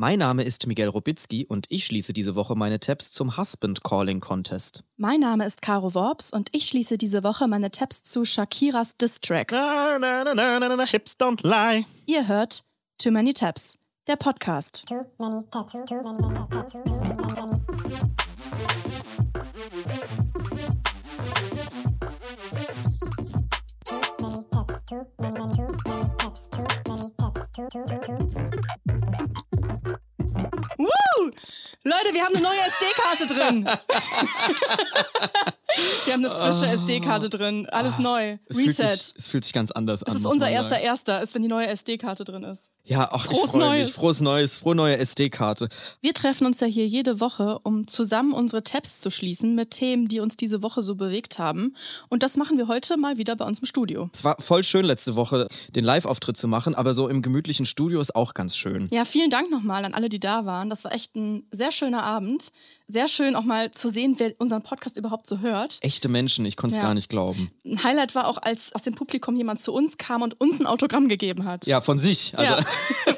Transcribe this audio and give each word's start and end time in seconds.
Mein 0.00 0.20
Name 0.20 0.44
ist 0.44 0.66
Miguel 0.66 0.88
Robitzky 0.88 1.44
und 1.44 1.66
ich 1.68 1.84
schließe 1.84 2.14
diese 2.14 2.34
Woche 2.34 2.54
meine 2.54 2.80
Tabs 2.80 3.12
zum 3.12 3.36
Husband 3.36 3.84
Calling 3.84 4.20
Contest. 4.20 4.82
Mein 4.96 5.20
Name 5.20 5.44
ist 5.44 5.60
Caro 5.60 5.94
Worps 5.94 6.32
und 6.32 6.48
ich 6.52 6.68
schließe 6.68 6.96
diese 6.96 7.22
Woche 7.22 7.46
meine 7.46 7.70
Tabs 7.70 8.02
zu 8.02 8.24
Shakiras 8.24 8.96
Diss-Track. 8.96 9.52
Na, 9.52 9.98
na, 9.98 10.24
na, 10.24 10.32
na, 10.32 10.58
na, 10.58 10.74
na, 10.74 10.86
hips 10.86 11.16
don't 11.20 11.46
lie. 11.46 11.84
Ihr 12.06 12.26
hört 12.26 12.64
Too 12.96 13.10
Many 13.10 13.34
Tabs, 13.34 13.76
der 14.08 14.16
Podcast. 14.16 14.86
Too 14.88 15.04
many 15.18 15.44
tabs, 15.50 15.72
too 15.84 16.02
many 16.02 16.22
tabs, 16.48 16.72
too 16.72 16.94
many 16.94 17.34
tabs. 17.34 17.60
Too 23.84 23.98
many 24.22 24.44
tabs, 24.50 24.82
too 24.86 25.04
many, 25.20 25.38
many, 25.38 25.52
too 25.52 25.66
many 25.86 26.08
tabs, 26.16 26.48
too 26.48 26.64
many 26.88 27.10
tabs, 27.18 27.48
too, 27.52 27.68
too, 27.68 27.84
too, 27.84 28.00
too. 28.00 28.16
Woo! 28.16 28.29
Leute, 31.82 32.12
wir 32.12 32.22
haben 32.22 32.34
eine 32.34 32.42
neue 32.42 32.60
SD-Karte 32.60 33.26
drin. 33.26 33.66
wir 36.04 36.12
haben 36.12 36.24
eine 36.24 36.34
frische 36.34 36.66
SD-Karte 36.66 37.28
drin. 37.28 37.66
Alles 37.70 37.98
neu. 37.98 38.34
Ah. 38.34 38.38
Es 38.46 38.56
fühlt, 38.56 38.68
Reset. 38.78 38.96
sich, 38.96 39.14
es 39.16 39.26
fühlt 39.26 39.44
sich 39.44 39.52
ganz 39.52 39.70
anders 39.70 40.02
an. 40.02 40.14
Das 40.14 40.22
ist 40.22 40.26
unser 40.26 40.48
erster 40.50 40.70
sagen. 40.70 40.84
Erster, 40.84 41.22
ist, 41.22 41.34
wenn 41.34 41.42
die 41.42 41.48
neue 41.48 41.66
SD-Karte 41.68 42.24
drin 42.24 42.42
ist. 42.44 42.70
Ja, 42.84 43.08
ach, 43.12 43.26
ich 43.30 43.36
Frohes 43.36 43.50
freue 43.50 43.60
Neues. 43.60 43.88
mich. 43.88 43.94
Frohes 43.94 44.20
Neues, 44.20 44.58
frohe 44.58 44.74
neue 44.74 44.96
SD-Karte. 44.96 45.68
Wir 46.00 46.14
treffen 46.14 46.46
uns 46.46 46.60
ja 46.60 46.66
hier 46.66 46.86
jede 46.86 47.20
Woche, 47.20 47.58
um 47.62 47.86
zusammen 47.86 48.32
unsere 48.32 48.64
Tabs 48.64 49.00
zu 49.00 49.10
schließen 49.10 49.54
mit 49.54 49.70
Themen, 49.70 50.08
die 50.08 50.20
uns 50.20 50.36
diese 50.36 50.62
Woche 50.62 50.82
so 50.82 50.94
bewegt 50.96 51.38
haben. 51.38 51.76
Und 52.08 52.22
das 52.22 52.36
machen 52.36 52.58
wir 52.58 52.68
heute 52.68 52.96
mal 52.96 53.18
wieder 53.18 53.36
bei 53.36 53.44
uns 53.44 53.60
im 53.60 53.66
Studio. 53.66 54.10
Es 54.12 54.24
war 54.24 54.36
voll 54.40 54.64
schön 54.64 54.84
letzte 54.84 55.14
Woche, 55.14 55.46
den 55.74 55.84
Live-Auftritt 55.84 56.36
zu 56.36 56.48
machen, 56.48 56.74
aber 56.74 56.94
so 56.94 57.08
im 57.08 57.22
gemütlichen 57.22 57.66
Studio 57.66 58.00
ist 58.00 58.14
auch 58.14 58.34
ganz 58.34 58.56
schön. 58.56 58.88
Ja, 58.90 59.04
vielen 59.04 59.30
Dank 59.30 59.50
nochmal 59.50 59.84
an 59.84 59.94
alle, 59.94 60.08
die 60.08 60.20
da 60.20 60.44
waren. 60.46 60.70
Das 60.70 60.84
war 60.84 60.92
echt 60.92 61.14
ein 61.16 61.44
sehr 61.52 61.70
schöner 61.70 62.02
Abend. 62.02 62.50
Sehr 62.92 63.06
schön 63.06 63.36
auch 63.36 63.44
mal 63.44 63.70
zu 63.70 63.88
sehen, 63.88 64.16
wer 64.18 64.32
unseren 64.38 64.62
Podcast 64.62 64.96
überhaupt 64.96 65.28
so 65.28 65.38
hört. 65.38 65.78
Echte 65.80 66.08
Menschen, 66.08 66.44
ich 66.44 66.56
konnte 66.56 66.74
es 66.74 66.78
Ja. 66.78 66.82
gar 66.82 66.94
nicht 66.94 67.08
glauben. 67.08 67.50
Ein 67.70 67.84
Highlight 67.84 68.14
war 68.14 68.26
auch, 68.26 68.38
als 68.38 68.72
aus 68.74 68.82
dem 68.82 68.94
Publikum 68.94 69.36
jemand 69.36 69.60
zu 69.60 69.72
uns 69.72 69.96
kam 69.98 70.22
und 70.22 70.40
uns 70.40 70.60
ein 70.60 70.66
Autogramm 70.66 71.08
gegeben 71.08 71.44
hat. 71.44 71.66
Ja, 71.66 71.80
von 71.80 71.98
sich. 71.98 72.34
Also, 72.36 72.52
Ja. 72.54 72.64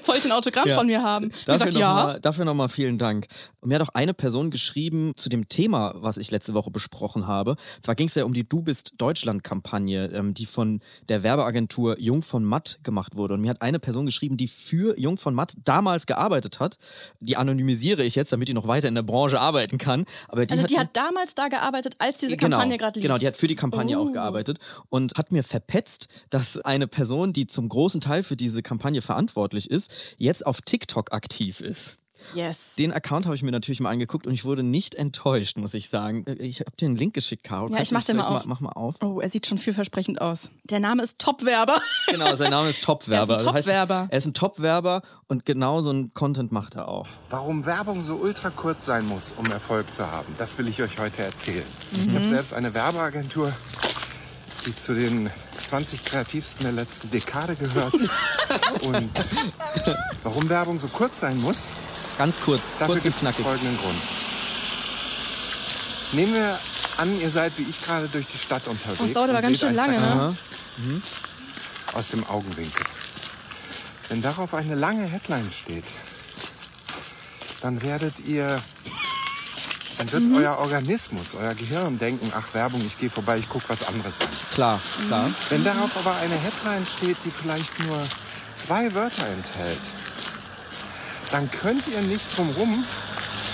Wollte 0.07 0.29
ein 0.29 0.33
Autogramm 0.33 0.69
Ja. 0.69 0.75
von 0.75 0.87
mir 0.87 1.03
haben. 1.03 1.31
Dafür 1.47 1.67
gesagt, 1.67 1.75
ja. 1.81 1.95
mal, 1.95 2.21
dafür 2.21 2.45
nochmal 2.45 2.69
vielen 2.69 2.99
Dank. 2.99 3.27
Und 3.61 3.69
mir 3.69 3.77
hat 3.77 3.83
auch 3.89 3.95
eine 3.95 4.13
Person 4.15 4.51
geschrieben 4.51 5.13
zu 5.17 5.29
dem 5.29 5.49
Thema, 5.49 5.95
was 5.97 6.17
ich 6.19 6.31
letzte 6.31 6.55
Woche 6.55 6.71
besprochen 6.71 7.27
habe. 7.27 7.57
Zwar 7.81 7.95
ging 7.95 8.09
es 8.09 8.15
ja 8.17 8.25
um 8.25 8.35
die 8.35 8.47
Du 8.49 8.63
bist 8.63 8.95
Deutschland-Kampagne, 8.99 10.07
ähm, 10.13 10.35
die 10.35 10.47
von 10.47 10.81
der 11.09 11.23
Werbeagentur 11.23 11.99
Jung 12.01 12.23
von 12.23 12.45
Matt 12.45 12.81
gemacht 12.83 13.17
wurde. 13.17 13.35
Und 13.35 13.41
mir 13.41 13.51
hat 13.51 13.63
eine 13.63 13.79
Person 13.79 14.07
geschrieben, 14.07 14.37
die 14.37 14.49
für 14.49 14.99
Jung 14.99 15.19
von 15.19 15.35
Matt 15.35 15.55
damals 15.65 16.07
gearbeitet 16.07 16.61
hat. 16.61 16.79
Die 17.21 17.37
anonymisiere 17.37 18.03
ich 18.05 18.15
jetzt, 18.17 18.33
damit 18.33 18.49
die 18.49 18.55
noch 18.55 18.67
weiter 18.67 18.89
in 18.89 18.95
der 18.97 19.03
Branche 19.03 19.41
arbeiten 19.41 19.79
kann. 19.79 20.05
Aber 20.29 20.45
die 20.45 20.53
Also 20.53 20.65
hat 20.65 20.71
die 20.71 20.79
hat 20.79 20.97
damals 20.97 21.35
da 21.35 21.49
gearbeitet, 21.49 21.95
als 21.99 22.19
diese 22.19 22.37
genau, 22.37 22.57
Kampagne 22.59 22.77
gerade 22.79 22.99
lief. 22.99 23.03
Genau, 23.07 23.19
die 23.19 23.27
hat 23.27 23.37
für 23.37 23.47
die 23.47 23.57
Kampagne 23.57 23.99
Oh. 23.99 24.09
auch 24.09 24.13
gearbeitet 24.13 24.42
und 24.89 25.15
hat 25.17 25.33
mir 25.33 25.43
verpetzt, 25.45 26.09
dass 26.31 26.59
eine 26.59 26.87
Person, 26.87 27.33
die 27.33 27.47
zum 27.47 27.69
großen 27.69 28.01
Teil 28.01 28.23
für 28.23 28.37
diese 28.37 28.63
Kampagne 28.63 29.03
verantwortlich 29.03 29.71
ist, 29.71 29.93
jetzt 30.19 30.47
auf 30.47 30.61
TikTok 30.63 31.13
aktiv 31.13 31.61
ist. 31.61 31.99
Yes. 32.37 32.77
Den 32.79 32.93
Account 32.93 33.25
habe 33.27 33.35
ich 33.35 33.43
mir 33.43 33.51
natürlich 33.51 33.81
mal 33.81 33.91
angeguckt 33.91 34.29
und 34.29 34.33
ich 34.33 34.45
wurde 34.45 34.63
nicht 34.63 34.95
enttäuscht, 34.95 35.59
muss 35.59 35.75
ich 35.75 35.89
sagen. 35.89 36.25
Ich 36.39 36.61
habe 36.61 36.71
dir 36.79 36.87
einen 36.87 36.95
Link 36.95 37.15
geschickt, 37.15 37.43
Caro. 37.43 37.67
Ja, 37.69 37.75
Kannst 37.75 37.91
ich 37.91 37.93
mach 37.93 38.01
das 38.03 38.07
den 38.07 38.17
mal 38.19 38.27
auf. 38.27 38.45
Mach 38.47 38.61
mal 38.61 38.71
auf. 38.71 38.95
Oh, 39.03 39.19
er 39.19 39.29
sieht 39.29 39.45
schon 39.49 39.59
vielversprechend 39.59 40.21
aus. 40.21 40.53
Der 40.63 40.79
Name 40.79 41.03
ist 41.03 41.19
Topwerber. 41.19 41.81
Genau, 42.13 42.33
sein 42.37 42.53
Name 42.53 42.69
ist 42.69 42.85
Topwerber. 42.85 43.35
Er 43.35 43.37
ist 43.39 43.43
ein 43.43 43.47
Das 43.47 43.55
heißt, 43.57 43.67
Topwerber. 43.67 44.07
Er 44.09 44.19
ist 44.19 44.27
ein 44.27 44.35
Topwerber 44.35 45.03
und 45.27 45.45
genau 45.45 45.81
so 45.81 45.91
einen 45.91 46.15
Content 46.15 46.53
macht 46.53 46.77
er 46.77 46.87
auch. 46.87 47.09
Warum 47.29 47.67
Werbung 47.67 48.05
so 48.05 48.15
ultra 48.15 48.51
kurz 48.51 48.87
sein 48.87 49.05
muss, 49.07 49.33
um 49.37 49.47
Erfolg 49.51 49.93
zu 49.93 50.07
haben, 50.09 50.33
das 50.39 50.57
will 50.59 50.69
ich 50.69 50.81
euch 50.81 51.01
heute 51.01 51.23
erzählen. 51.23 51.67
Ich 51.91 52.07
Mhm. 52.07 52.15
habe 52.15 52.25
selbst 52.25 52.55
eine 52.55 52.73
Werbeagentur, 52.73 53.53
die 54.67 54.75
zu 54.77 54.95
den 54.95 55.31
20 55.65 56.05
kreativsten 56.05 56.65
der 56.65 56.73
letzten 56.73 57.11
Dekade 57.11 57.57
gehört. 57.57 57.95
Und 58.83 59.11
warum 60.23 60.49
Werbung 60.49 60.79
so 60.79 60.89
kurz 60.89 61.21
sein 61.21 61.41
muss, 61.41 61.71
Ganz 62.19 62.41
kurz, 62.41 62.73
dafür 62.73 62.87
kurz 62.87 63.05
und 63.05 63.19
gibt 63.21 63.23
es 63.23 63.37
folgenden 63.37 63.77
Grund. 63.79 63.97
Nehmen 66.13 66.35
wir 66.35 66.59
an, 66.99 67.21
ihr 67.21 67.31
seid 67.31 67.57
wie 67.57 67.63
ich 67.63 67.83
gerade 67.83 68.09
durch 68.09 68.27
die 68.27 68.37
Stadt 68.37 68.69
unterwegs. 68.69 69.01
Oh, 69.01 69.05
das 69.05 69.13
dauert 69.13 69.31
aber 69.31 69.43
ganz 69.43 69.59
schön 69.59 69.75
lange, 69.75 69.99
ne? 69.99 70.37
Plakat 70.87 71.97
Aus 71.97 72.09
dem 72.11 72.27
Augenwinkel. 72.27 72.85
Wenn 74.09 74.21
darauf 74.21 74.53
eine 74.53 74.75
lange 74.75 75.05
Headline 75.05 75.51
steht, 75.51 75.85
dann 77.63 77.81
werdet 77.83 78.15
ihr, 78.27 78.61
dann 80.03 80.13
wird 80.13 80.23
Mhm. 80.25 80.37
euer 80.37 80.59
Organismus, 80.59 81.35
euer 81.37 81.55
Gehirn 81.55 81.99
denken, 81.99 82.33
ach 82.35 82.53
Werbung, 82.55 82.85
ich 82.85 82.99
gehe 82.99 83.11
vorbei, 83.11 83.39
ich 83.39 83.49
gucke 83.49 83.65
was 83.69 83.87
anderes 83.87 84.21
an. 84.21 84.27
Klar, 84.53 84.81
klar. 85.07 85.29
Mhm. 85.29 85.35
Wenn 85.51 85.65
darauf 85.65 85.97
aber 85.97 86.17
eine 86.17 86.35
Headline 86.35 86.85
steht, 86.87 87.17
die 87.25 87.31
vielleicht 87.31 87.79
nur 87.81 88.03
zwei 88.57 88.93
Wörter 88.95 89.27
enthält, 89.29 89.81
dann 91.31 91.49
könnt 91.51 91.87
ihr 91.89 92.01
nicht 92.03 92.37
drum 92.37 92.51
rum, 92.51 92.85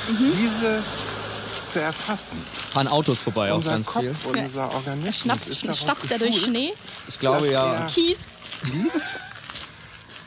Mhm. 0.08 0.32
diese 0.40 0.82
zu 1.66 1.80
erfassen. 1.82 2.42
Fahren 2.72 2.88
Autos 2.88 3.18
vorbei 3.18 3.52
auch 3.52 3.56
unser 3.56 3.72
ganz 3.72 3.86
Kopf, 3.86 4.00
viel. 4.00 4.14
unser 4.24 4.72
Organismus 4.74 5.16
Schnappt, 5.20 5.46
ist 5.48 5.76
stapft 5.76 6.10
er 6.10 6.18
durch 6.18 6.40
Schnee? 6.42 6.72
Ich 7.08 7.18
glaube 7.18 7.50
ja. 7.50 7.86
Kies? 7.92 8.16
liest. 8.62 9.02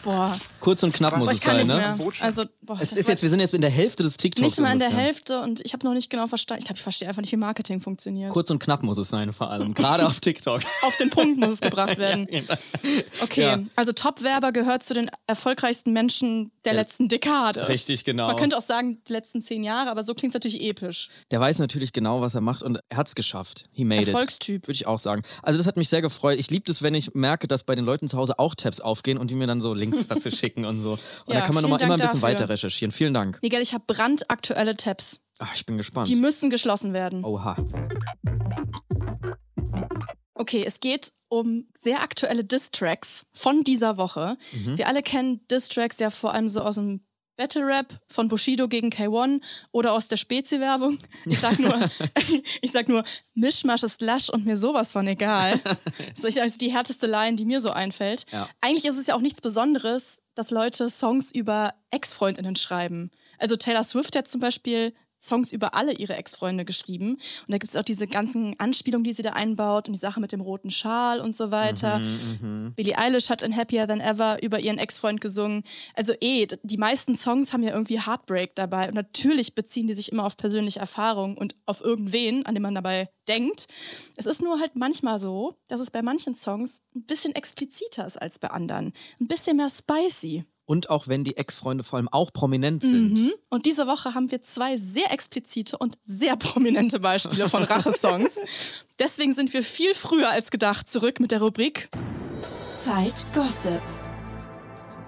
Boah, 0.03 0.33
Kurz 0.61 0.81
und 0.83 0.93
knapp 0.93 1.11
Was? 1.13 1.19
muss 1.19 1.31
es 1.33 1.41
sein, 1.41 1.67
ne? 1.67 1.97
Also, 2.21 2.45
boah, 2.61 2.79
Es 2.79 2.93
ist 2.93 3.09
jetzt, 3.09 3.21
wir 3.21 3.29
sind 3.29 3.41
jetzt 3.41 3.53
in 3.53 3.59
der 3.61 3.69
Hälfte 3.69 4.03
des 4.03 4.15
TikToks. 4.15 4.41
nicht 4.47 4.59
mal 4.61 4.71
in 4.71 4.79
der 4.79 4.87
ungefähr. 4.89 5.05
Hälfte 5.05 5.41
und 5.41 5.59
ich 5.65 5.73
habe 5.73 5.85
noch 5.85 5.93
nicht 5.93 6.09
genau 6.09 6.27
verstanden. 6.27 6.61
Ich 6.61 6.67
glaube, 6.67 6.77
ich 6.77 6.83
verstehe 6.83 7.07
einfach 7.09 7.21
nicht, 7.21 7.31
wie 7.33 7.37
Marketing 7.37 7.79
funktioniert. 7.81 8.31
Kurz 8.31 8.49
und 8.49 8.59
knapp 8.59 8.83
muss 8.83 8.97
es 8.97 9.09
sein, 9.09 9.33
vor 9.33 9.51
allem. 9.51 9.73
Gerade 9.73 10.05
auf 10.07 10.19
TikTok. 10.21 10.61
Auf 10.83 10.95
den 10.97 11.09
Punkt 11.09 11.39
muss 11.39 11.53
es 11.53 11.61
gebracht 11.61 11.97
werden. 11.97 12.27
Okay, 13.21 13.41
Ja. 13.41 13.59
also 13.75 13.91
Top-Werber 13.91 14.51
gehört 14.51 14.83
zu 14.83 14.93
den 14.93 15.09
erfolgreichsten 15.27 15.91
Menschen 15.93 16.51
der 16.65 16.73
letzten 16.73 17.07
Dekade. 17.07 17.67
Richtig, 17.67 18.03
genau. 18.05 18.27
Man 18.27 18.35
könnte 18.35 18.57
auch 18.57 18.61
sagen, 18.65 19.01
die 19.07 19.13
letzten 19.13 19.41
zehn 19.41 19.63
Jahre, 19.63 19.89
aber 19.89 20.05
so 20.05 20.13
klingt 20.13 20.31
es 20.31 20.35
natürlich 20.35 20.61
episch. 20.61 21.09
Der 21.31 21.39
weiß 21.39 21.59
natürlich 21.59 21.91
genau, 21.93 22.21
was 22.21 22.35
er 22.35 22.41
macht 22.41 22.61
und 22.63 22.79
er 22.89 22.97
hat 22.97 23.07
es 23.07 23.15
geschafft. 23.15 23.67
He 23.71 23.83
made 23.83 24.05
Erfolgstyp. 24.05 24.57
it. 24.63 24.67
Würde 24.67 24.75
ich 24.75 24.87
auch 24.87 24.99
sagen. 24.99 25.23
Also 25.41 25.57
das 25.57 25.67
hat 25.67 25.77
mich 25.77 25.89
sehr 25.89 26.01
gefreut. 26.01 26.37
Ich 26.39 26.49
liebe 26.51 26.71
es, 26.71 26.81
wenn 26.83 26.93
ich 26.93 27.13
merke, 27.15 27.47
dass 27.47 27.63
bei 27.63 27.75
den 27.75 27.85
Leuten 27.85 28.07
zu 28.07 28.17
Hause 28.17 28.37
auch 28.39 28.53
Tabs 28.55 28.79
aufgehen 28.79 29.17
und 29.17 29.31
die 29.31 29.35
mir 29.35 29.47
dann 29.47 29.61
so 29.61 29.73
Links 29.73 30.07
dazu 30.07 30.29
schicken 30.29 30.50
und 30.57 30.81
so. 30.81 30.91
Und 30.93 30.99
Ja, 31.27 31.39
da 31.39 31.45
kann 31.45 31.53
man 31.55 31.63
nochmal 31.63 31.81
immer 31.81 31.93
ein 31.95 31.99
bisschen 31.99 32.21
dafür. 32.21 32.29
weiter 32.35 32.49
recherchieren. 32.49 32.91
Vielen 32.91 33.13
Dank. 33.13 33.39
Miguel, 33.41 33.61
ich 33.61 33.73
habe 33.73 33.83
brandaktuelle 33.87 34.75
Tabs. 34.75 35.21
Ach, 35.39 35.53
ich 35.55 35.65
bin 35.65 35.77
gespannt. 35.77 36.07
Die 36.07 36.15
müssen 36.15 36.49
geschlossen 36.49 36.93
werden. 36.93 37.23
Oha. 37.25 37.57
Okay, 40.33 40.63
es 40.65 40.79
geht 40.79 41.13
um 41.29 41.67
sehr 41.79 42.01
aktuelle 42.01 42.43
Diss-Tracks 42.43 43.25
von 43.33 43.63
dieser 43.63 43.97
Woche. 43.97 44.37
Mhm. 44.51 44.77
Wir 44.77 44.87
alle 44.87 45.01
kennen 45.01 45.45
Diss-Tracks 45.49 45.99
ja 45.99 46.09
vor 46.09 46.33
allem 46.33 46.49
so 46.49 46.61
aus 46.61 46.75
dem 46.75 47.05
Battle 47.37 47.65
Rap 47.65 47.97
von 48.07 48.27
Bushido 48.27 48.67
gegen 48.67 48.89
K1 48.89 49.41
oder 49.71 49.93
aus 49.93 50.07
der 50.07 50.17
Spezi-Werbung. 50.17 50.99
Ich 51.25 51.39
sag 51.39 51.57
nur, 51.59 51.73
ich 52.61 52.71
sag 52.71 52.87
nur, 52.89 53.03
Mischmasch 53.33 53.83
ist 53.83 54.01
lasch 54.01 54.29
und 54.29 54.45
mir 54.45 54.57
sowas 54.57 54.91
von 54.91 55.07
egal. 55.07 55.59
Das 56.15 56.23
ist 56.25 56.39
also 56.39 56.57
die 56.57 56.71
härteste 56.71 57.07
Line, 57.07 57.35
die 57.35 57.45
mir 57.45 57.61
so 57.61 57.71
einfällt. 57.71 58.25
Ja. 58.31 58.47
Eigentlich 58.61 58.85
ist 58.85 58.97
es 58.97 59.07
ja 59.07 59.15
auch 59.15 59.21
nichts 59.21 59.41
Besonderes, 59.41 60.20
dass 60.35 60.51
Leute 60.51 60.89
Songs 60.89 61.31
über 61.31 61.73
Ex-Freundinnen 61.91 62.55
schreiben. 62.55 63.11
Also 63.37 63.55
Taylor 63.55 63.83
Swift 63.83 64.15
hat 64.15 64.27
zum 64.27 64.41
Beispiel 64.41 64.93
Songs 65.21 65.51
über 65.51 65.75
alle 65.75 65.93
ihre 65.93 66.15
Ex-Freunde 66.15 66.65
geschrieben. 66.65 67.13
Und 67.13 67.49
da 67.49 67.57
gibt 67.57 67.71
es 67.71 67.77
auch 67.77 67.83
diese 67.83 68.07
ganzen 68.07 68.59
Anspielungen, 68.59 69.03
die 69.03 69.13
sie 69.13 69.21
da 69.21 69.31
einbaut 69.31 69.87
und 69.87 69.93
die 69.93 69.99
Sache 69.99 70.19
mit 70.19 70.31
dem 70.31 70.41
roten 70.41 70.71
Schal 70.71 71.19
und 71.19 71.35
so 71.35 71.51
weiter. 71.51 71.99
Mhm, 71.99 72.73
Billie 72.75 72.97
Eilish 72.97 73.29
hat 73.29 73.41
in 73.41 73.55
Happier 73.55 73.87
Than 73.87 74.01
Ever 74.01 74.41
über 74.41 74.59
ihren 74.59 74.77
Ex-Freund 74.77 75.21
gesungen. 75.21 75.63
Also 75.95 76.13
eh, 76.21 76.47
die 76.63 76.77
meisten 76.77 77.15
Songs 77.15 77.53
haben 77.53 77.63
ja 77.63 77.71
irgendwie 77.71 78.01
Heartbreak 78.01 78.55
dabei. 78.55 78.87
Und 78.87 78.95
natürlich 78.95 79.55
beziehen 79.55 79.87
die 79.87 79.93
sich 79.93 80.11
immer 80.11 80.25
auf 80.25 80.37
persönliche 80.37 80.79
Erfahrungen 80.79 81.37
und 81.37 81.55
auf 81.65 81.81
irgendwen, 81.81 82.45
an 82.45 82.55
den 82.55 82.63
man 82.63 82.75
dabei 82.75 83.09
denkt. 83.27 83.67
Es 84.17 84.25
ist 84.25 84.41
nur 84.41 84.59
halt 84.59 84.75
manchmal 84.75 85.19
so, 85.19 85.55
dass 85.67 85.79
es 85.79 85.91
bei 85.91 86.01
manchen 86.01 86.35
Songs 86.35 86.81
ein 86.95 87.05
bisschen 87.05 87.35
expliziter 87.35 88.05
ist 88.05 88.21
als 88.21 88.39
bei 88.39 88.49
anderen. 88.49 88.93
Ein 89.19 89.27
bisschen 89.27 89.57
mehr 89.57 89.69
spicy. 89.69 90.45
Und 90.65 90.89
auch 90.89 91.07
wenn 91.07 91.23
die 91.23 91.37
Ex-Freunde 91.37 91.83
vor 91.83 91.97
allem 91.97 92.07
auch 92.07 92.31
prominent 92.31 92.83
sind. 92.83 93.13
Mhm. 93.13 93.31
Und 93.49 93.65
diese 93.65 93.87
Woche 93.87 94.13
haben 94.13 94.31
wir 94.31 94.41
zwei 94.41 94.77
sehr 94.77 95.11
explizite 95.11 95.77
und 95.77 95.97
sehr 96.05 96.37
prominente 96.37 96.99
Beispiele 96.99 97.49
von 97.49 97.63
Rachesongs. 97.63 98.37
Deswegen 98.99 99.33
sind 99.33 99.53
wir 99.53 99.63
viel 99.63 99.93
früher 99.93 100.29
als 100.29 100.51
gedacht 100.51 100.89
zurück 100.89 101.19
mit 101.19 101.31
der 101.31 101.41
Rubrik 101.41 101.89
Zeit 102.83 103.27
Gossip. 103.33 103.81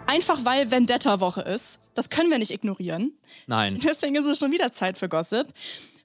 Einfach 0.06 0.46
weil 0.46 0.70
Vendetta-Woche 0.70 1.42
ist. 1.42 1.80
Das 1.96 2.10
können 2.10 2.30
wir 2.30 2.38
nicht 2.38 2.52
ignorieren. 2.52 3.18
Nein. 3.48 3.80
Deswegen 3.84 4.16
ist 4.16 4.26
es 4.26 4.38
schon 4.38 4.52
wieder 4.52 4.72
Zeit 4.72 4.98
für 4.98 5.10
Gossip. 5.10 5.48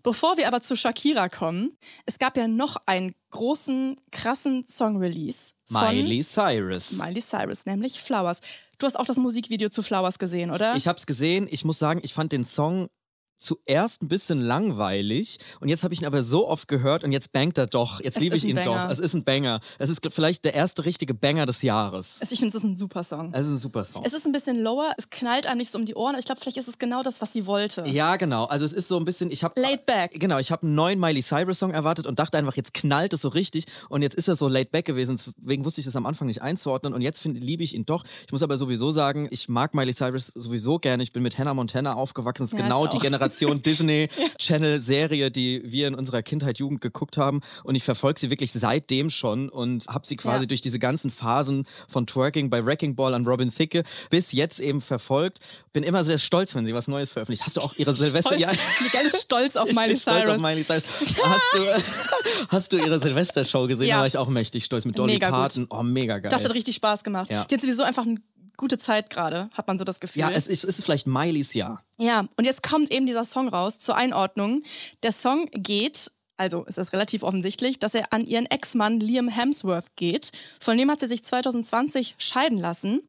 Bevor 0.03 0.39
wir 0.39 0.47
aber 0.47 0.63
zu 0.63 0.77
Shakira 0.77 1.29
kommen, 1.29 1.77
es 2.07 2.19
gab 2.19 2.39
ja 2.39 2.49
noch 2.49 2.77
einen 2.87 3.15
großen, 3.31 4.01
krassen 4.13 4.67
Song-Release 4.67 5.53
Miley 5.69 6.23
Cyrus. 6.23 6.93
Miley 6.93 7.21
Cyrus, 7.21 7.67
nämlich 7.67 8.01
Flowers. 8.01 8.41
Du 8.79 8.87
hast 8.87 8.99
auch 8.99 9.05
das 9.05 9.17
Musikvideo 9.17 9.69
zu 9.69 9.83
Flowers 9.83 10.19
gesehen, 10.19 10.51
oder? 10.51 10.77
Ich 10.77 10.87
habe 10.87 10.99
es 10.99 11.07
gesehen. 11.07 11.49
Ich 11.51 11.65
muss 11.65 11.79
sagen, 11.79 12.01
ich 12.03 12.15
fand 12.15 12.33
den 12.33 12.45
Song 12.45 12.89
zuerst 13.39 14.03
ein 14.03 14.09
bisschen 14.09 14.41
langweilig 14.41 15.39
und 15.61 15.69
jetzt 15.69 15.85
habe 15.85 15.95
ich 15.95 16.01
ihn 16.01 16.07
aber 16.07 16.23
so 16.23 16.49
oft 16.49 16.69
gehört 16.69 17.05
und 17.05 17.13
jetzt 17.13 17.33
bangt 17.33 17.57
er 17.59 17.67
doch. 17.67 18.01
Jetzt 18.01 18.17
Es 18.17 18.23
liebe 18.23 18.37
ich 18.37 18.45
ihn 18.45 18.57
Banger. 18.57 18.87
doch. 18.87 18.91
Es 18.93 18.99
ist 18.99 19.15
ein 19.15 19.25
Banger. 19.25 19.61
Es 19.79 19.91
ist 19.91 20.01
vielleicht 20.13 20.45
der 20.45 20.55
erste 20.55 20.85
richtige 20.85 21.15
Banger 21.15 21.47
des 21.47 21.63
Jahres. 21.63 22.17
Also 22.21 22.33
ich 22.33 22.41
finde, 22.41 22.57
es 22.57 22.63
ist 22.63 22.69
ein 22.69 22.77
super 22.77 23.03
Song. 23.03 23.33
Es 23.33 23.47
ist 23.47 23.53
ein 23.53 23.59
super 23.59 23.85
Song. 23.85 24.03
Es 24.05 24.13
ist 24.13 24.27
ein 24.27 24.33
bisschen 24.33 24.61
lower, 24.63 24.93
es 24.99 25.11
knallt 25.11 25.47
einem 25.47 25.59
nicht 25.59 25.71
so 25.71 25.79
um 25.79 25.85
die 25.87 25.95
Ohren, 25.95 26.11
aber 26.11 26.19
ich 26.19 26.27
glaube, 26.27 26.41
vielleicht 26.41 26.57
ist 26.59 26.69
es 26.69 26.79
genau 26.79 27.03
das, 27.03 27.21
was 27.21 27.33
sie 27.33 27.47
wollte. 27.47 27.87
ja, 27.87 28.17
genau. 28.17 28.45
Also 28.47 28.67
es 28.67 28.73
ist 28.73 28.89
so 28.89 28.97
ein 28.99 29.05
bisschen, 29.05 29.31
ich 29.31 29.45
habe 29.45 29.61
Laid 29.61 29.87
back. 29.87 30.13
Genau, 30.19 30.39
ich 30.39 30.51
habe 30.51 30.63
einen 30.63 30.75
neuen 30.75 30.99
Miley 31.01 31.23
Cyrus 31.23 31.59
Song 31.59 31.71
erwartet 31.71 32.07
und 32.07 32.19
dachte 32.19 32.39
einfach, 32.39 32.57
jetzt 32.57 32.75
knallt 32.75 33.13
es 33.13 33.21
so 33.21 33.29
richtig 33.29 33.67
und 33.89 34.03
jetzt 34.03 34.15
ist 34.17 34.29
er 34.29 34.37
so 34.37 34.49
laid 34.49 34.71
back 34.73 34.85
gewesen. 34.85 35.17
Deswegen 35.17 35.65
wusste 35.65 35.81
ich 35.81 35.85
das 35.87 35.97
am 35.97 36.07
Anfang 36.07 36.27
nicht 36.27 36.43
einzuordnen 36.43 36.93
und 36.95 37.03
jetzt 37.03 37.21
finde 37.21 37.41
liebe 37.41 37.63
ich 37.63 37.75
ihn 37.75 37.87
doch. 37.87 38.05
Ich 38.27 38.33
muss 38.33 38.43
aber 38.43 38.57
sowieso 38.57 38.91
sagen, 38.91 39.29
ich 39.31 39.49
mag 39.49 39.75
Miley 39.75 39.95
Cyrus 39.95 40.27
sowieso 40.27 40.79
gerne. 40.79 41.03
Ich 41.03 41.13
bin 41.13 41.23
mit 41.23 41.39
Hannah 41.39 41.55
Montana 41.55 41.95
aufgewachsen. 41.95 42.43
Das 42.45 42.53
ist 42.53 42.59
Ja, 42.59 42.65
genau 42.65 42.87
die 42.87 42.99
auch. 42.99 43.03
Generation 43.29 43.63
Disney 43.69 44.09
Channel 44.39 44.81
Serie, 44.81 45.31
die 45.31 45.63
wir 45.65 45.89
in 45.89 45.95
unserer 45.95 46.23
Kindheit 46.23 46.59
Jugend 46.59 46.81
geguckt 46.81 47.17
haben 47.17 47.41
und 47.65 47.75
ich 47.75 47.85
verfolge 47.85 48.19
sie 48.21 48.31
wirklich 48.31 48.53
seitdem 48.53 49.11
schon 49.11 49.49
und 49.49 49.87
habe 49.89 50.07
sie 50.07 50.17
quasi 50.17 50.45
Ja. 50.45 50.47
durch 50.47 50.61
diese 50.61 50.79
ganzen 50.79 51.11
Phasen 51.11 51.65
von 51.89 52.07
Twerking 52.07 52.51
bei 52.51 52.65
Wrecking 52.65 52.95
Ball 52.95 53.15
an 53.15 53.27
Robin 53.27 53.53
Thicke 53.55 53.83
bis 54.11 54.33
jetzt 54.33 54.61
eben 54.61 54.81
verfolgt. 54.81 55.39
Bin 55.73 55.83
immer 55.83 56.05
sehr 56.05 56.19
stolz, 56.19 56.55
wenn 56.55 56.65
sie 56.67 56.75
was 56.75 56.89
Neues 56.89 57.11
veröffentlicht. 57.11 57.45
Hast 57.45 57.57
du 57.57 57.61
auch 57.61 57.75
ihre 57.77 57.95
Silvester 57.95 58.37
Stolz, 58.37 58.53
ich 58.53 58.93
bin 58.93 59.03
ganz 59.03 59.23
stolz 59.23 59.57
auf 59.57 59.69
Miley 59.73 59.89
bin 59.89 59.97
stolz 59.97 60.23
Cyrus. 60.25 60.35
auf 60.37 60.41
Miley 60.43 60.65
Cyrus. 60.65 60.85
Hast 61.23 61.45
du, 61.55 62.47
hast 62.49 62.73
du 62.73 62.77
ihre 62.79 63.01
Silvestershow 63.01 63.67
gesehen? 63.67 63.87
Ja. 63.89 63.97
Da 63.97 64.01
war 64.01 64.07
ich 64.07 64.17
auch 64.17 64.29
mächtig 64.29 64.65
stolz 64.65 64.85
mit 64.85 64.99
Dolly 64.99 65.15
Mega 65.15 65.29
gut. 65.29 65.35
Parton. 65.39 65.67
Oh, 65.71 65.83
mega 65.83 66.19
geil. 66.19 66.31
Das 66.31 66.45
hat 66.45 66.55
richtig 66.55 66.77
Spaß 66.77 67.05
gemacht. 67.05 67.31
Ja. 67.31 67.45
Die 67.45 67.55
hat 67.55 67.61
sowieso 67.61 67.83
einfach 67.83 68.05
eine 68.05 68.17
gute 68.59 68.77
Zeit 68.77 69.09
gerade, 69.09 69.49
hat 69.55 69.67
man 69.67 69.79
so 69.79 69.85
das 69.85 70.01
Gefühl. 70.01 70.21
ja, 70.21 70.31
es 70.31 70.47
ist, 70.47 70.65
es 70.65 70.79
ist 70.79 70.85
vielleicht 70.85 71.07
Mileys 71.07 71.55
Jahr. 71.55 71.83
Ja, 71.97 72.27
und 72.37 72.45
jetzt 72.45 72.63
kommt 72.63 72.91
eben 72.91 73.07
dieser 73.07 73.25
Song 73.25 73.49
raus 73.49 73.79
zur 73.79 73.97
Einordnung. 73.97 74.63
Der 75.03 75.13
Song 75.13 75.47
geht, 75.53 76.11
also 76.37 76.67
es 76.69 76.77
ist 76.77 76.93
relativ 76.93 77.23
offensichtlich, 77.23 77.79
dass 77.79 77.95
er 77.95 78.13
an 78.13 78.27
ihren 78.27 78.47
Ex-Mann 78.47 79.01
Liam 79.01 79.29
Hemsworth 79.29 79.97
geht. 79.97 80.33
Von 80.61 80.77
dem 80.77 80.91
hat 80.91 81.01
sie 81.01 81.07
sich 81.07 81.25
2020 81.25 82.17
scheiden 82.19 82.59
lassen. 82.59 83.01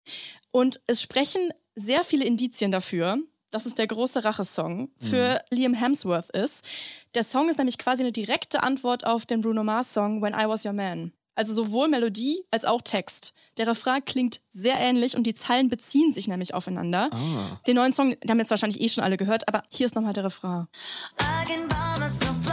Und 0.51 0.79
es 0.87 1.01
sprechen 1.01 1.51
sehr 1.75 2.03
viele 2.03 2.25
Indizien 2.25 2.71
dafür, 2.71 3.17
dass 3.51 3.65
es 3.65 3.75
der 3.75 3.87
große 3.87 4.23
Rachesong 4.23 4.91
für 4.99 5.41
Liam 5.49 5.73
Hemsworth 5.73 6.29
ist. 6.31 6.67
Der 7.15 7.23
Song 7.23 7.49
ist 7.49 7.57
nämlich 7.57 7.77
quasi 7.77 8.03
eine 8.03 8.11
direkte 8.11 8.61
Antwort 8.63 9.05
auf 9.05 9.25
den 9.25 9.41
Bruno 9.41 9.63
Mars-Song 9.63 10.21
When 10.21 10.33
I 10.33 10.47
Was 10.47 10.65
Your 10.65 10.73
Man. 10.73 11.11
Also 11.39 11.53
sowohl 11.53 11.87
Melodie 11.87 12.43
als 12.51 12.65
auch 12.65 12.81
Text. 12.81 13.33
Der 13.57 13.65
Refrain 13.65 14.03
klingt 14.03 14.41
sehr 14.49 14.77
ähnlich 14.77 15.15
und 15.15 15.23
die 15.23 15.33
Zeilen 15.33 15.69
beziehen 15.69 16.13
sich 16.13 16.27
nämlich 16.27 16.53
aufeinander. 16.53 17.09
Den 17.65 17.77
neuen 17.77 17.93
Song, 17.93 18.09
den 18.09 18.29
haben 18.29 18.39
jetzt 18.39 18.51
wahrscheinlich 18.51 18.81
eh 18.81 18.89
schon 18.89 19.05
alle 19.05 19.15
gehört, 19.15 19.47
aber 19.47 19.63
hier 19.69 19.85
ist 19.85 19.95
nochmal 19.95 20.11
der 20.11 20.25
Refrain. 20.25 20.67
I 21.21 21.45
can 21.47 21.69
buy 21.69 21.97
myself 21.97 22.48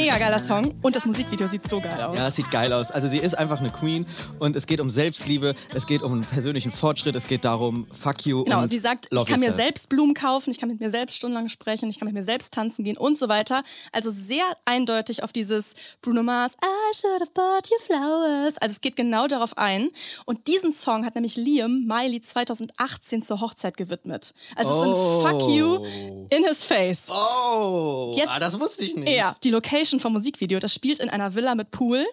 Mega 0.00 0.18
geiler 0.18 0.38
Song 0.38 0.74
und 0.82 0.96
das 0.96 1.04
Musikvideo 1.06 1.46
sieht 1.46 1.68
so 1.68 1.80
geil 1.80 2.00
aus. 2.00 2.16
Ja, 2.16 2.28
es 2.28 2.36
sieht 2.36 2.50
geil 2.50 2.72
aus. 2.72 2.90
Also 2.90 3.08
sie 3.08 3.18
ist 3.18 3.36
einfach 3.36 3.60
eine 3.60 3.70
Queen 3.70 4.06
und 4.38 4.56
es 4.56 4.66
geht 4.66 4.80
um 4.80 4.88
Selbstliebe, 4.90 5.54
es 5.74 5.86
geht 5.86 6.02
um 6.02 6.12
einen 6.12 6.24
persönlichen 6.24 6.72
Fortschritt, 6.72 7.14
es 7.16 7.26
geht 7.26 7.44
darum, 7.44 7.86
fuck 8.00 8.24
you 8.26 8.44
Genau, 8.44 8.64
sie 8.66 8.78
sagt, 8.78 9.08
ich 9.10 9.24
kann 9.26 9.40
mir 9.40 9.52
selbst 9.52 9.88
Blumen 9.88 10.14
kaufen, 10.14 10.50
ich 10.50 10.58
kann 10.58 10.68
mit 10.68 10.80
mir 10.80 10.90
selbst 10.90 11.16
stundenlang 11.16 11.48
sprechen, 11.48 11.88
ich 11.90 11.98
kann 11.98 12.06
mit 12.06 12.14
mir 12.14 12.22
selbst 12.22 12.54
tanzen 12.54 12.84
gehen 12.84 12.96
und 12.96 13.18
so 13.18 13.28
weiter. 13.28 13.62
Also 13.92 14.10
sehr 14.10 14.44
eindeutig 14.64 15.22
auf 15.22 15.32
dieses 15.32 15.74
Bruno 16.02 16.22
Mars, 16.22 16.54
I 16.64 16.94
should 16.96 17.20
have 17.20 17.30
bought 17.34 17.68
you 17.70 17.76
flowers. 17.84 18.58
Also 18.58 18.72
es 18.72 18.80
geht 18.80 18.96
genau 18.96 19.26
darauf 19.26 19.56
ein. 19.58 19.90
Und 20.26 20.46
diesen 20.46 20.72
Song 20.72 21.04
hat 21.04 21.14
nämlich 21.14 21.36
Liam 21.36 21.86
Miley 21.86 22.20
2018 22.20 23.22
zur 23.22 23.40
Hochzeit 23.40 23.76
gewidmet. 23.76 24.34
Also 24.56 24.70
es 24.70 24.88
ist 24.90 24.96
Oh. 24.96 25.24
ein 25.26 25.40
Fuck 25.40 25.48
you 25.50 25.84
in 26.30 26.44
his 26.44 26.62
face. 26.62 27.08
Oh, 27.10 28.12
Jetzt- 28.14 28.28
ah, 28.30 28.38
das 28.38 28.58
wusste 28.60 28.84
ich 28.84 28.94
nicht. 28.96 29.10
Ja, 29.16 29.36
die 29.42 29.50
Location 29.50 29.89
vom 29.98 30.12
Musikvideo, 30.12 30.60
das 30.60 30.72
spielt 30.74 31.00
in 31.00 31.08
einer 31.08 31.34
Villa 31.34 31.54
mit 31.54 31.70
Pool. 31.70 32.06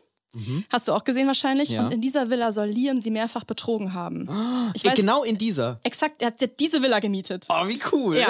Hast 0.69 0.87
du 0.87 0.93
auch 0.93 1.03
gesehen 1.03 1.25
wahrscheinlich. 1.27 1.69
Mhm. 1.69 1.75
Ja. 1.75 1.85
Und 1.85 1.93
in 1.93 2.01
dieser 2.01 2.29
Villa 2.29 2.51
soll 2.51 2.67
Liam 2.67 3.01
sie 3.01 3.09
mehrfach 3.09 3.43
betrogen 3.43 3.93
haben. 3.93 4.29
Ich 4.75 4.83
Ey, 4.83 4.91
weiß 4.91 4.97
genau 4.97 5.23
in 5.23 5.37
dieser. 5.37 5.79
exakt, 5.83 6.21
er 6.21 6.27
hat 6.27 6.59
diese 6.59 6.81
Villa 6.83 6.99
gemietet. 6.99 7.47
Oh, 7.49 7.67
wie 7.67 7.79
cool. 7.91 8.17
Ja, 8.17 8.27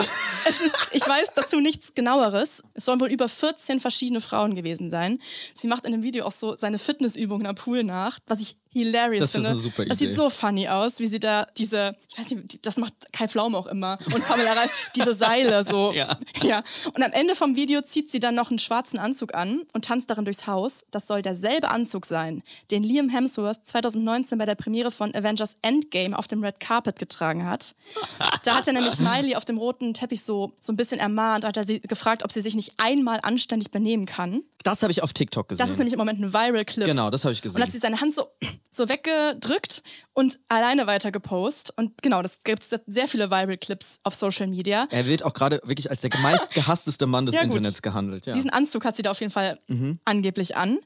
es 0.48 0.62
ist, 0.62 0.88
ich 0.94 1.06
weiß 1.06 1.34
dazu 1.36 1.60
nichts 1.60 1.94
genaueres. 1.94 2.64
Es 2.74 2.86
sollen 2.86 3.02
wohl 3.02 3.12
über 3.12 3.28
14 3.28 3.80
verschiedene 3.80 4.22
Frauen 4.22 4.56
gewesen 4.56 4.90
sein. 4.90 5.20
Sie 5.54 5.68
macht 5.68 5.86
in 5.86 5.92
dem 5.92 6.04
Video 6.04 6.26
auch 6.26 6.32
so 6.32 6.56
seine 6.56 6.80
Fitnessübungen 6.80 7.46
am 7.46 7.56
Pool 7.56 7.84
nach, 7.84 8.20
was 8.28 8.40
ich 8.40 8.56
hilarious 8.72 9.22
Das 9.22 9.30
ist 9.30 9.32
finde. 9.36 9.50
eine 9.50 9.58
super 9.58 9.86
Das 9.86 9.98
Idee. 10.02 10.08
sieht 10.10 10.16
so 10.16 10.30
funny 10.30 10.68
aus, 10.68 11.00
wie 11.00 11.08
sie 11.08 11.20
da 11.20 11.48
diese, 11.58 11.96
ich 12.12 12.18
weiß 12.18 12.32
nicht, 12.32 12.66
das 12.66 12.78
macht 12.78 12.94
Kai 13.12 13.28
Pflaum 13.28 13.56
auch 13.56 13.68
immer 13.68 13.98
und 14.14 14.24
Pamela 14.26 14.54
Reif, 14.54 14.92
diese 14.96 15.14
Seile 15.14 15.64
so. 15.64 15.92
Ja. 15.98 16.18
ja. 16.44 16.64
Und 16.94 17.02
am 17.02 17.12
Ende 17.12 17.34
vom 17.36 17.56
Video 17.56 17.82
zieht 17.82 18.12
sie 18.12 18.20
dann 18.20 18.36
noch 18.36 18.50
einen 18.50 18.60
schwarzen 18.60 19.00
Anzug 19.00 19.34
an 19.34 19.64
und 19.74 19.86
tanzt 19.86 20.10
darin 20.10 20.26
durchs 20.26 20.46
Haus. 20.48 20.86
Das 20.92 21.08
soll 21.08 21.22
derselbe 21.22 21.70
Anzug 21.70 22.06
sein, 22.06 22.44
den 22.72 22.84
Liam 22.84 23.10
Hemsworth 23.10 23.66
2019 23.66 24.38
bei 24.38 24.46
der 24.46 24.56
Premiere 24.56 24.92
von 24.92 25.16
Avengers 25.16 25.58
Endgame 25.62 26.18
auf 26.18 26.28
dem 26.28 26.44
Red 26.44 26.60
Carpet 26.60 27.00
getragen 27.00 27.48
hat. 27.48 27.76
Da 28.44 28.56
hat 28.56 28.68
er 28.68 28.74
nämlich 28.74 29.00
Miley 29.00 29.36
auf 29.36 29.46
dem 29.46 29.58
roten 29.58 29.94
Teppich 29.94 30.24
so, 30.24 30.54
so 30.60 30.74
ein 30.74 30.78
bisschen 30.78 31.00
ermahnt, 31.00 31.46
hat 31.46 31.58
er 31.58 31.64
sie 31.64 31.80
gefragt, 31.82 32.24
ob 32.24 32.32
sie 32.32 32.42
sich 32.42 32.56
nicht 32.56 32.74
einmal 32.78 33.20
anständig 33.24 33.72
benehmen 33.72 34.06
kann. 34.06 34.44
Das 34.64 34.82
habe 34.84 34.92
ich 34.92 35.02
auf 35.04 35.14
TikTok 35.14 35.48
gesehen. 35.50 35.60
Das 35.64 35.70
ist 35.70 35.78
nämlich 35.78 35.94
im 35.94 36.00
Moment 36.00 36.20
ein 36.20 36.34
Viral-Clip. 36.34 36.86
Genau, 36.86 37.10
das 37.10 37.24
habe 37.24 37.34
ich 37.34 37.42
gesehen. 37.42 37.56
Und 37.56 37.62
hat 37.66 37.72
sie 37.72 37.80
seine 37.80 38.02
Hand 38.02 38.14
so, 38.14 38.28
so 38.78 38.88
weggedrückt 38.88 39.82
und 40.14 40.40
alleine 40.48 40.88
weiter 40.88 41.12
gepostet. 41.12 41.74
Und 41.78 42.02
genau, 42.02 42.22
das 42.22 42.44
gibt 42.44 42.64
es 42.64 42.80
sehr 42.88 43.08
viele 43.08 43.30
Viral-Clips 43.32 44.00
auf 44.04 44.16
Social 44.16 44.48
Media. 44.48 44.88
er 44.92 45.06
wird 45.08 45.24
auch 45.24 45.34
gerade 45.34 45.60
wirklich 45.66 45.90
als 45.90 46.02
der 46.02 46.12
meistgehassteste 46.22 47.06
Mann 47.08 47.26
des 47.26 47.36
Ja. 47.36 47.42
Internets 47.42 47.82
gehandelt. 47.82 48.26
Ja. 48.26 48.34
Diesen 48.34 48.50
Anzug 48.52 48.86
hat 48.86 48.96
sie 48.96 49.02
da 49.02 49.12
auf 49.12 49.20
jeden 49.20 49.32
Fall 49.34 49.60
Mhm. 49.68 50.00
angeblich 50.06 50.56
an. 50.56 50.80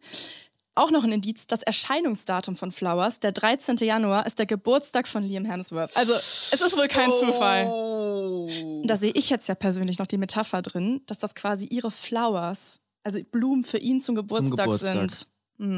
Auch 0.73 0.89
noch 0.89 1.03
ein 1.03 1.11
Indiz, 1.11 1.47
das 1.47 1.63
Erscheinungsdatum 1.63 2.55
von 2.55 2.71
Flowers, 2.71 3.19
der 3.19 3.33
13. 3.33 3.75
Januar, 3.85 4.25
ist 4.25 4.39
der 4.39 4.45
Geburtstag 4.45 5.05
von 5.05 5.21
Liam 5.21 5.43
Hemsworth. 5.43 5.95
Also, 5.97 6.13
es 6.13 6.53
ist 6.53 6.77
wohl 6.77 6.87
kein 6.87 7.09
Zufall. 7.09 7.67
Oh. 7.67 8.49
Und 8.81 8.87
da 8.87 8.95
sehe 8.95 9.11
ich 9.13 9.29
jetzt 9.29 9.49
ja 9.49 9.55
persönlich 9.55 9.99
noch 9.99 10.07
die 10.07 10.17
Metapher 10.17 10.61
drin, 10.61 11.01
dass 11.07 11.19
das 11.19 11.35
quasi 11.35 11.65
ihre 11.69 11.91
Flowers, 11.91 12.79
also 13.03 13.19
Blumen 13.31 13.65
für 13.65 13.79
ihn 13.79 13.99
zum 14.01 14.15
Geburtstag, 14.15 14.59
Geburtstag. 14.59 14.93
sind. 14.93 15.27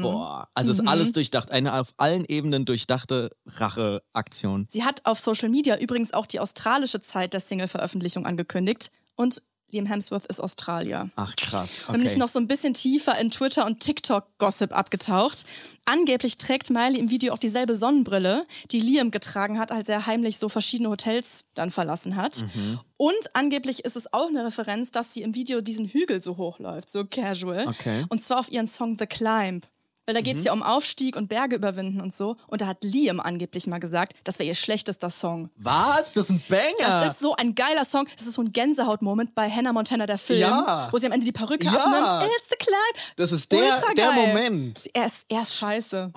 Boah, 0.02 0.48
also 0.54 0.72
Mhm. 0.72 0.80
ist 0.80 0.88
alles 0.88 1.12
durchdacht. 1.12 1.50
Eine 1.50 1.74
auf 1.78 1.88
allen 1.98 2.24
Ebenen 2.24 2.64
durchdachte 2.64 3.30
Racheaktion. 3.46 4.66
Sie 4.70 4.84
hat 4.84 5.04
auf 5.04 5.18
Social 5.18 5.48
Media 5.50 5.76
übrigens 5.78 6.12
auch 6.14 6.26
die 6.26 6.40
australische 6.40 7.00
Zeit 7.00 7.32
der 7.34 7.40
Single-Veröffentlichung 7.40 8.24
angekündigt. 8.26 8.90
Und 9.14 9.42
Liam 9.70 9.86
Hemsworth 9.86 10.26
ist 10.26 10.40
Australier. 10.40 11.10
Ach 11.16 11.34
krass. 11.34 11.86
Nämlich 11.90 12.12
Okay. 12.12 12.20
noch 12.20 12.28
so 12.28 12.38
ein 12.38 12.46
bisschen 12.46 12.74
tiefer 12.74 13.18
in 13.18 13.30
Twitter 13.32 13.66
und 13.66 13.80
TikTok-Gossip 13.80 14.72
abgetaucht. 14.72 15.44
Angeblich 15.84 16.38
trägt 16.38 16.70
Miley 16.70 16.98
im 17.00 17.10
Video 17.10 17.34
auch 17.34 17.38
dieselbe 17.38 17.74
Sonnenbrille, 17.74 18.46
die 18.70 18.78
Liam 18.78 19.10
getragen 19.10 19.58
hat, 19.58 19.72
als 19.72 19.88
er 19.88 20.06
heimlich 20.06 20.38
so 20.38 20.48
verschiedene 20.48 20.90
Hotels 20.90 21.44
dann 21.54 21.72
verlassen 21.72 22.14
hat. 22.14 22.44
Mhm. 22.54 22.78
Und 22.96 23.12
angeblich 23.34 23.84
ist 23.84 23.96
es 23.96 24.12
auch 24.12 24.28
eine 24.28 24.44
Referenz, 24.46 24.92
dass 24.92 25.12
sie 25.12 25.22
im 25.22 25.34
Video 25.34 25.60
diesen 25.60 25.88
Hügel 25.88 26.22
so 26.22 26.36
hochläuft, 26.36 26.88
so 26.88 27.04
casual. 27.04 27.66
Okay. 27.66 28.02
Mhm. 28.02 28.06
Und 28.10 28.22
zwar 28.22 28.38
auf 28.38 28.52
ihren 28.52 28.68
Song 28.68 28.96
The 28.96 29.06
Climb. 29.06 29.66
Weil 30.06 30.14
da 30.14 30.20
geht 30.20 30.38
es 30.38 30.44
ja 30.44 30.52
um 30.52 30.62
Aufstieg 30.62 31.16
und 31.16 31.28
Berge 31.28 31.56
überwinden 31.56 32.00
und 32.00 32.14
so. 32.14 32.36
Und 32.46 32.60
da 32.60 32.66
hat 32.66 32.84
Liam 32.84 33.20
angeblich 33.20 33.66
mal 33.66 33.78
gesagt, 33.80 34.14
das 34.24 34.38
wäre 34.38 34.48
ihr 34.48 34.54
schlechtester 34.54 35.08
Song. 35.10 35.50
Was? 35.56 36.12
Das 36.12 36.24
ist 36.24 36.30
ein 36.30 36.42
Banger. 36.48 37.04
Das 37.04 37.12
ist 37.12 37.20
so 37.20 37.34
ein 37.36 37.54
geiler 37.54 37.84
Song. 37.84 38.06
Das 38.16 38.26
ist 38.26 38.34
so 38.34 38.42
ein 38.42 38.52
Gänsehaut-Moment 38.52 39.34
bei 39.34 39.50
Hannah 39.50 39.72
Montana, 39.72 40.06
der 40.06 40.18
Film, 40.18 40.40
Ja. 40.40 40.88
wo 40.92 40.98
sie 40.98 41.06
am 41.06 41.12
Ende 41.12 41.24
die 41.24 41.32
Perücke 41.32 41.64
Ja. 41.64 41.72
abnimmt. 41.72 42.30
It's 42.38 42.48
the 42.50 42.56
climb. 42.58 43.16
Das 43.16 43.32
ist 43.32 43.50
der- 43.50 43.82
der. 43.96 44.12
Moment. 44.12 44.88
Er 44.92 45.06
ist, 45.06 45.24
er 45.28 45.42
ist 45.42 45.54
scheiße. 45.56 46.12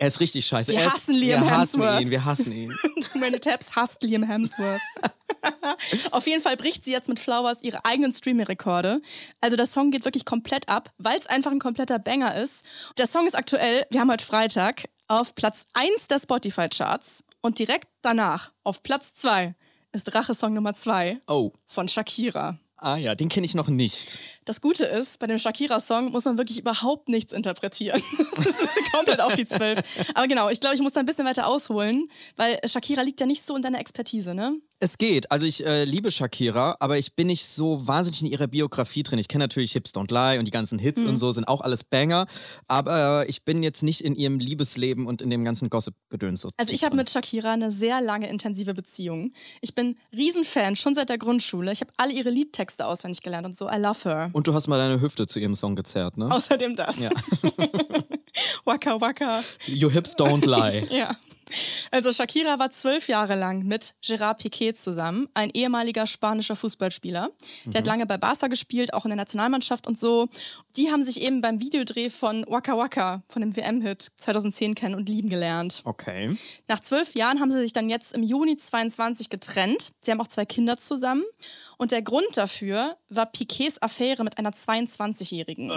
Er 0.00 0.06
ist 0.08 0.18
richtig 0.20 0.46
scheiße. 0.46 0.72
Wir 0.72 0.80
er 0.80 0.86
ist, 0.86 0.94
hassen 0.94 1.14
Liam 1.14 1.42
wir 1.42 1.50
hassen 1.50 1.80
Hemsworth. 1.82 2.00
ihn, 2.00 2.10
wir 2.10 2.24
hassen 2.24 2.52
ihn. 2.52 2.74
Many 3.14 3.38
Tabs 3.38 3.76
hasst 3.76 4.02
Liam 4.02 4.22
Hemsworth. 4.22 4.80
Auf 6.10 6.26
jeden 6.26 6.42
Fall 6.42 6.56
bricht 6.56 6.84
sie 6.84 6.92
jetzt 6.92 7.08
mit 7.08 7.18
Flowers 7.20 7.58
ihre 7.62 7.84
eigenen 7.84 8.12
Streaming-Rekorde. 8.12 9.00
Also 9.40 9.56
der 9.56 9.66
Song 9.66 9.90
geht 9.90 10.04
wirklich 10.04 10.24
komplett 10.24 10.68
ab, 10.68 10.90
weil 10.98 11.18
es 11.18 11.26
einfach 11.26 11.50
ein 11.50 11.58
kompletter 11.58 11.98
Banger 11.98 12.34
ist. 12.34 12.64
Der 12.98 13.06
Song 13.06 13.26
ist 13.26 13.36
aktuell, 13.36 13.84
wir 13.90 14.00
haben 14.00 14.10
heute 14.10 14.24
Freitag, 14.24 14.88
auf 15.08 15.34
Platz 15.34 15.64
1 15.74 16.08
der 16.08 16.18
Spotify-Charts 16.18 17.24
und 17.42 17.58
direkt 17.58 17.88
danach 18.02 18.52
auf 18.64 18.82
Platz 18.82 19.14
2 19.14 19.54
ist 19.92 20.14
Rache-Song 20.14 20.54
Nummer 20.54 20.74
2 20.74 21.20
Oh. 21.28 21.52
von 21.66 21.88
Shakira. 21.88 22.58
Ah 22.82 22.96
ja, 22.96 23.14
den 23.14 23.28
kenne 23.28 23.44
ich 23.44 23.54
noch 23.54 23.68
nicht. 23.68 24.18
Das 24.46 24.62
Gute 24.62 24.86
ist, 24.86 25.18
bei 25.18 25.26
dem 25.26 25.38
Shakira-Song 25.38 26.12
muss 26.12 26.24
man 26.24 26.38
wirklich 26.38 26.58
überhaupt 26.58 27.10
nichts 27.10 27.34
interpretieren. 27.34 28.02
Komplett 28.92 29.20
auf 29.20 29.34
die 29.36 29.46
Zwölf. 29.46 29.82
Aber 30.14 30.26
genau, 30.26 30.48
ich 30.48 30.60
glaube, 30.60 30.76
ich 30.76 30.80
muss 30.80 30.94
da 30.94 31.00
ein 31.00 31.06
bisschen 31.06 31.26
weiter 31.26 31.46
ausholen, 31.46 32.08
weil 32.36 32.58
Shakira 32.66 33.02
liegt 33.02 33.20
ja 33.20 33.26
nicht 33.26 33.46
so 33.46 33.54
in 33.54 33.60
deiner 33.60 33.80
Expertise, 33.80 34.34
ne? 34.34 34.56
Es 34.82 34.96
geht. 34.96 35.30
Also 35.30 35.44
ich 35.46 35.64
äh, 35.66 35.84
liebe 35.84 36.10
Shakira, 36.10 36.74
aber 36.80 36.96
ich 36.96 37.14
bin 37.14 37.26
nicht 37.26 37.44
so 37.46 37.86
wahnsinnig 37.86 38.22
in 38.22 38.26
ihrer 38.28 38.46
Biografie 38.46 39.02
drin. 39.02 39.18
Ich 39.18 39.28
kenne 39.28 39.44
natürlich 39.44 39.72
Hips 39.72 39.92
Don't 39.94 40.10
Lie 40.10 40.38
und 40.38 40.46
die 40.46 40.50
ganzen 40.50 40.78
Hits 40.78 41.02
Mhm. 41.02 41.10
und 41.10 41.16
so 41.18 41.32
sind 41.32 41.46
auch 41.48 41.60
alles 41.60 41.84
Banger, 41.84 42.26
aber 42.66 43.28
ich 43.28 43.44
bin 43.44 43.62
jetzt 43.62 43.82
nicht 43.82 44.00
in 44.00 44.16
ihrem 44.16 44.38
Liebesleben 44.38 45.06
und 45.06 45.20
in 45.20 45.28
dem 45.28 45.44
ganzen 45.44 45.68
Gossip-Gedöns 45.68 46.40
so. 46.40 46.48
Also 46.56 46.72
ich 46.72 46.82
habe 46.82 46.96
mit 46.96 47.10
Shakira 47.10 47.52
eine 47.52 47.70
sehr 47.70 48.00
lange 48.00 48.30
intensive 48.30 48.72
Beziehung. 48.72 49.32
Ich 49.60 49.74
bin 49.74 49.98
Riesenfan, 50.16 50.76
schon 50.76 50.94
seit 50.94 51.10
der 51.10 51.18
Grundschule. 51.18 51.72
Ich 51.72 51.82
habe 51.82 51.92
alle 51.98 52.12
ihre 52.14 52.30
Liedtexte 52.30 52.86
auswendig 52.86 53.20
gelernt 53.20 53.46
und 53.46 53.58
so. 53.58 53.68
I 53.70 53.76
love 53.76 54.08
her. 54.08 54.30
Und 54.32 54.46
du 54.46 54.54
hast 54.54 54.66
mal 54.66 54.78
deine 54.78 55.02
Hüfte 55.02 55.26
zu 55.26 55.40
ihrem 55.40 55.54
Song 55.54 55.76
gezerrt, 55.76 56.16
ne? 56.16 56.30
Außerdem 56.30 56.74
das. 56.74 56.98
Ja. 56.98 57.10
waka 58.64 58.98
waka. 59.00 59.42
You 59.66 59.90
Hips 59.90 60.16
Don't 60.16 60.46
Lie. 60.46 60.88
Ja. 60.90 61.16
Also 61.90 62.12
Shakira 62.12 62.58
war 62.58 62.70
zwölf 62.70 63.08
Jahre 63.08 63.34
lang 63.34 63.64
mit 63.64 63.94
Gerard 64.04 64.40
Piqué 64.40 64.74
zusammen, 64.74 65.28
ein 65.34 65.50
ehemaliger 65.50 66.06
spanischer 66.06 66.56
Fußballspieler. 66.56 67.30
Der 67.66 67.80
hat 67.80 67.86
lange 67.86 68.06
bei 68.06 68.16
Barca 68.16 68.46
gespielt, 68.46 68.94
auch 68.94 69.04
in 69.04 69.10
der 69.10 69.16
Nationalmannschaft 69.16 69.86
und 69.86 69.98
so. 69.98 70.28
Die 70.76 70.90
haben 70.90 71.04
sich 71.04 71.20
eben 71.22 71.40
beim 71.40 71.60
Videodreh 71.60 72.08
von 72.08 72.44
Waka 72.48 72.76
Waka, 72.76 73.22
von 73.28 73.42
dem 73.42 73.56
WM-Hit 73.56 74.02
2010 74.16 74.74
kennen 74.74 74.94
und 74.94 75.08
lieben 75.08 75.28
gelernt. 75.28 75.82
Okay. 75.84 76.36
Nach 76.68 76.80
zwölf 76.80 77.14
Jahren 77.14 77.40
haben 77.40 77.50
sie 77.50 77.60
sich 77.60 77.72
dann 77.72 77.88
jetzt 77.88 78.12
im 78.12 78.22
Juni 78.22 78.56
22 78.56 79.30
getrennt. 79.30 79.92
Sie 80.00 80.10
haben 80.10 80.20
auch 80.20 80.28
zwei 80.28 80.44
Kinder 80.44 80.76
zusammen. 80.78 81.24
Und 81.80 81.92
der 81.92 82.02
Grund 82.02 82.36
dafür 82.36 82.98
war 83.08 83.24
Piquets 83.24 83.80
Affäre 83.80 84.22
mit 84.22 84.36
einer 84.36 84.50
22-Jährigen. 84.50 85.68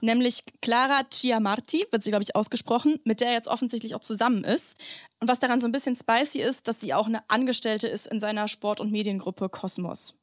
Nämlich 0.00 0.42
Clara 0.62 1.02
Chiamarti, 1.12 1.84
wird 1.90 2.02
sie, 2.02 2.08
glaube 2.08 2.22
ich, 2.22 2.34
ausgesprochen, 2.34 2.98
mit 3.04 3.20
der 3.20 3.28
er 3.28 3.34
jetzt 3.34 3.48
offensichtlich 3.48 3.94
auch 3.94 4.00
zusammen 4.00 4.42
ist. 4.42 4.82
Und 5.20 5.28
was 5.28 5.38
daran 5.38 5.60
so 5.60 5.66
ein 5.66 5.72
bisschen 5.72 5.94
spicy 5.94 6.40
ist, 6.40 6.66
dass 6.66 6.80
sie 6.80 6.94
auch 6.94 7.08
eine 7.08 7.28
Angestellte 7.28 7.88
ist 7.88 8.06
in 8.06 8.20
seiner 8.20 8.48
Sport- 8.48 8.80
und 8.80 8.90
Mediengruppe 8.90 9.50
Kosmos. 9.50 10.14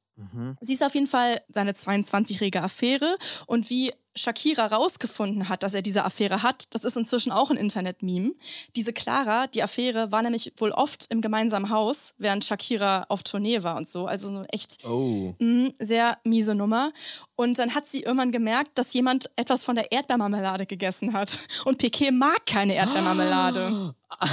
Sie 0.61 0.73
ist 0.73 0.83
auf 0.83 0.95
jeden 0.95 1.07
Fall 1.07 1.39
seine 1.49 1.73
22-jährige 1.73 2.63
Affäre 2.63 3.17
und 3.45 3.69
wie 3.69 3.93
Shakira 4.15 4.67
rausgefunden 4.67 5.49
hat, 5.49 5.63
dass 5.63 5.73
er 5.73 5.81
diese 5.81 6.05
Affäre 6.05 6.43
hat, 6.43 6.67
das 6.71 6.83
ist 6.83 6.97
inzwischen 6.97 7.31
auch 7.31 7.51
ein 7.51 7.57
Internet-Meme. 7.57 8.31
Diese 8.75 8.93
Clara, 8.93 9.47
die 9.47 9.61
Affäre, 9.61 10.11
war 10.11 10.21
nämlich 10.21 10.53
wohl 10.57 10.71
oft 10.71 11.07
im 11.09 11.21
gemeinsamen 11.21 11.69
Haus, 11.69 12.15
während 12.17 12.45
Shakira 12.45 13.05
auf 13.09 13.23
Tournee 13.23 13.63
war 13.63 13.75
und 13.75 13.87
so. 13.87 14.07
Also 14.07 14.29
eine 14.29 14.49
echt 14.49 14.85
Oh. 14.85 15.33
Mhm, 15.39 15.73
sehr 15.79 16.17
miese 16.23 16.55
Nummer. 16.55 16.91
Und 17.35 17.59
dann 17.59 17.75
hat 17.75 17.87
sie 17.87 18.03
irgendwann 18.03 18.31
gemerkt, 18.31 18.77
dass 18.77 18.93
jemand 18.93 19.29
etwas 19.35 19.63
von 19.63 19.75
der 19.75 19.91
Erdbeermarmelade 19.91 20.65
gegessen 20.65 21.13
hat. 21.13 21.37
Und 21.65 21.77
Piquet 21.77 22.11
mag 22.11 22.45
keine 22.45 22.75
Erdbeermarmelade. 22.75 23.93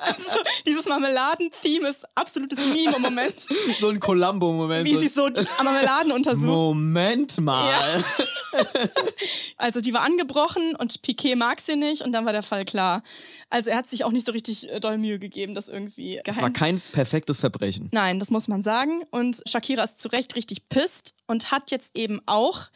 also, 0.00 0.36
dieses 0.66 0.86
Marmeladen-Theme 0.86 1.88
ist 1.88 2.06
absolutes 2.14 2.58
Meme 2.58 2.96
im 2.96 3.02
Moment. 3.02 3.46
So 3.78 3.88
ein 3.88 4.00
Columbo-Moment. 4.00 4.84
Wie 4.84 4.96
sie 4.96 5.08
so 5.08 5.28
Marmeladen 5.62 6.12
untersucht. 6.12 6.46
Moment 6.46 7.40
mal. 7.40 8.02
Also 9.56 9.80
die 9.80 9.94
war 9.94 10.02
angebrochen 10.02 10.74
und 10.76 11.02
Piquet 11.02 11.36
mag 11.36 11.60
sie 11.60 11.76
nicht 11.76 12.02
und 12.02 12.12
dann 12.12 12.24
war 12.24 12.32
der 12.32 12.42
Fall 12.42 12.64
klar. 12.64 13.02
Also 13.48 13.70
er 13.70 13.76
hat 13.76 13.88
sich 13.88 14.04
auch 14.04 14.10
nicht 14.10 14.26
so 14.26 14.32
richtig 14.32 14.70
äh, 14.70 14.80
doll 14.80 14.98
Mühe 14.98 15.18
gegeben, 15.18 15.54
das 15.54 15.68
irgendwie 15.68 16.20
Das 16.24 16.36
geheim 16.36 16.42
war 16.42 16.52
kein 16.52 16.80
perfektes 16.80 17.38
Verbrechen. 17.38 17.88
Nein, 17.92 18.18
das 18.18 18.30
muss 18.30 18.48
man 18.48 18.62
sagen. 18.62 19.02
Und 19.10 19.42
Shakira 19.46 19.84
ist 19.84 20.00
zu 20.00 20.08
Recht 20.08 20.34
richtig 20.34 20.68
pisst 20.68 21.14
und 21.26 21.50
hat 21.50 21.70
jetzt 21.70 21.96
eben 21.96 22.20
auch 22.26 22.70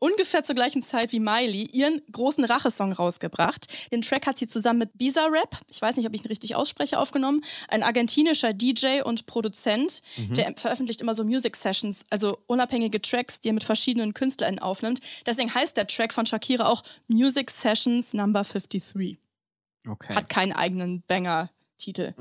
ungefähr 0.00 0.42
zur 0.42 0.56
gleichen 0.56 0.82
Zeit 0.82 1.12
wie 1.12 1.20
Miley 1.20 1.68
ihren 1.72 2.02
großen 2.10 2.44
Rachesong 2.44 2.92
rausgebracht. 2.92 3.66
Den 3.92 4.02
Track 4.02 4.26
hat 4.26 4.38
sie 4.38 4.48
zusammen 4.48 4.80
mit 4.80 4.98
Bisa 4.98 5.26
Rap, 5.26 5.56
ich 5.70 5.80
weiß 5.80 5.96
nicht, 5.96 6.06
ob 6.06 6.14
ich 6.14 6.24
ihn 6.24 6.28
richtig 6.28 6.56
ausspreche, 6.56 6.98
aufgenommen. 6.98 7.44
Ein 7.68 7.84
argentinischer 7.84 8.52
DJ 8.52 9.02
und 9.04 9.26
Produzent, 9.26 10.02
der 10.16 10.52
veröffentlicht 10.56 11.00
immer 11.00 11.14
so 11.14 11.22
Music 11.22 11.54
Sessions, 11.54 12.04
also 12.10 12.38
unabhängige 12.46 13.00
Tracks, 13.00 13.40
die 13.40 13.50
er 13.50 13.54
mit 13.54 13.64
verschiedenen 13.64 14.14
KünstlerInnen 14.14 14.58
aufnimmt. 14.58 15.00
Deswegen 15.26 15.54
heißt 15.54 15.76
der 15.76 15.86
Track 15.86 16.12
von 16.12 16.26
Shakira 16.26 16.66
auch 16.66 16.82
Music 17.06 17.50
Sessions 17.50 18.14
Number 18.14 18.42
53. 18.42 19.18
Okay. 19.88 20.14
Hat 20.14 20.28
keinen 20.28 20.52
eigenen 20.52 21.02
Banger-Titel. 21.06 22.14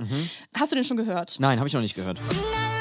Hast 0.55 0.71
du 0.71 0.75
den 0.75 0.83
schon 0.83 0.97
gehört? 0.97 1.37
Nein, 1.39 1.59
habe 1.59 1.67
ich 1.67 1.73
noch 1.73 1.81
nicht 1.81 1.95
gehört. 1.95 2.19
Una 2.19 2.78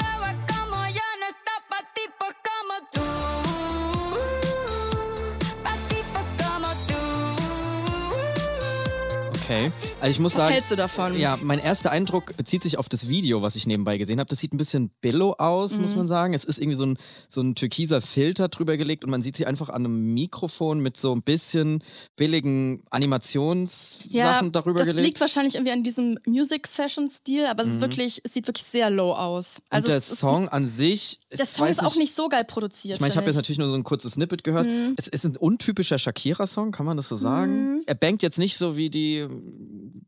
Okay. 9.49 9.71
Also 9.99 10.11
ich 10.11 10.19
muss 10.19 10.33
Was 10.33 10.41
sagen. 10.41 10.53
hältst 10.53 10.69
du 10.69 10.75
davon? 10.75 11.17
Ja, 11.17 11.35
mein 11.41 11.57
erster 11.57 11.89
Eindruck 11.89 12.37
bezieht 12.37 12.61
sich 12.61 12.77
auf 12.77 12.87
das 12.87 13.09
Video, 13.09 13.41
was 13.41 13.55
ich 13.55 13.65
nebenbei 13.65 13.97
gesehen 13.97 14.19
habe. 14.19 14.29
Das 14.29 14.37
sieht 14.39 14.53
ein 14.53 14.57
bisschen 14.57 14.91
billow 15.01 15.33
aus, 15.39 15.75
muss 15.79 15.89
Mhm. 15.91 15.97
man 15.97 16.07
sagen. 16.07 16.33
Es 16.35 16.43
ist 16.43 16.59
irgendwie 16.59 16.77
so 16.77 16.85
ein, 16.85 16.97
so 17.27 17.41
ein 17.41 17.55
türkiser 17.55 17.99
Filter 18.01 18.49
drüber 18.49 18.77
gelegt 18.77 19.03
und 19.03 19.09
man 19.09 19.23
sieht 19.23 19.35
sie 19.35 19.47
einfach 19.47 19.69
an 19.69 19.85
einem 19.85 20.13
Mikrofon 20.13 20.81
mit 20.81 20.97
so 20.97 21.15
ein 21.15 21.23
bisschen 21.23 21.81
billigen 22.15 22.83
Animationssachen 22.91 24.51
darüber 24.51 24.77
das 24.79 24.87
gelegt. 24.87 25.05
liegt 25.07 25.19
wahrscheinlich 25.19 25.55
irgendwie 25.55 25.71
an 25.73 25.81
diesem 25.81 26.19
Music 26.27 26.67
Session 26.67 27.09
Stil, 27.09 27.47
aber 27.47 27.63
es 27.63 27.69
ist 27.69 27.81
wirklich, 27.81 28.21
es 28.23 28.33
sieht 28.35 28.45
wirklich 28.47 28.65
sehr 28.67 28.91
low 28.91 29.13
aus. 29.13 29.63
Also 29.71 29.87
und 29.87 29.93
der 29.93 30.01
Song 30.01 30.47
an 30.49 30.67
sich, 30.67 31.21
der 31.35 31.47
Song 31.47 31.67
ist 31.67 31.83
auch 31.83 31.95
nicht 31.95 32.15
so 32.15 32.29
geil 32.29 32.43
produziert. 32.45 32.93
Ich 32.93 33.01
meine, 33.01 33.11
ich 33.11 33.17
habe 33.17 33.25
jetzt 33.25 33.35
natürlich 33.35 33.57
nur 33.57 33.67
so 33.67 33.73
ein 33.73 33.83
kurzes 33.83 34.11
Snippet 34.13 34.43
gehört. 34.43 34.67
Mhm. 34.67 34.93
Es 34.97 35.07
ist 35.07 35.25
ein 35.25 35.35
untypischer 35.37 35.97
Shakira-Song, 35.97 36.71
kann 36.71 36.85
man 36.85 36.97
das 36.97 37.09
so 37.09 37.15
sagen? 37.15 37.81
Er 37.87 37.95
bangt 37.95 38.21
jetzt 38.21 38.37
nicht 38.37 38.55
so 38.55 38.77
wie 38.77 38.91
die 38.91 39.27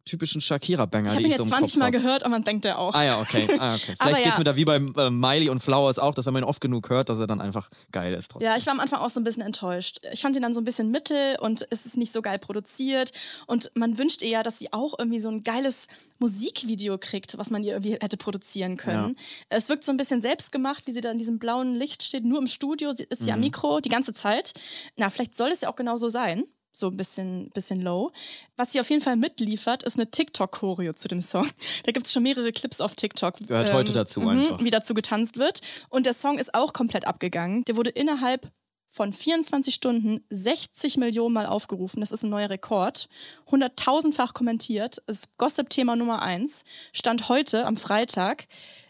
typischen 0.05 0.41
Shakira-Banger, 0.41 1.09
Ich 1.09 1.13
habe 1.13 1.23
ihn 1.23 1.29
so 1.29 1.31
jetzt 1.31 1.39
im 1.41 1.47
20 1.47 1.73
Kopf 1.73 1.79
Mal 1.79 1.91
gehört 1.91 2.23
und 2.23 2.31
man 2.31 2.43
denkt 2.43 2.65
er 2.65 2.79
auch. 2.79 2.93
Ah 2.93 3.03
ja, 3.03 3.21
okay. 3.21 3.47
Ah, 3.59 3.75
okay. 3.75 3.95
Vielleicht 4.01 4.23
geht's 4.23 4.29
ja. 4.31 4.37
mir 4.39 4.43
da 4.43 4.55
wie 4.55 4.65
bei 4.65 4.75
äh, 4.75 5.09
Miley 5.09 5.49
und 5.49 5.59
Flowers 5.61 5.99
auch, 5.99 6.13
dass 6.13 6.25
wenn 6.25 6.33
man 6.33 6.43
ihn 6.43 6.49
oft 6.49 6.59
genug 6.59 6.89
hört, 6.89 7.09
dass 7.09 7.19
er 7.19 7.27
dann 7.27 7.39
einfach 7.39 7.69
geil 7.91 8.13
ist 8.13 8.31
trotzdem. 8.31 8.49
Ja, 8.49 8.57
ich 8.57 8.65
war 8.65 8.73
am 8.73 8.79
Anfang 8.79 8.99
auch 8.99 9.09
so 9.09 9.19
ein 9.19 9.23
bisschen 9.23 9.43
enttäuscht. 9.43 9.99
Ich 10.11 10.21
fand 10.21 10.35
ihn 10.35 10.41
dann 10.41 10.53
so 10.53 10.61
ein 10.61 10.63
bisschen 10.65 10.89
mittel 10.91 11.37
und 11.39 11.65
es 11.69 11.85
ist 11.85 11.97
nicht 11.97 12.11
so 12.11 12.21
geil 12.21 12.39
produziert. 12.39 13.11
Und 13.47 13.71
man 13.75 13.97
wünscht 13.97 14.21
ihr 14.21 14.29
ja, 14.29 14.43
dass 14.43 14.59
sie 14.59 14.73
auch 14.73 14.97
irgendwie 14.97 15.19
so 15.19 15.29
ein 15.29 15.43
geiles 15.43 15.87
Musikvideo 16.19 16.97
kriegt, 16.97 17.37
was 17.37 17.49
man 17.49 17.63
ihr 17.63 17.73
irgendwie 17.73 17.93
hätte 17.93 18.17
produzieren 18.17 18.77
können. 18.77 19.15
Es 19.49 19.69
wirkt 19.69 19.83
so 19.83 19.91
ein 19.91 19.97
bisschen 19.97 20.21
selbstgemacht, 20.21 20.87
wie 20.87 20.91
sie 20.91 21.01
da 21.01 21.11
in 21.11 21.19
diesem 21.19 21.39
blauen 21.39 21.75
Licht 21.75 22.03
steht, 22.03 22.25
nur 22.25 22.39
im 22.39 22.47
Studio. 22.47 22.91
Sie 22.91 23.03
ist 23.03 23.23
sie 23.23 23.31
am 23.31 23.39
Mhm. 23.39 23.45
Mikro 23.45 23.79
die 23.79 23.89
ganze 23.89 24.13
Zeit. 24.13 24.53
Na, 24.97 25.09
vielleicht 25.09 25.37
soll 25.37 25.49
es 25.49 25.61
ja 25.61 25.69
auch 25.69 25.75
genau 25.75 25.95
so 25.97 26.09
sein. 26.09 26.43
So 26.73 26.87
ein 26.87 26.97
bisschen, 26.97 27.49
bisschen 27.51 27.81
low. 27.81 28.11
Was 28.55 28.71
sie 28.71 28.79
auf 28.79 28.89
jeden 28.89 29.01
Fall 29.01 29.17
mitliefert, 29.17 29.83
ist 29.83 29.97
eine 29.97 30.09
TikTok-Choreo 30.09 30.93
zu 30.93 31.07
dem 31.07 31.21
Song. 31.21 31.47
Da 31.85 31.91
gibt 31.91 32.07
es 32.07 32.13
schon 32.13 32.23
mehrere 32.23 32.51
Clips 32.51 32.79
auf 32.79 32.95
TikTok. 32.95 33.37
Gehört 33.45 33.73
heute 33.73 33.91
dazu 33.93 34.21
mhm, 34.21 34.27
einfach. 34.29 34.63
Wie 34.63 34.69
dazu 34.69 34.93
getanzt 34.93 35.37
wird. 35.37 35.61
Und 35.89 36.05
der 36.05 36.13
Song 36.13 36.39
ist 36.39 36.53
auch 36.53 36.73
komplett 36.73 37.05
abgegangen. 37.05 37.65
Der 37.65 37.75
wurde 37.75 37.89
innerhalb 37.89 38.51
von 38.91 39.13
24 39.13 39.73
Stunden 39.73 40.23
60 40.29 40.97
Millionen 40.97 41.33
Mal 41.33 41.45
aufgerufen. 41.45 42.01
Das 42.01 42.11
ist 42.11 42.23
ein 42.23 42.29
neuer 42.29 42.49
Rekord. 42.49 43.07
100.000-fach 43.49 44.33
kommentiert. 44.33 45.01
Das 45.07 45.17
ist 45.17 45.37
Gossip-Thema 45.37 45.95
Nummer 45.95 46.21
eins. 46.21 46.63
Stand 46.91 47.29
heute, 47.29 47.65
am 47.65 47.77
Freitag, 47.77 48.47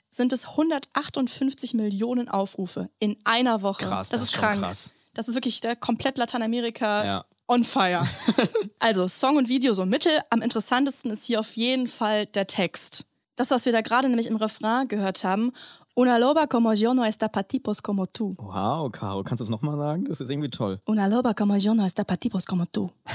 sind 0.09 0.33
es 0.33 0.49
158 0.49 1.73
Millionen 1.75 2.29
Aufrufe 2.29 2.89
in 2.99 3.17
einer 3.23 3.61
Woche. 3.61 3.85
Krass, 3.85 4.09
das, 4.09 4.21
das 4.21 4.29
ist 4.29 4.35
krank. 4.35 4.59
krass. 4.61 4.93
Das 5.13 5.27
ist 5.27 5.35
wirklich 5.35 5.61
der 5.61 5.75
komplett 5.75 6.17
Lateinamerika 6.17 7.05
Ja. 7.05 7.25
On 7.51 7.63
fire. 7.63 8.07
also 8.79 9.07
Song 9.07 9.37
und 9.37 9.49
Video 9.49 9.73
so 9.73 9.85
mittel. 9.85 10.11
Am 10.29 10.41
interessantesten 10.41 11.11
ist 11.11 11.25
hier 11.25 11.39
auf 11.39 11.53
jeden 11.55 11.87
Fall 11.87 12.25
der 12.25 12.47
Text. 12.47 13.05
Das, 13.35 13.51
was 13.51 13.65
wir 13.65 13.71
da 13.71 13.81
gerade 13.81 14.07
nämlich 14.07 14.27
im 14.27 14.37
Refrain 14.37 14.87
gehört 14.87 15.23
haben. 15.23 15.51
Una 15.93 16.17
loba 16.17 16.47
como 16.47 16.71
yo 16.71 16.93
no 16.93 17.03
está 17.03 17.27
pa 17.27 17.43
tipos 17.43 17.83
como 17.83 18.05
tú. 18.05 18.35
Wow, 18.37 18.89
Caro, 18.91 19.23
kannst 19.23 19.41
du 19.41 19.43
das 19.43 19.49
nochmal 19.49 19.77
sagen? 19.77 20.05
Das 20.05 20.21
ist 20.21 20.29
irgendwie 20.29 20.49
toll. 20.49 20.79
Una 20.85 21.07
loba 21.07 21.33
como 21.33 21.57
yo 21.57 21.73
no 21.73 21.83
está 21.85 22.05
pa 22.05 22.15
tipos 22.15 22.45
como 22.45 22.65
tú. 22.65 22.89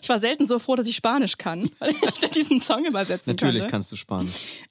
Ich 0.00 0.08
war 0.08 0.20
selten 0.20 0.46
so 0.46 0.58
froh, 0.58 0.74
dass 0.74 0.88
ich 0.88 0.96
Spanisch 0.96 1.36
kann, 1.36 1.68
weil 1.80 1.90
ich 1.90 2.20
dann 2.20 2.30
diesen 2.30 2.62
Song 2.62 2.84
übersetzen 2.86 3.30
Natürlich 3.32 3.62
konnte. 3.62 3.70
kannst 3.70 3.92
du 3.92 3.96
Spanisch. 3.96 4.64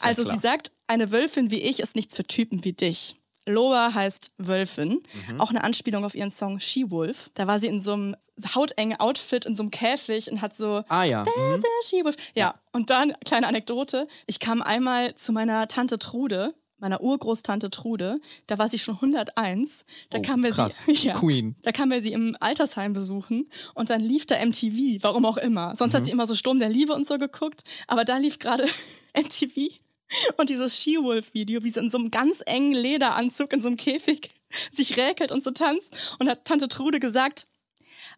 Also 0.00 0.22
klar. 0.22 0.34
sie 0.34 0.40
sagt, 0.40 0.70
eine 0.86 1.10
Wölfin 1.10 1.50
wie 1.50 1.60
ich 1.60 1.80
ist 1.80 1.96
nichts 1.96 2.14
für 2.14 2.24
Typen 2.24 2.64
wie 2.64 2.72
dich. 2.72 3.16
Loba 3.46 3.92
heißt 3.94 4.32
Wölfin, 4.38 5.02
Mhm. 5.28 5.40
auch 5.40 5.50
eine 5.50 5.62
Anspielung 5.64 6.04
auf 6.04 6.14
ihren 6.14 6.30
Song 6.30 6.60
She-Wolf. 6.60 7.30
Da 7.34 7.46
war 7.46 7.58
sie 7.58 7.66
in 7.66 7.80
so 7.82 7.92
einem 7.92 8.16
hautengen 8.54 8.98
Outfit, 8.98 9.44
in 9.44 9.54
so 9.54 9.62
einem 9.62 9.70
Käfig 9.70 10.30
und 10.32 10.40
hat 10.42 10.54
so 10.56 10.82
Ah 10.88 11.04
ja. 11.04 11.20
Mhm. 11.22 11.60
der 11.60 11.70
She-Wolf. 11.88 12.16
Ja, 12.34 12.54
und 12.72 12.90
dann, 12.90 13.12
kleine 13.24 13.46
Anekdote, 13.46 14.08
ich 14.26 14.40
kam 14.40 14.62
einmal 14.62 15.14
zu 15.14 15.32
meiner 15.32 15.68
Tante 15.68 15.98
Trude, 15.98 16.54
meiner 16.78 17.00
Urgroßtante 17.00 17.70
Trude, 17.70 18.18
da 18.46 18.58
war 18.58 18.68
sie 18.68 18.78
schon 18.78 19.00
101. 19.00 19.86
Da 20.10 20.18
Oh, 20.18 20.22
kamen 20.22 20.42
wir 20.42 20.50
krass. 20.50 20.82
sie, 20.86 20.92
ja, 21.06 21.14
Queen. 21.14 21.54
Da 21.62 21.70
kamen 21.72 21.92
wir 21.92 22.02
sie 22.02 22.12
im 22.12 22.36
Altersheim 22.40 22.92
besuchen 22.92 23.48
und 23.74 23.88
dann 23.90 24.00
lief 24.00 24.26
da 24.26 24.36
MTV, 24.44 25.02
warum 25.02 25.24
auch 25.24 25.36
immer. 25.38 25.76
Sonst 25.76 25.92
Mhm. 25.92 25.96
hat 25.98 26.04
sie 26.06 26.10
immer 26.10 26.26
so 26.26 26.34
Sturm 26.34 26.58
der 26.58 26.68
Liebe 26.68 26.92
und 26.92 27.06
so 27.06 27.16
geguckt, 27.18 27.62
aber 27.86 28.04
da 28.04 28.16
lief 28.18 28.38
gerade 28.38 28.64
MTV 29.14 29.78
und 30.36 30.50
dieses 30.50 30.76
She-Wolf-Video, 30.78 31.62
wie 31.62 31.70
sie 31.70 31.80
in 31.80 31.90
so 31.90 31.98
einem 31.98 32.10
ganz 32.10 32.42
engen 32.46 32.72
Lederanzug 32.72 33.52
in 33.52 33.60
so 33.60 33.68
einem 33.68 33.76
Käfig 33.76 34.30
sich 34.72 34.96
räkelt 34.96 35.32
und 35.32 35.44
so 35.44 35.50
tanzt 35.50 36.16
und 36.18 36.28
hat 36.28 36.44
Tante 36.44 36.68
Trude 36.68 37.00
gesagt, 37.00 37.46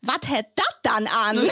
was 0.03 0.29
hätt 0.29 0.47
das 0.57 0.75
dann 0.83 1.07
an? 1.07 1.39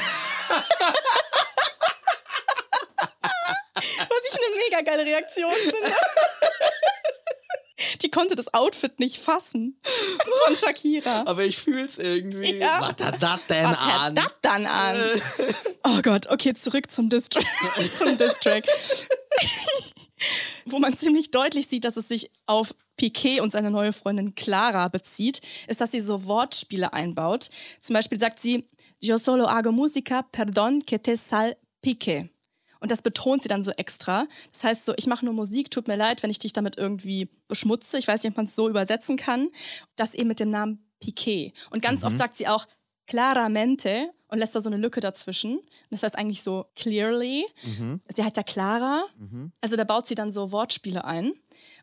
mega 4.75 4.83
geile 4.83 5.05
Reaktion 5.05 5.51
finde. 5.51 5.93
Die 8.03 8.11
konnte 8.11 8.35
das 8.35 8.53
Outfit 8.55 8.99
nicht 8.99 9.19
fassen 9.19 9.81
von 10.47 10.57
Shakira. 10.57 11.25
Aber 11.27 11.45
ich 11.45 11.59
fühl's 11.59 11.99
irgendwie. 11.99 12.55
Ja. 12.55 12.81
Was 12.81 13.07
hat 13.07 13.23
das 13.23 13.41
denn 13.49 13.65
Was 13.65 13.79
hat 13.79 14.01
an? 14.01 14.15
das 14.15 14.31
dann 14.43 14.67
an? 14.67 14.97
Oh 15.87 16.01
Gott, 16.01 16.29
okay, 16.29 16.55
zurück 16.55 16.91
zum 16.91 17.11
Distrack. 17.11 17.45
zum 17.99 18.17
Distrack. 18.17 18.65
Wo 20.67 20.79
man 20.79 20.97
ziemlich 20.97 21.31
deutlich 21.31 21.67
sieht, 21.67 21.85
dass 21.85 21.97
es 21.97 22.09
sich 22.09 22.31
auf 22.47 22.75
Piquet 22.97 23.41
und 23.41 23.51
seine 23.51 23.71
neue 23.71 23.93
Freundin 23.93 24.35
Clara 24.35 24.89
bezieht, 24.89 25.41
ist, 25.67 25.81
dass 25.81 25.91
sie 25.91 26.01
so 26.01 26.25
Wortspiele 26.27 26.93
einbaut. 26.93 27.51
Zum 27.81 27.95
Beispiel 27.95 28.19
sagt 28.21 28.41
sie, 28.41 28.69
Yo 29.01 29.19
solo 29.19 29.47
hago 29.49 29.71
música, 29.71 30.23
perdón 30.23 30.83
que 30.87 30.99
te 30.99 31.17
sal 31.17 31.57
pique. 31.83 32.31
Und 32.81 32.91
das 32.91 33.03
betont 33.03 33.43
sie 33.43 33.49
dann 33.49 33.63
so 33.63 33.71
extra. 33.73 34.27
Das 34.53 34.65
heißt 34.65 34.87
so, 34.87 34.95
ich 34.97 35.07
mache 35.07 35.25
nur 35.25 35.35
Musik, 35.35 35.71
tut 35.71 35.89
mir 35.89 35.97
leid, 35.97 36.23
wenn 36.23 36.31
ich 36.31 36.39
dich 36.39 36.53
damit 36.53 36.79
irgendwie 36.79 37.29
beschmutze. 37.49 37.99
Ich 37.99 38.09
weiß 38.09 38.23
nicht, 38.23 38.33
ob 38.33 38.37
man 38.37 38.47
es 38.47 38.57
so 38.57 38.69
übersetzen 38.69 39.17
kann. 39.17 39.49
Das 39.97 40.15
eben 40.15 40.29
mit 40.29 40.41
dem 40.41 40.51
Namen 40.51 40.87
Piquet. 41.01 41.53
Und 41.71 41.83
ganz 41.83 42.05
oft 42.05 42.17
sagt 42.17 42.37
sie 42.37 42.49
auch 42.49 42.67
claramente 43.07 44.11
und 44.29 44.39
lässt 44.39 44.55
da 44.55 44.61
so 44.61 44.69
eine 44.69 44.77
Lücke 44.79 45.01
dazwischen. 45.01 45.59
Und 45.59 45.91
das 45.91 46.03
heißt 46.03 46.19
eigentlich 46.19 46.43
so 46.43 46.67
clearly. 46.75 47.47
Sie 48.15 48.25
hat 48.25 48.37
ja 48.37 48.43
Clara. 48.43 49.05
Also 49.61 49.77
da 49.77 49.85
baut 49.85 50.09
sie 50.09 50.15
dann 50.15 50.33
so 50.33 50.51
Wortspiele 50.53 51.05
ein. 51.05 51.33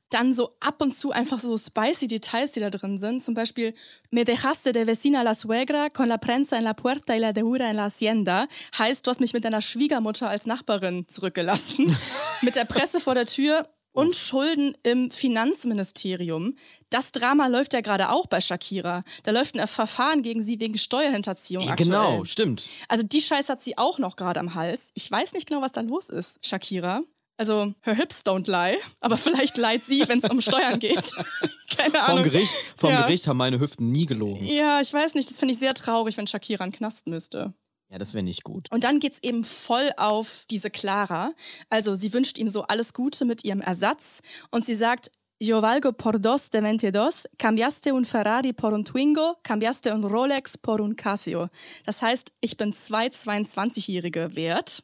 Dann 0.09 0.33
so 0.33 0.49
ab 0.59 0.81
und 0.81 0.93
zu 0.93 1.11
einfach 1.11 1.39
so 1.39 1.57
spicy 1.57 2.07
Details, 2.07 2.51
die 2.51 2.59
da 2.59 2.69
drin 2.69 2.97
sind. 2.97 3.23
Zum 3.23 3.33
Beispiel, 3.33 3.73
me 4.09 4.25
dejaste 4.25 4.73
de 4.73 4.85
vecina 4.85 5.21
la 5.21 5.33
suegra 5.33 5.89
con 5.89 6.09
la 6.09 6.17
prensa 6.17 6.57
en 6.57 6.65
la 6.65 6.73
puerta 6.73 7.15
y 7.15 7.19
la 7.19 7.31
deura 7.31 7.69
en 7.69 7.77
la 7.77 7.85
hacienda. 7.85 8.47
Heißt, 8.77 9.07
du 9.07 9.09
hast 9.09 9.21
mich 9.21 9.31
mit 9.31 9.45
deiner 9.45 9.61
Schwiegermutter 9.61 10.27
als 10.27 10.45
Nachbarin 10.45 11.07
zurückgelassen. 11.07 11.95
mit 12.41 12.57
der 12.57 12.65
Presse 12.65 12.99
vor 12.99 13.15
der 13.15 13.25
Tür 13.25 13.65
und 13.93 14.15
Schulden 14.15 14.75
im 14.83 15.11
Finanzministerium. 15.11 16.55
Das 16.89 17.11
Drama 17.11 17.47
läuft 17.47 17.73
ja 17.73 17.81
gerade 17.81 18.09
auch 18.09 18.27
bei 18.27 18.41
Shakira. 18.41 19.03
Da 19.23 19.31
läuft 19.31 19.57
ein 19.57 19.67
Verfahren 19.67 20.23
gegen 20.23 20.43
sie 20.43 20.59
wegen 20.59 20.77
Steuerhinterziehung. 20.77 21.69
aktuell. 21.69 21.89
Genau, 21.89 22.25
stimmt. 22.25 22.67
Also 22.87 23.03
die 23.05 23.21
Scheiße 23.21 23.51
hat 23.51 23.61
sie 23.61 23.77
auch 23.77 23.99
noch 23.99 24.15
gerade 24.15 24.39
am 24.39 24.55
Hals. 24.55 24.89
Ich 24.93 25.09
weiß 25.09 25.33
nicht 25.33 25.47
genau, 25.47 25.61
was 25.61 25.71
da 25.71 25.81
los 25.81 26.09
ist, 26.09 26.45
Shakira. 26.45 27.01
Also, 27.37 27.73
her 27.81 27.95
hips 27.95 28.23
don't 28.23 28.47
lie, 28.51 28.77
aber 28.99 29.17
vielleicht 29.17 29.57
leiht 29.57 29.83
sie, 29.83 30.07
wenn 30.07 30.19
es 30.19 30.29
um 30.29 30.41
Steuern 30.41 30.77
geht. 30.79 31.11
Keine 31.75 32.03
Ahnung. 32.03 32.23
Vom 32.23 32.31
Gericht, 32.31 32.53
vom 32.77 32.89
Ja. 32.91 33.01
Gericht 33.01 33.25
haben 33.27 33.37
meine 33.37 33.59
Hüften 33.59 33.91
nie 33.91 34.05
gelogen. 34.05 34.45
Ja, 34.45 34.79
ich 34.79 34.93
weiß 34.93 35.15
nicht. 35.15 35.27
Das 35.29 35.39
finde 35.39 35.53
ich 35.55 35.59
sehr 35.59 35.73
traurig, 35.73 36.17
wenn 36.17 36.27
Shakira 36.27 36.63
in 36.65 36.71
Knast 36.71 37.07
müsste. 37.07 37.53
Ja, 37.91 37.97
das 37.97 38.13
wäre 38.13 38.23
nicht 38.23 38.45
gut. 38.45 38.71
Und 38.71 38.85
dann 38.85 39.01
geht's 39.01 39.19
eben 39.21 39.43
voll 39.43 39.91
auf 39.97 40.45
diese 40.49 40.69
Clara. 40.69 41.33
Also 41.69 41.93
sie 41.93 42.13
wünscht 42.13 42.37
ihm 42.37 42.47
so 42.47 42.63
alles 42.63 42.93
Gute 42.93 43.25
mit 43.25 43.43
ihrem 43.43 43.59
Ersatz 43.59 44.21
und 44.49 44.65
sie 44.65 44.75
sagt, 44.75 45.11
Yo 45.43 45.59
valgo 45.59 45.91
por 45.91 46.19
dos 46.19 46.51
de 46.51 46.61
veintidós, 46.61 47.27
cambiaste 47.39 47.93
un 47.93 48.05
Ferrari 48.05 48.53
por 48.53 48.73
un 48.73 48.85
Twingo, 48.85 49.37
cambiaste 49.41 49.91
un 49.91 50.03
Rolex 50.03 50.55
por 50.55 50.79
un 50.79 50.95
Casio. 50.95 51.49
Das 51.83 52.03
heißt, 52.03 52.31
ich 52.41 52.57
bin 52.57 52.73
zwei 52.73 53.07
22-Jährige 53.07 54.35
wert, 54.35 54.83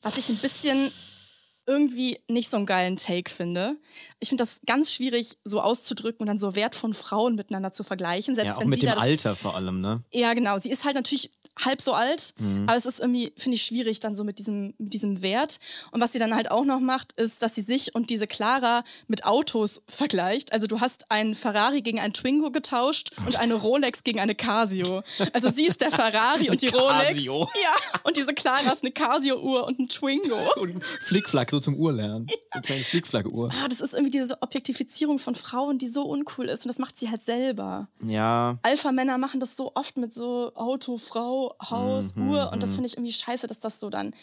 was 0.00 0.16
ich 0.16 0.30
ein 0.30 0.38
bisschen 0.38 0.90
irgendwie 1.66 2.18
nicht 2.26 2.48
so 2.48 2.56
einen 2.56 2.64
geilen 2.64 2.96
Take 2.96 3.30
finde. 3.30 3.76
Ich 4.20 4.28
finde 4.30 4.42
das 4.42 4.60
ganz 4.66 4.92
schwierig, 4.92 5.38
so 5.44 5.60
auszudrücken 5.60 6.22
und 6.22 6.26
dann 6.26 6.38
so 6.38 6.54
Wert 6.54 6.74
von 6.74 6.92
Frauen 6.94 7.34
miteinander 7.36 7.72
zu 7.72 7.84
vergleichen. 7.84 8.34
Selbst 8.34 8.48
Ja, 8.50 8.56
auch 8.56 8.60
wenn 8.62 8.68
mit 8.68 8.82
dem 8.82 8.86
da 8.86 8.94
das 8.94 9.02
Alter 9.02 9.36
vor 9.36 9.54
allem, 9.54 9.80
ne? 9.80 10.02
ja, 10.12 10.34
genau. 10.34 10.58
Sie 10.58 10.70
ist 10.70 10.84
halt 10.84 10.94
natürlich 10.96 11.30
halb 11.58 11.82
so 11.82 11.92
alt, 11.92 12.34
Mhm. 12.38 12.68
aber 12.68 12.76
es 12.76 12.86
ist 12.86 13.00
irgendwie, 13.00 13.32
finde 13.36 13.56
ich, 13.56 13.62
schwierig 13.64 13.98
dann 13.98 14.14
so 14.14 14.22
mit 14.22 14.38
diesem, 14.38 14.74
mit 14.78 14.92
diesem 14.92 15.22
Wert. 15.22 15.58
Und 15.90 16.00
was 16.00 16.12
sie 16.12 16.20
dann 16.20 16.36
halt 16.36 16.52
auch 16.52 16.64
noch 16.64 16.78
macht, 16.78 17.12
ist, 17.14 17.42
dass 17.42 17.56
sie 17.56 17.62
sich 17.62 17.96
und 17.96 18.10
diese 18.10 18.28
Clara 18.28 18.84
mit 19.08 19.24
Autos 19.24 19.82
vergleicht. 19.88 20.52
Also 20.52 20.68
du 20.68 20.80
hast 20.80 21.10
einen 21.10 21.34
Ferrari 21.34 21.82
gegen 21.82 21.98
einen 21.98 22.12
Twingo 22.12 22.52
getauscht 22.52 23.10
und 23.26 23.34
eine 23.40 23.54
Rolex 23.54 24.04
gegen 24.04 24.20
eine 24.20 24.36
Casio. 24.36 25.02
Also 25.32 25.50
sie 25.50 25.66
ist 25.66 25.80
der 25.80 25.90
Ferrari 25.90 26.48
und 26.50 26.62
die 26.62 26.68
Rolex. 26.68 27.08
Casio. 27.08 27.48
Ja, 27.60 28.00
und 28.04 28.16
diese 28.16 28.34
Clara 28.34 28.70
ist 28.70 28.84
eine 28.84 28.92
Casio-Uhr 28.92 29.66
und 29.66 29.80
ein 29.80 29.88
Twingo. 29.88 30.38
Und 30.60 30.80
Flickflack 31.00 31.50
so 31.50 31.58
zum 31.60 31.74
Uhrlernen. 31.74 32.28
Eine 32.50 32.62
kleine 32.62 32.82
Flickflack-Uhr. 32.82 33.50
Ah, 33.52 33.68
das 33.68 33.80
ist 33.80 33.94
irgendwie 33.94 34.07
diese 34.10 34.40
Objektifizierung 34.42 35.18
von 35.18 35.34
Frauen, 35.34 35.78
die 35.78 35.88
so 35.88 36.02
uncool 36.02 36.46
ist. 36.48 36.64
Und 36.64 36.68
das 36.68 36.78
macht 36.78 36.98
sie 36.98 37.10
halt 37.10 37.22
selber. 37.22 37.88
Ja. 38.02 38.58
Alpha-Männer 38.62 39.18
machen 39.18 39.40
das 39.40 39.56
so 39.56 39.72
oft 39.74 39.96
mit 39.96 40.12
so 40.14 40.52
Auto, 40.54 40.96
Frau, 40.98 41.54
Haus, 41.70 42.14
Mhm, 42.14 42.30
Uhr. 42.30 42.50
Und 42.52 42.62
das 42.62 42.70
finde 42.74 42.86
ich 42.88 42.94
irgendwie 42.96 43.12
scheiße, 43.12 43.46
dass 43.46 43.58
das 43.58 43.80
so 43.80 43.90
dann 43.90 44.14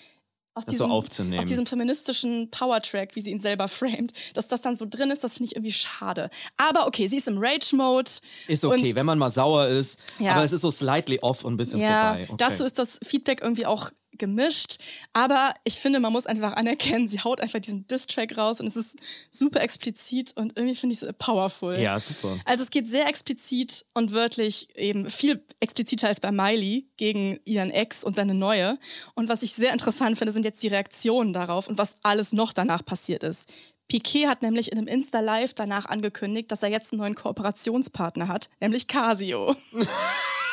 aus 0.57 0.63
so 0.67 0.71
diesem, 0.71 0.91
aufzunehmen. 0.91 1.39
aus 1.43 1.49
diesem 1.49 1.65
feministischen 1.65 2.49
Power-Track, 2.49 3.15
wie 3.17 3.21
sie 3.21 3.31
ihn 3.31 3.41
selber 3.41 3.67
framed, 3.67 4.13
dass 4.35 4.47
das 4.47 4.61
dann 4.61 4.77
so 4.77 4.85
drin 4.89 5.11
ist, 5.11 5.21
das 5.23 5.33
finde 5.33 5.49
ich 5.51 5.55
irgendwie 5.57 5.73
schade. 5.73 6.29
Aber 6.55 6.87
okay, 6.87 7.07
sie 7.09 7.17
ist 7.17 7.27
im 7.27 7.37
Rage-Mode. 7.37 8.09
Ist 8.47 8.63
okay, 8.63 8.95
wenn 8.95 9.05
man 9.05 9.17
mal 9.19 9.29
sauer 9.29 9.67
ist. 9.67 9.99
Ja. 10.17 10.31
Aber 10.35 10.45
es 10.45 10.53
ist 10.53 10.61
so 10.61 10.71
slightly 10.71 11.19
off 11.19 11.43
und 11.43 11.55
ein 11.55 11.57
bisschen 11.57 11.81
Ja, 11.81 12.09
vorbei. 12.13 12.23
Okay. 12.29 12.35
dazu 12.37 12.63
ist 12.63 12.79
das 12.79 12.99
Feedback 13.03 13.41
irgendwie 13.41 13.65
auch 13.65 13.91
gemischt. 14.17 14.77
Aber 15.13 15.53
ich 15.63 15.75
finde, 15.75 15.99
man 15.99 16.11
muss 16.11 16.25
einfach 16.25 16.53
anerkennen, 16.53 17.09
sie 17.09 17.19
haut 17.19 17.41
einfach 17.41 17.59
diesen 17.59 17.87
Diss-Track 17.87 18.37
raus 18.37 18.59
und 18.59 18.67
es 18.67 18.75
ist 18.75 18.95
super 19.31 19.61
explizit 19.61 20.33
und 20.35 20.57
irgendwie 20.57 20.75
finde 20.75 20.95
ich 20.95 21.01
es 21.01 21.13
powerful. 21.17 21.77
Ja, 21.77 21.99
super. 21.99 22.37
Also 22.45 22.63
es 22.63 22.69
geht 22.69 22.87
sehr 22.87 23.07
explizit 23.07 23.85
und 23.93 24.13
wörtlich 24.13 24.75
eben 24.75 25.09
viel 25.09 25.43
expliziter 25.59 26.07
als 26.07 26.19
bei 26.19 26.31
Miley 26.31 26.87
gegen 26.97 27.39
ihren 27.45 27.71
Ex 27.71 28.03
und 28.03 28.15
seine 28.15 28.33
neue. 28.33 28.77
Und 29.13 29.29
was 29.29 29.43
ich 29.43 29.53
sehr 29.53 29.73
interessant 29.73 30.17
finde, 30.17 30.31
sind 30.31 30.45
jetzt 30.45 30.61
die 30.63 30.67
Reaktionen 30.67 31.33
darauf 31.33 31.67
und 31.67 31.77
was 31.77 31.95
alles 32.03 32.33
noch 32.33 32.53
danach 32.53 32.83
passiert 32.83 33.23
ist. 33.23 33.51
Piquet 33.87 34.27
hat 34.27 34.41
nämlich 34.41 34.71
in 34.71 34.77
einem 34.77 34.87
Insta-Live 34.87 35.53
danach 35.53 35.85
angekündigt, 35.85 36.51
dass 36.51 36.63
er 36.63 36.69
jetzt 36.69 36.91
einen 36.91 37.01
neuen 37.01 37.15
Kooperationspartner 37.15 38.27
hat, 38.27 38.49
nämlich 38.59 38.87
Casio. 38.87 39.55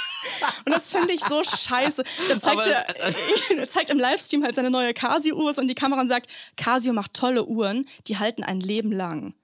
Und 0.64 0.74
das 0.74 0.90
finde 0.90 1.12
ich 1.12 1.20
so 1.20 1.42
scheiße. 1.42 2.02
Der 2.28 2.40
zeigt, 2.40 2.66
er, 2.66 2.86
er 3.58 3.68
zeigt 3.68 3.90
im 3.90 3.98
Livestream 3.98 4.44
halt 4.44 4.54
seine 4.54 4.70
neue 4.70 4.94
Casio-Uhr 4.94 5.56
und 5.58 5.68
die 5.68 5.74
Kamera 5.74 6.00
und 6.00 6.08
sagt, 6.08 6.30
Casio 6.56 6.92
macht 6.92 7.14
tolle 7.14 7.44
Uhren, 7.44 7.88
die 8.06 8.18
halten 8.18 8.42
ein 8.42 8.60
Leben 8.60 8.92
lang. 8.92 9.34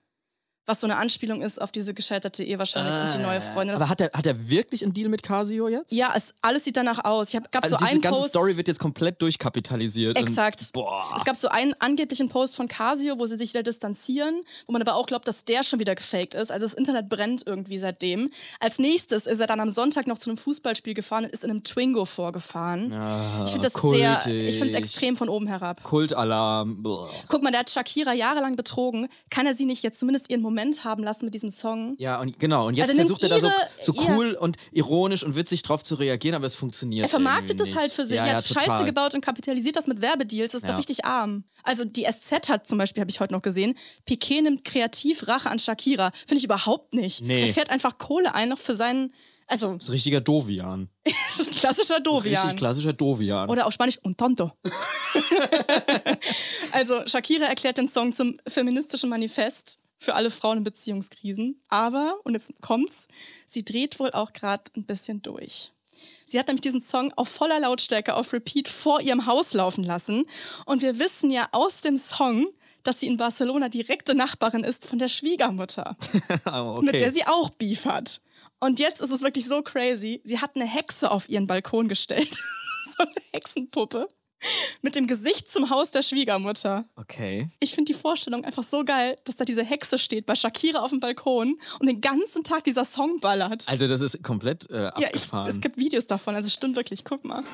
Was 0.68 0.82
so 0.82 0.86
eine 0.86 0.98
Anspielung 0.98 1.40
ist 1.40 1.62
auf 1.62 1.72
diese 1.72 1.94
gescheiterte 1.94 2.44
Ehe 2.44 2.58
wahrscheinlich 2.58 2.94
und 2.94 3.14
die 3.14 3.22
neue 3.22 3.40
Freundin. 3.40 3.68
Das 3.74 3.80
Aber 3.80 3.88
hat 3.88 4.02
er, 4.02 4.10
hat 4.12 4.26
er 4.26 4.50
wirklich 4.50 4.84
einen 4.84 4.92
Deal 4.92 5.08
mit 5.08 5.22
Casio 5.22 5.66
jetzt? 5.68 5.90
ja, 5.92 6.12
es, 6.14 6.34
alles 6.42 6.64
sieht 6.64 6.76
danach 6.76 7.06
aus. 7.06 7.30
Ich 7.30 7.36
hab, 7.36 7.50
gab 7.50 7.64
Also 7.64 7.76
so 7.76 7.78
diese 7.78 7.90
einen 7.90 8.02
ganze 8.02 8.20
Post. 8.20 8.28
Story 8.34 8.56
wird 8.58 8.68
jetzt 8.68 8.78
komplett 8.78 9.22
durchkapitalisiert. 9.22 10.18
Exakt. 10.18 10.60
Und, 10.60 10.72
boah. 10.74 11.14
Es 11.16 11.24
gab 11.24 11.36
so 11.36 11.48
einen 11.48 11.72
angeblichen 11.80 12.28
Post 12.28 12.54
von 12.54 12.68
Casio, 12.68 13.18
wo 13.18 13.24
sie 13.24 13.38
sich 13.38 13.54
wieder 13.54 13.62
distanzieren, 13.62 14.42
wo 14.66 14.72
man 14.74 14.82
aber 14.82 14.94
auch 14.96 15.06
glaubt, 15.06 15.26
dass 15.26 15.46
der 15.46 15.62
schon 15.62 15.78
wieder 15.80 15.94
gefaked 15.94 16.34
ist. 16.34 16.52
Also 16.52 16.66
das 16.66 16.74
Internet 16.74 17.08
brennt 17.08 17.46
irgendwie 17.46 17.78
seitdem. 17.78 18.30
Als 18.60 18.78
nächstes 18.78 19.26
ist 19.26 19.40
er 19.40 19.46
dann 19.46 19.60
am 19.60 19.70
Sonntag 19.70 20.06
noch 20.06 20.18
zu 20.18 20.28
einem 20.28 20.36
Fußballspiel 20.36 20.92
gefahren 20.92 21.24
und 21.24 21.30
ist 21.32 21.44
in 21.44 21.50
einem 21.50 21.64
Twingo 21.64 22.04
vorgefahren. 22.04 22.92
ich 23.44 23.52
finde 23.52 23.70
das 23.70 23.80
sehr, 23.80 24.18
ich 24.18 24.24
finde 24.26 24.48
es 24.50 24.58
kultig. 24.58 24.74
extrem 24.76 25.16
von 25.16 25.30
oben 25.30 25.46
herab. 25.46 25.82
Kultalarm. 25.82 26.82
Boah. 26.82 27.08
Guck 27.28 27.42
mal, 27.42 27.52
der 27.52 27.60
hat 27.60 27.70
Shakira 27.70 28.12
jahrelang 28.12 28.54
betrogen. 28.54 29.08
Kann 29.30 29.46
er 29.46 29.54
sie 29.54 29.64
nicht 29.64 29.82
jetzt 29.82 29.98
zumindest 29.98 30.28
ihren 30.28 30.42
Moment 30.42 30.57
haben 30.84 31.02
lassen 31.02 31.24
mit 31.24 31.34
diesem 31.34 31.50
Song? 31.50 31.94
Ja, 31.98 32.20
und 32.20 32.38
genau. 32.38 32.66
Und 32.66 32.74
jetzt 32.74 32.90
Also 32.90 33.00
versucht 33.00 33.22
er 33.22 33.28
da 33.28 33.40
so, 33.40 33.50
so 33.80 33.94
cool 34.08 34.32
und 34.32 34.56
ironisch 34.72 35.22
und 35.22 35.36
witzig 35.36 35.62
drauf 35.62 35.82
zu 35.82 35.94
reagieren, 35.94 36.34
aber 36.34 36.46
es 36.46 36.54
funktioniert. 36.54 37.06
Er 37.06 37.08
vermarktet 37.08 37.60
das 37.60 37.74
halt 37.74 37.92
für 37.92 38.04
sich. 38.04 38.16
Ja, 38.16 38.22
er 38.24 38.32
ja, 38.32 38.34
hat 38.38 38.46
total. 38.46 38.64
Scheiße 38.64 38.84
gebaut 38.84 39.14
und 39.14 39.24
kapitalisiert 39.24 39.76
das 39.76 39.86
mit 39.86 40.02
Werbedeals. 40.02 40.52
Das 40.52 40.62
ist 40.62 40.68
Ja. 40.68 40.72
doch 40.74 40.78
richtig 40.78 41.04
arm. 41.04 41.44
Also 41.62 41.84
die 41.84 42.04
SZ 42.04 42.48
hat 42.48 42.66
zum 42.66 42.78
Beispiel, 42.78 43.00
habe 43.00 43.10
ich 43.10 43.20
heute 43.20 43.34
noch 43.34 43.42
gesehen, 43.42 43.76
Piquet 44.04 44.42
nimmt 44.42 44.64
kreativ 44.64 45.28
Rache 45.28 45.50
an 45.50 45.58
Shakira. 45.58 46.10
Finde 46.26 46.38
ich 46.38 46.44
überhaupt 46.44 46.94
nicht. 46.94 47.22
Nee. 47.22 47.44
Der 47.44 47.54
fährt 47.54 47.70
einfach 47.70 47.98
Kohle 47.98 48.34
ein 48.34 48.48
noch 48.48 48.58
für 48.58 48.74
seinen, 48.74 49.12
also 49.46 49.74
Das 49.74 49.84
ist 49.84 49.88
ein 49.88 49.92
richtiger 49.92 50.20
Dovian. 50.20 50.88
das 51.04 51.40
ist 51.40 51.50
ein 51.52 51.56
klassischer 51.56 52.00
Dovian. 52.00 52.42
Richtig 52.42 52.58
klassischer 52.58 52.92
Dovian. 52.92 53.48
Oder 53.48 53.66
auf 53.66 53.72
Spanisch, 53.72 53.98
un 54.04 54.16
tonto. 54.16 54.52
also, 56.72 57.06
Shakira 57.06 57.46
erklärt 57.46 57.78
den 57.78 57.88
Song 57.88 58.12
zum 58.12 58.38
feministischen 58.46 59.10
Manifest 59.10 59.78
für 59.98 60.14
alle 60.14 60.30
Frauen 60.30 60.58
in 60.58 60.64
Beziehungskrisen. 60.64 61.60
Aber, 61.68 62.18
und 62.24 62.34
jetzt 62.34 62.52
kommt's, 62.62 63.08
sie 63.46 63.64
dreht 63.64 63.98
wohl 63.98 64.12
auch 64.12 64.32
gerade 64.32 64.64
ein 64.76 64.84
bisschen 64.84 65.20
durch. 65.22 65.72
Sie 66.26 66.38
hat 66.38 66.46
nämlich 66.46 66.60
diesen 66.62 66.82
Song 66.82 67.12
auf 67.16 67.28
voller 67.28 67.60
Lautstärke 67.60 68.14
auf 68.14 68.32
Repeat 68.32 68.68
vor 68.68 69.00
ihrem 69.00 69.26
Haus 69.26 69.54
laufen 69.54 69.82
lassen. 69.84 70.24
Und 70.64 70.82
wir 70.82 70.98
wissen 70.98 71.30
ja 71.30 71.48
aus 71.52 71.80
dem 71.80 71.98
Song, 71.98 72.46
dass 72.84 73.00
sie 73.00 73.06
in 73.06 73.16
Barcelona 73.16 73.68
direkte 73.68 74.14
Nachbarin 74.14 74.64
ist 74.64 74.86
von 74.86 74.98
der 74.98 75.08
Schwiegermutter 75.08 75.96
Ah, 76.44 76.62
okay. 76.62 76.86
mit 76.86 77.00
der 77.00 77.12
sie 77.12 77.26
auch 77.26 77.50
Beef 77.50 77.84
hat. 77.84 78.20
Und 78.60 78.78
jetzt 78.78 79.00
ist 79.00 79.10
es 79.10 79.20
wirklich 79.22 79.46
so 79.46 79.62
crazy. 79.62 80.20
Sie 80.24 80.38
hat 80.38 80.56
eine 80.56 80.64
Hexe 80.66 81.10
auf 81.10 81.28
ihren 81.28 81.46
Balkon 81.46 81.88
gestellt. 81.88 82.34
so 82.96 83.02
eine 83.02 83.14
Hexenpuppe. 83.32 84.08
Mit 84.82 84.94
dem 84.94 85.06
Gesicht 85.06 85.50
zum 85.50 85.70
Haus 85.70 85.90
der 85.90 86.02
Schwiegermutter. 86.02 86.84
okay. 86.96 87.50
Ich 87.60 87.74
finde 87.74 87.92
die 87.92 87.98
Vorstellung 87.98 88.44
einfach 88.44 88.62
so 88.62 88.84
geil, 88.84 89.16
dass 89.24 89.36
da 89.36 89.44
diese 89.44 89.64
Hexe 89.64 89.98
steht 89.98 90.26
bei 90.26 90.34
Shakira 90.34 90.80
auf 90.80 90.90
dem 90.90 91.00
Balkon 91.00 91.58
und 91.80 91.86
den 91.86 92.00
ganzen 92.00 92.44
Tag 92.44 92.64
dieser 92.64 92.84
Song 92.84 93.18
ballert. 93.20 93.64
Also 93.66 93.88
das 93.88 94.00
ist 94.00 94.22
komplett 94.22 94.70
äh, 94.70 94.84
ja, 94.84 94.92
ich, 94.98 95.06
abgefahren. 95.06 95.48
es 95.48 95.60
gibt 95.60 95.76
Videos 95.76 96.06
davon, 96.06 96.36
also 96.36 96.48
stimmt 96.50 96.76
wirklich. 96.76 97.04
Guck 97.04 97.24
mal. 97.24 97.42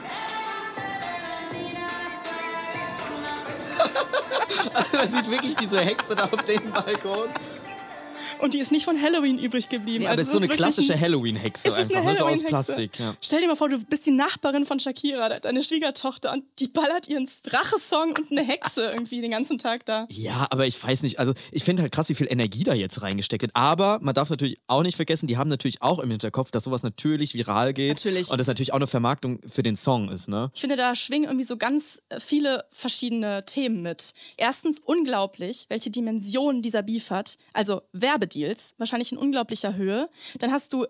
Man 4.93 5.11
sieht 5.11 5.31
wirklich 5.31 5.57
diese 5.57 5.81
Hexe 5.81 6.15
da 6.15 6.25
auf 6.25 6.45
dem 6.45 6.71
Balkon. 6.71 7.31
Und 8.45 8.53
die 8.53 8.59
ist 8.59 8.73
nicht 8.73 8.85
von 8.85 9.01
Halloween 9.01 9.39
übrig 9.39 9.71
geblieben. 9.71 10.05
Nee, 10.05 10.11
aber 10.11 10.21
es 10.21 10.27
ist 10.27 10.33
so 10.33 10.39
eine 10.39 10.49
klassische 10.49 10.93
ein- 10.93 11.01
Halloween-Hexe 11.01 11.75
einfach, 11.75 11.97
eine 11.97 12.13
ne? 12.13 12.19
so 12.19 12.25
aus. 12.27 12.43
Plastik. 12.43 12.99
Ja. 12.99 13.17
Stell 13.23 13.41
dir 13.41 13.49
mal 13.49 13.57
vor, 13.57 13.71
du 13.71 13.79
bist 13.79 14.05
die 14.05 14.11
Nachbarin 14.11 14.67
von 14.67 14.79
Shakira, 14.79 15.31
de- 15.31 15.41
deine 15.41 15.63
Schwiegertochter, 15.63 16.31
und 16.31 16.45
die 16.59 16.69
ballert 16.69 17.09
ihren 17.09 17.27
Rachesong 17.47 18.15
und 18.19 18.31
eine 18.31 18.43
Hexe 18.43 18.91
irgendwie 18.93 19.23
den 19.23 19.31
ganzen 19.31 19.57
Tag 19.59 19.87
da. 19.87 20.07
Ja, 20.11 20.47
aber 20.51 20.67
ich 20.67 20.81
weiß 20.83 21.03
nicht, 21.05 21.19
also 21.19 21.33
ich 21.53 21.65
finde 21.65 21.83
halt 21.83 21.93
krass, 21.93 22.11
wie 22.11 22.15
viel 22.15 22.27
Energie 22.31 22.65
da 22.65 22.75
jetzt 22.75 23.01
reingesteckt 23.01 23.41
wird. 23.41 23.53
Aber 23.57 23.99
man 24.03 24.15
darf 24.15 24.29
natürlich 24.29 24.59
auch 24.67 24.83
nicht 24.83 24.97
vergessen, 24.97 25.27
die 25.27 25.39
haben 25.39 25.49
natürlich 25.49 25.81
auch 25.81 25.99
im 25.99 26.11
Hinterkopf, 26.11 26.51
dass 26.51 26.65
sowas 26.65 26.83
natürlich 26.83 27.33
viral 27.33 27.73
geht. 27.73 27.97
Natürlich. 27.97 28.31
Und 28.31 28.37
das 28.37 28.47
natürlich 28.47 28.73
auch 28.73 28.77
eine 28.77 28.87
Vermarktung 28.87 29.41
für 29.49 29.63
den 29.63 29.75
Song 29.77 30.11
ist, 30.11 30.29
ne? 30.29 30.51
Ich 30.55 30.61
finde, 30.61 30.77
da 30.77 30.95
schwingen 30.95 31.25
irgendwie 31.25 31.45
so 31.47 31.57
ganz 31.57 32.03
viele 32.19 32.65
verschiedene 32.73 33.47
Themen 33.47 33.81
mit. 33.81 34.13
Erstens 34.37 34.81
unglaublich, 34.85 35.65
welche 35.71 35.91
Dimension 35.91 36.61
dieser 36.61 36.83
Beef 36.83 37.09
hat. 37.11 37.39
Also 37.55 37.81
Werbedeals, 38.35 38.75
wahrscheinlich 38.79 39.13
in 39.13 39.19
unglaublicher 39.19 39.75
Höhe. 39.75 40.09
Dann 40.39 40.53
hast 40.53 40.73
du 40.73 40.87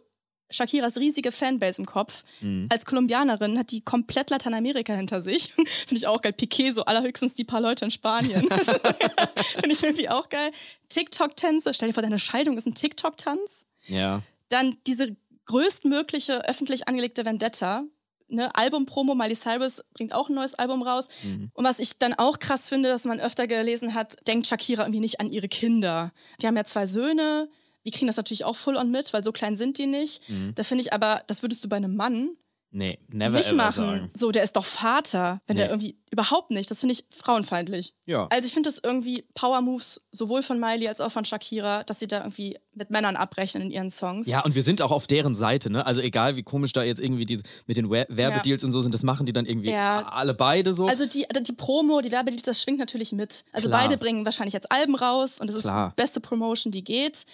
Shakiras 0.51 0.99
riesige 0.99 1.33
Fanbase 1.33 1.81
im 1.81 1.87
Kopf. 1.87 2.23
Als 2.69 2.85
Kolumbianerin 2.85 3.59
hat 3.59 3.71
die 3.71 3.81
komplett 3.81 4.31
Lateinamerika 4.31 4.93
hinter 4.95 5.21
sich. 5.21 5.53
Finde 5.67 5.97
ich 5.97 6.07
auch 6.07 6.21
geil. 6.21 6.33
Piquet, 6.33 6.73
so 6.73 6.85
allerhöchstens 6.85 7.35
die 7.35 7.45
paar 7.45 7.61
Leute 7.61 7.87
in 7.87 7.91
Spanien. 7.91 8.49
Finde 9.37 9.73
ich 9.73 9.83
irgendwie 9.83 10.09
auch 10.09 10.29
geil. 10.29 10.53
TikTok-Tänze. 10.91 11.73
Stell 11.75 11.89
dir 11.89 11.95
vor, 11.95 12.03
deine 12.03 12.19
Scheidung 12.19 12.57
ist 12.57 12.67
ein 12.67 12.75
TikTok-Tanz. 12.75 13.67
Ja. 13.87 14.23
Dann 14.49 14.77
diese 14.87 15.17
größtmögliche 15.47 16.47
öffentlich 16.47 16.89
angelegte 16.89 17.25
Vendetta. 17.25 17.85
Ne, 18.29 18.55
Album-Promo, 18.55 19.15
Miley 19.15 19.37
Cyrus 19.37 19.83
bringt 19.93 20.13
auch 20.15 20.29
ein 20.29 20.35
neues 20.35 20.55
Album 20.55 20.83
raus. 20.83 21.07
Und 21.53 21.65
was 21.65 21.79
ich 21.79 21.99
dann 21.99 22.15
auch 22.15 22.39
krass 22.39 22.69
finde, 22.69 22.89
dass 22.89 23.05
man 23.05 23.21
öfter 23.21 23.47
gelesen 23.47 23.95
hat, 23.95 24.17
denkt 24.27 24.47
Shakira 24.47 24.83
irgendwie 24.83 25.01
nicht 25.01 25.21
an 25.21 25.31
ihre 25.31 25.49
Kinder. 25.49 26.13
Die 26.41 26.47
haben 26.47 26.57
ja 26.57 26.65
zwei 26.65 26.87
Söhne, 26.87 27.49
die 27.87 27.91
kriegen 27.91 28.07
das 28.07 28.17
natürlich 28.17 28.45
auch 28.45 28.57
full 28.57 28.77
on 28.77 28.91
mit, 28.91 29.13
weil 29.13 29.23
so 29.23 29.31
klein 29.31 29.57
sind 29.57 29.77
die 29.77 29.87
nicht. 29.87 30.23
Da 30.55 30.65
finde 30.65 30.83
ich 30.83 30.93
aber, 30.95 31.23
das 31.27 31.43
würdest 31.43 31.63
du 31.65 31.69
bei 31.69 31.77
einem 31.77 31.97
Mann 31.97 32.31
Nee, 32.77 32.99
never 33.09 33.37
nicht 33.39 33.53
machen. 33.53 33.85
sagen. 33.87 34.11
So, 34.15 34.33
der 34.33 34.43
ist 34.43 34.57
doch 34.57 34.65
Vater, 34.65 35.41
wenn 35.47 35.57
der 35.57 35.67
Nee. 35.67 35.73
irgendwie 35.73 35.97
überhaupt 36.11 36.51
nicht. 36.51 36.69
Das 36.73 36.81
finde 36.81 36.95
ich 36.95 37.05
frauenfeindlich. 37.17 37.95
Ja. 38.05 38.27
Also 38.31 38.49
ich 38.49 38.53
finde 38.53 38.69
das 38.69 38.81
irgendwie 38.83 39.25
Power 39.35 39.61
Moves 39.61 40.01
sowohl 40.11 40.43
von 40.43 40.59
Miley 40.59 40.89
als 40.89 41.01
auch 41.01 41.13
von 41.13 41.25
Shakira, 41.25 41.85
dass 41.85 42.01
sie 42.01 42.09
da 42.09 42.19
irgendwie 42.19 42.59
mit 42.73 42.91
Männern 42.91 43.15
abrechnen 43.15 43.63
in 43.63 43.71
ihren 43.71 43.91
Songs. 43.93 44.27
Ja, 44.27 44.41
und 44.45 44.57
wir 44.57 44.65
sind 44.65 44.83
auch 44.83 44.91
auf 44.91 45.07
deren 45.07 45.37
Seite, 45.37 45.71
ne? 45.71 45.87
Also 45.87 46.01
egal, 46.01 46.35
wie 46.35 46.43
komisch 46.43 46.73
da 46.73 46.83
jetzt 46.83 47.01
irgendwie 47.01 47.27
diese 47.27 47.45
mit 47.67 47.77
den 47.77 47.89
Wer- 47.93 48.07
Werbedeals 48.09 48.65
und 48.65 48.73
so 48.73 48.81
sind, 48.83 48.93
das 48.93 49.05
machen 49.05 49.25
die 49.25 49.33
dann 49.33 49.47
irgendwie 49.47 49.71
Ja. 49.71 50.09
alle 50.09 50.35
beide 50.35 50.75
so. 50.75 50.89
Also 50.89 51.07
die, 51.07 51.27
die 51.47 51.53
Promo, 51.53 52.01
die 52.01 52.11
Werbedeals, 52.11 52.43
das 52.43 52.61
schwingt 52.61 52.81
natürlich 52.81 53.13
mit. 53.13 53.45
Also 53.53 53.69
Klar. 53.69 53.83
beide 53.83 53.97
bringen 53.99 54.25
wahrscheinlich 54.25 54.53
jetzt 54.53 54.73
Alben 54.73 54.97
raus 54.97 55.39
und 55.41 55.47
das 55.47 55.55
ist 55.55 55.63
Klar. 55.63 55.91
die 55.97 56.03
beste 56.03 56.19
Promotion, 56.19 56.73
die 56.73 56.83
geht. 56.83 57.25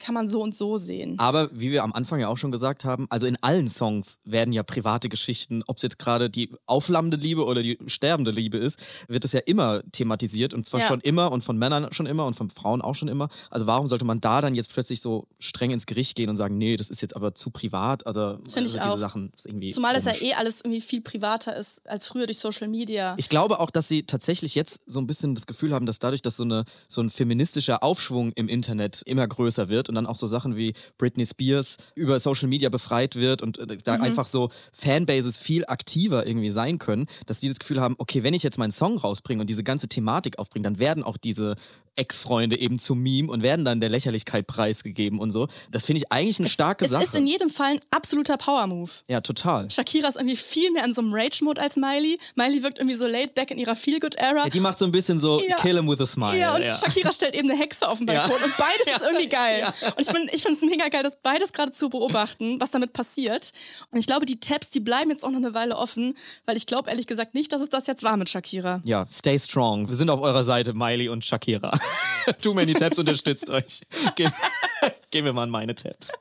Kann 0.00 0.14
man 0.14 0.28
so 0.28 0.42
und 0.42 0.54
so 0.54 0.76
sehen. 0.78 1.18
Aber 1.18 1.50
wie 1.52 1.70
wir 1.70 1.84
am 1.84 1.92
Anfang 1.92 2.20
ja 2.20 2.28
auch 2.28 2.38
schon 2.38 2.50
gesagt 2.50 2.84
haben, 2.84 3.06
also 3.10 3.26
in 3.26 3.36
allen 3.42 3.68
Songs 3.68 4.18
werden 4.24 4.52
ja 4.52 4.62
private 4.62 5.08
Geschichten, 5.08 5.62
ob 5.66 5.76
es 5.76 5.82
jetzt 5.82 5.98
gerade 5.98 6.30
die 6.30 6.50
aufflammende 6.66 7.16
Liebe 7.18 7.44
oder 7.44 7.62
die 7.62 7.78
sterbende 7.86 8.30
Liebe 8.30 8.56
ist, 8.58 8.78
wird 9.08 9.24
es 9.24 9.32
ja 9.32 9.40
immer 9.44 9.82
thematisiert 9.92 10.54
und 10.54 10.64
zwar 10.66 10.80
Ja. 10.80 10.86
schon 10.86 11.00
immer 11.00 11.30
und 11.30 11.44
von 11.44 11.58
Männern 11.58 11.92
schon 11.92 12.06
immer 12.06 12.24
und 12.24 12.34
von 12.34 12.48
Frauen 12.48 12.80
auch 12.80 12.94
schon 12.94 13.08
immer. 13.08 13.28
Also 13.50 13.66
warum 13.66 13.88
sollte 13.88 14.04
man 14.06 14.20
da 14.20 14.40
dann 14.40 14.54
jetzt 14.54 14.72
plötzlich 14.72 15.02
so 15.02 15.26
streng 15.38 15.70
ins 15.70 15.84
Gericht 15.84 16.16
gehen 16.16 16.30
und 16.30 16.36
sagen, 16.36 16.56
nee, 16.56 16.76
das 16.76 16.88
ist 16.88 17.02
jetzt 17.02 17.14
aber 17.14 17.34
zu 17.34 17.50
privat? 17.50 18.06
Also, 18.06 18.38
Finde 18.44 18.60
also 18.60 18.64
ich 18.64 18.72
diese 18.82 18.94
auch. 18.94 18.98
Sachen 18.98 19.32
irgendwie 19.44 19.68
Zumal 19.70 19.94
es 19.96 20.06
ja 20.06 20.14
eh 20.18 20.32
alles 20.32 20.62
irgendwie 20.62 20.80
viel 20.80 21.02
privater 21.02 21.54
ist 21.54 21.86
als 21.86 22.06
früher 22.06 22.26
durch 22.26 22.38
Social 22.38 22.68
Media. 22.68 23.14
Ich 23.18 23.28
glaube 23.28 23.60
auch, 23.60 23.70
dass 23.70 23.88
sie 23.88 24.04
tatsächlich 24.04 24.54
jetzt 24.54 24.80
so 24.86 24.98
ein 25.00 25.06
bisschen 25.06 25.34
das 25.34 25.46
Gefühl 25.46 25.74
haben, 25.74 25.84
dass 25.84 25.98
dadurch, 25.98 26.22
dass 26.22 26.38
so, 26.38 26.44
eine, 26.44 26.64
so 26.88 27.02
ein 27.02 27.10
feministischer 27.10 27.82
Aufschwung 27.82 28.32
im 28.32 28.48
Internet 28.48 29.02
immer 29.04 29.28
größer 29.28 29.68
wird 29.68 29.89
und 29.90 29.96
dann 29.96 30.06
auch 30.06 30.16
so 30.16 30.26
Sachen 30.26 30.56
wie 30.56 30.72
Britney 30.96 31.26
Spears 31.26 31.76
über 31.94 32.18
Social 32.18 32.48
Media 32.48 32.70
befreit 32.70 33.16
wird 33.16 33.42
und 33.42 33.58
äh, 33.58 33.76
da 33.84 33.94
einfach 33.96 34.26
so 34.26 34.48
Fanbases 34.72 35.36
viel 35.36 35.66
aktiver 35.66 36.26
irgendwie 36.26 36.50
sein 36.50 36.78
können, 36.78 37.06
dass 37.26 37.40
die 37.40 37.48
das 37.48 37.58
Gefühl 37.58 37.80
haben, 37.80 37.96
okay, 37.98 38.22
wenn 38.22 38.32
ich 38.32 38.42
jetzt 38.42 38.56
meinen 38.56 38.72
Song 38.72 38.96
rausbringe 38.96 39.42
und 39.42 39.50
diese 39.50 39.64
ganze 39.64 39.88
Thematik 39.88 40.38
aufbringe, 40.38 40.62
dann 40.64 40.78
werden 40.78 41.02
auch 41.04 41.18
diese 41.18 41.56
Ex-Freunde 41.96 42.58
eben 42.58 42.78
zu 42.78 42.94
Meme 42.94 43.30
und 43.30 43.42
werden 43.42 43.64
dann 43.64 43.80
der 43.80 43.90
Lächerlichkeit 43.90 44.46
preisgegeben 44.46 45.18
und 45.18 45.32
so. 45.32 45.48
Das 45.70 45.84
finde 45.84 45.98
ich 45.98 46.12
eigentlich 46.12 46.38
eine 46.38 46.48
starke 46.48 46.84
es 46.86 46.92
Sache. 46.92 47.02
ist 47.04 47.14
in 47.14 47.26
jedem 47.26 47.50
Fall 47.50 47.72
ein 47.72 47.80
absoluter 47.90 48.36
Power-Move. 48.38 48.90
ja, 49.08 49.20
total. 49.20 49.70
Shakira 49.70 50.08
ist 50.08 50.16
irgendwie 50.16 50.36
viel 50.36 50.70
mehr 50.70 50.84
in 50.84 50.94
so 50.94 51.02
einem 51.02 51.12
Rage-Mode 51.12 51.60
als 51.60 51.76
Miley. 51.76 52.18
Miley 52.36 52.62
wirkt 52.62 52.78
irgendwie 52.78 52.96
so 52.96 53.06
laid 53.06 53.34
back 53.34 53.50
in 53.50 53.58
ihrer 53.58 53.76
Feel-Good-Era. 53.76 54.44
Ja, 54.44 54.48
die 54.48 54.60
macht 54.60 54.78
so 54.78 54.84
ein 54.86 54.92
bisschen 54.92 55.18
so 55.18 55.42
Ja. 55.46 55.56
Kill 55.56 55.76
him 55.76 55.88
with 55.88 56.00
a 56.00 56.06
smile. 56.06 56.38
Ja, 56.38 56.54
und 56.54 56.62
Shakira 56.62 57.12
stellt 57.12 57.34
eben 57.34 57.50
eine 57.50 57.60
Hexe 57.60 57.86
auf 57.86 57.98
den 57.98 58.06
Balkon. 58.06 58.36
Und 58.42 58.56
beides 58.56 58.86
ist 58.96 59.02
irgendwie 59.02 59.28
geil. 59.28 59.66
Und 59.82 59.98
ich, 59.98 60.34
ich 60.34 60.42
finde 60.42 60.58
es 60.58 60.62
mega 60.62 60.88
geil, 60.88 61.02
das 61.02 61.16
beides 61.22 61.52
gerade 61.52 61.72
zu 61.72 61.90
beobachten, 61.90 62.60
was 62.60 62.70
damit 62.70 62.92
passiert. 62.92 63.52
Und 63.90 63.98
ich 63.98 64.06
glaube, 64.06 64.26
die 64.26 64.40
Tabs, 64.40 64.70
die 64.70 64.80
bleiben 64.80 65.10
jetzt 65.10 65.24
auch 65.24 65.30
noch 65.30 65.38
eine 65.38 65.54
Weile 65.54 65.76
offen, 65.76 66.16
weil 66.46 66.56
ich 66.56 66.66
glaube 66.66 66.90
ehrlich 66.90 67.06
gesagt 67.06 67.34
nicht, 67.34 67.52
dass 67.52 67.62
es 67.62 67.68
das 67.68 67.86
jetzt 67.86 68.02
war 68.02 68.16
mit 68.16 68.28
Shakira. 68.28 68.80
Ja, 68.84 69.06
stay 69.08 69.38
strong. 69.38 69.88
Wir 69.88 69.96
sind 69.96 70.10
auf 70.10 70.20
eurer 70.20 70.44
Seite, 70.44 70.74
Miley 70.74 71.08
und 71.08 71.24
Shakira. 71.24 71.78
Too 72.42 72.54
Many 72.54 72.74
Tabs 72.74 72.98
unterstützt 72.98 73.50
euch. 73.50 73.80
Ge 74.16 74.28
Gehen 75.10 75.24
wir 75.24 75.32
mal 75.32 75.44
an 75.44 75.50
meine 75.50 75.74
Tabs. 75.74 76.12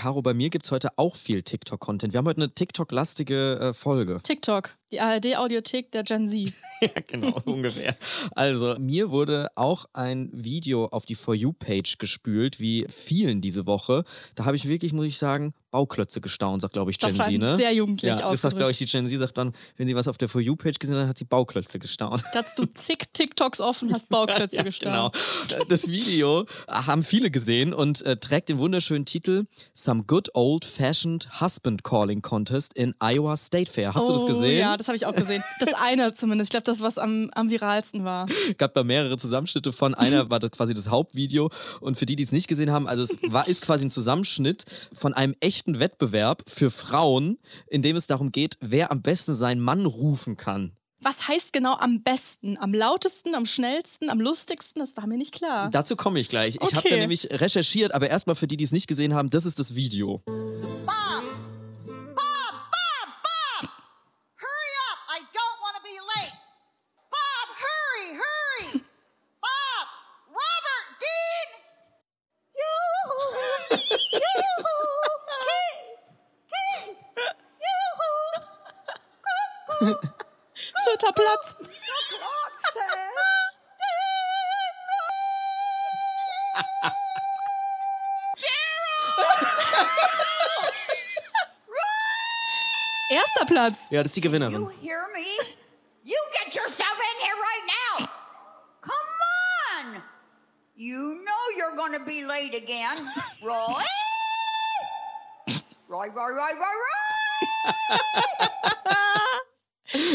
Caro, 0.00 0.22
bei 0.22 0.32
mir 0.32 0.48
gibt 0.48 0.64
es 0.64 0.72
heute 0.72 0.96
auch 0.96 1.14
viel 1.14 1.42
TikTok-Content. 1.42 2.14
Wir 2.14 2.18
haben 2.18 2.26
heute 2.26 2.40
eine 2.40 2.54
TikTok-lastige 2.54 3.60
äh, 3.60 3.72
Folge. 3.74 4.18
TikTok, 4.22 4.74
die 4.92 4.98
ARD-Audiothek 4.98 5.92
der 5.92 6.04
Gen 6.04 6.26
Z. 6.26 6.54
ja, 6.80 6.88
genau, 7.06 7.38
ungefähr. 7.44 7.94
Also, 8.34 8.76
mir 8.78 9.10
wurde 9.10 9.48
auch 9.56 9.84
ein 9.92 10.30
Video 10.32 10.86
auf 10.86 11.04
die 11.04 11.16
For 11.16 11.34
You-Page 11.34 11.98
gespült, 11.98 12.60
wie 12.60 12.86
vielen 12.88 13.42
diese 13.42 13.66
Woche. 13.66 14.04
Da 14.36 14.46
habe 14.46 14.56
ich 14.56 14.66
wirklich, 14.66 14.94
muss 14.94 15.04
ich 15.04 15.18
sagen, 15.18 15.52
Bauklötze 15.70 16.20
gestaunt, 16.20 16.62
sagt, 16.62 16.72
glaube 16.74 16.90
ich, 16.90 16.98
Gen 16.98 17.10
Z, 17.10 17.30
ne? 17.38 17.56
sehr 17.56 17.72
jugendlich 17.72 18.08
Ja, 18.10 18.30
das 18.30 18.40
sagt, 18.40 18.56
glaube 18.56 18.70
ich, 18.72 18.78
die 18.78 18.86
Gen 18.86 19.06
Z 19.06 19.18
sagt 19.18 19.38
dann, 19.38 19.52
wenn 19.76 19.86
sie 19.86 19.94
was 19.94 20.08
auf 20.08 20.18
der 20.18 20.28
For 20.28 20.40
You-Page 20.40 20.78
gesehen 20.78 20.96
hat, 20.98 21.08
hat 21.08 21.18
sie 21.18 21.24
Bauklötze 21.24 21.78
gestaunt. 21.78 22.22
Da 22.32 22.42
hast 22.44 22.58
du 22.58 22.66
zig 22.66 22.98
TikToks 23.12 23.60
offen, 23.60 23.92
hast 23.92 24.08
Bauklötze 24.08 24.56
Ja, 24.60 24.62
gestaunt. 24.62 25.14
Genau. 25.48 25.64
Das 25.68 25.88
Video 25.88 26.44
haben 26.68 27.04
viele 27.04 27.30
gesehen 27.30 27.72
und 27.72 28.02
äh, 28.02 28.16
trägt 28.16 28.48
den 28.48 28.58
wunderschönen 28.58 29.04
Titel 29.04 29.44
Some 29.74 30.04
Good 30.04 30.30
Old 30.34 30.64
Fashioned 30.64 31.40
Husband 31.40 31.84
Calling 31.84 32.20
Contest 32.22 32.74
in 32.74 32.94
Iowa 33.00 33.36
State 33.36 33.70
Fair. 33.70 33.94
Hast 33.94 34.08
du 34.08 34.12
das 34.12 34.22
Oh, 34.22 34.26
gesehen? 34.26 34.58
Ja, 34.58 34.76
das 34.76 34.88
habe 34.88 34.96
ich 34.96 35.06
auch 35.06 35.14
gesehen. 35.14 35.42
Das 35.60 35.72
eine 35.74 36.12
zumindest. 36.14 36.48
Ich 36.48 36.50
glaube, 36.50 36.64
das, 36.64 36.80
was 36.80 36.98
am, 36.98 37.30
am 37.34 37.48
viralsten 37.50 38.04
war. 38.04 38.26
gab 38.58 38.74
da 38.74 38.82
mehrere 38.82 39.16
Zusammenschnitte 39.16 39.72
von. 39.72 39.94
Einer 39.94 40.30
war 40.30 40.38
das 40.40 40.50
quasi 40.50 40.74
das 40.74 40.90
Hauptvideo. 40.90 41.50
Und 41.80 41.96
für 41.96 42.06
die, 42.06 42.16
die 42.16 42.22
es 42.22 42.32
nicht 42.32 42.48
gesehen 42.48 42.70
haben, 42.72 42.86
also 42.88 43.02
es 43.02 43.16
war, 43.32 43.46
ist 43.48 43.62
quasi 43.62 43.86
ein 43.86 43.90
Zusammenschnitt 43.90 44.64
von 44.92 45.14
einem 45.14 45.34
echten 45.60 45.78
Wettbewerb 45.78 46.42
für 46.48 46.70
Frauen, 46.70 47.38
in 47.66 47.82
dem 47.82 47.94
es 47.94 48.06
darum 48.06 48.32
geht, 48.32 48.56
wer 48.62 48.90
am 48.90 49.02
besten 49.02 49.34
seinen 49.34 49.60
Mann 49.60 49.84
rufen 49.84 50.38
kann. 50.38 50.72
Was 51.02 51.28
heißt 51.28 51.52
genau 51.52 51.74
am 51.76 52.02
besten? 52.02 52.56
Am 52.58 52.72
lautesten, 52.72 53.34
am 53.34 53.44
schnellsten, 53.44 54.08
am 54.08 54.20
lustigsten? 54.22 54.80
Das 54.80 54.96
war 54.96 55.06
mir 55.06 55.18
nicht 55.18 55.34
klar. 55.34 55.68
Dazu 55.70 55.96
komme 55.96 56.18
ich 56.18 56.30
gleich. 56.30 56.54
Ich 56.56 56.62
habe 56.74 56.78
Okay. 56.78 56.90
da 56.90 56.96
nämlich 56.96 57.28
recherchiert, 57.30 57.92
aber 57.94 58.08
erstmal 58.08 58.36
für 58.36 58.46
die, 58.46 58.56
die 58.56 58.64
es 58.64 58.72
nicht 58.72 58.86
gesehen 58.86 59.12
haben, 59.14 59.28
das 59.28 59.44
ist 59.44 59.58
das 59.58 59.74
Video. 59.74 60.22
Bob! 60.24 60.34
Bob! 60.86 61.24
Bob! 62.16 63.10
Bob! 63.22 63.70
Hurry 64.40 64.72
up! 64.88 64.98
I 65.10 65.20
don't 65.36 65.58
want 65.60 65.76
to 65.76 65.82
be 65.82 65.94
late. 66.16 66.32
Bob, 67.10 67.48
hurry, 67.64 68.16
hurry! 68.16 68.80
Bob! 69.42 69.86
Robert! 70.28 70.86
Dean! 71.04 71.48
Yoo-hoo! 72.60 73.76
Yoo-hoo! 74.12 75.10
Key! 75.30 75.70
Key! 76.52 76.92
Yoo-hoo! 77.64 78.18
Vierter 80.84 81.12
Platz. 81.14 81.56
Erster 93.10 93.46
Platz. 93.46 93.86
Ja, 93.90 94.02
das 94.02 94.10
ist 94.10 94.16
die 94.16 94.20
Gewinnerin. 94.20 94.52
You 94.52 94.68
hear 94.82 95.08
me? 95.14 95.24
You 96.04 96.18
get 96.32 96.54
yourself 96.54 96.92
in 96.92 97.20
here 97.24 97.36
right 97.36 97.66
now. 97.66 98.06
Come 98.82 98.92
on. 99.78 100.02
You 100.76 101.22
know 101.24 101.48
you're 101.56 101.74
going 101.74 101.94
to 101.98 102.04
be 102.04 102.22
late 102.24 102.54
again. 102.54 102.98
Roy? 103.42 103.82
Roy, 105.88 106.08
Roy, 106.08 106.32
Roy, 106.32 106.52
Roy, 106.52 106.76
Roy. 106.76 106.90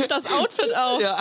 Das 0.15 0.25
Outfit 0.31 0.75
auch. 0.75 1.01
Ja, 1.01 1.17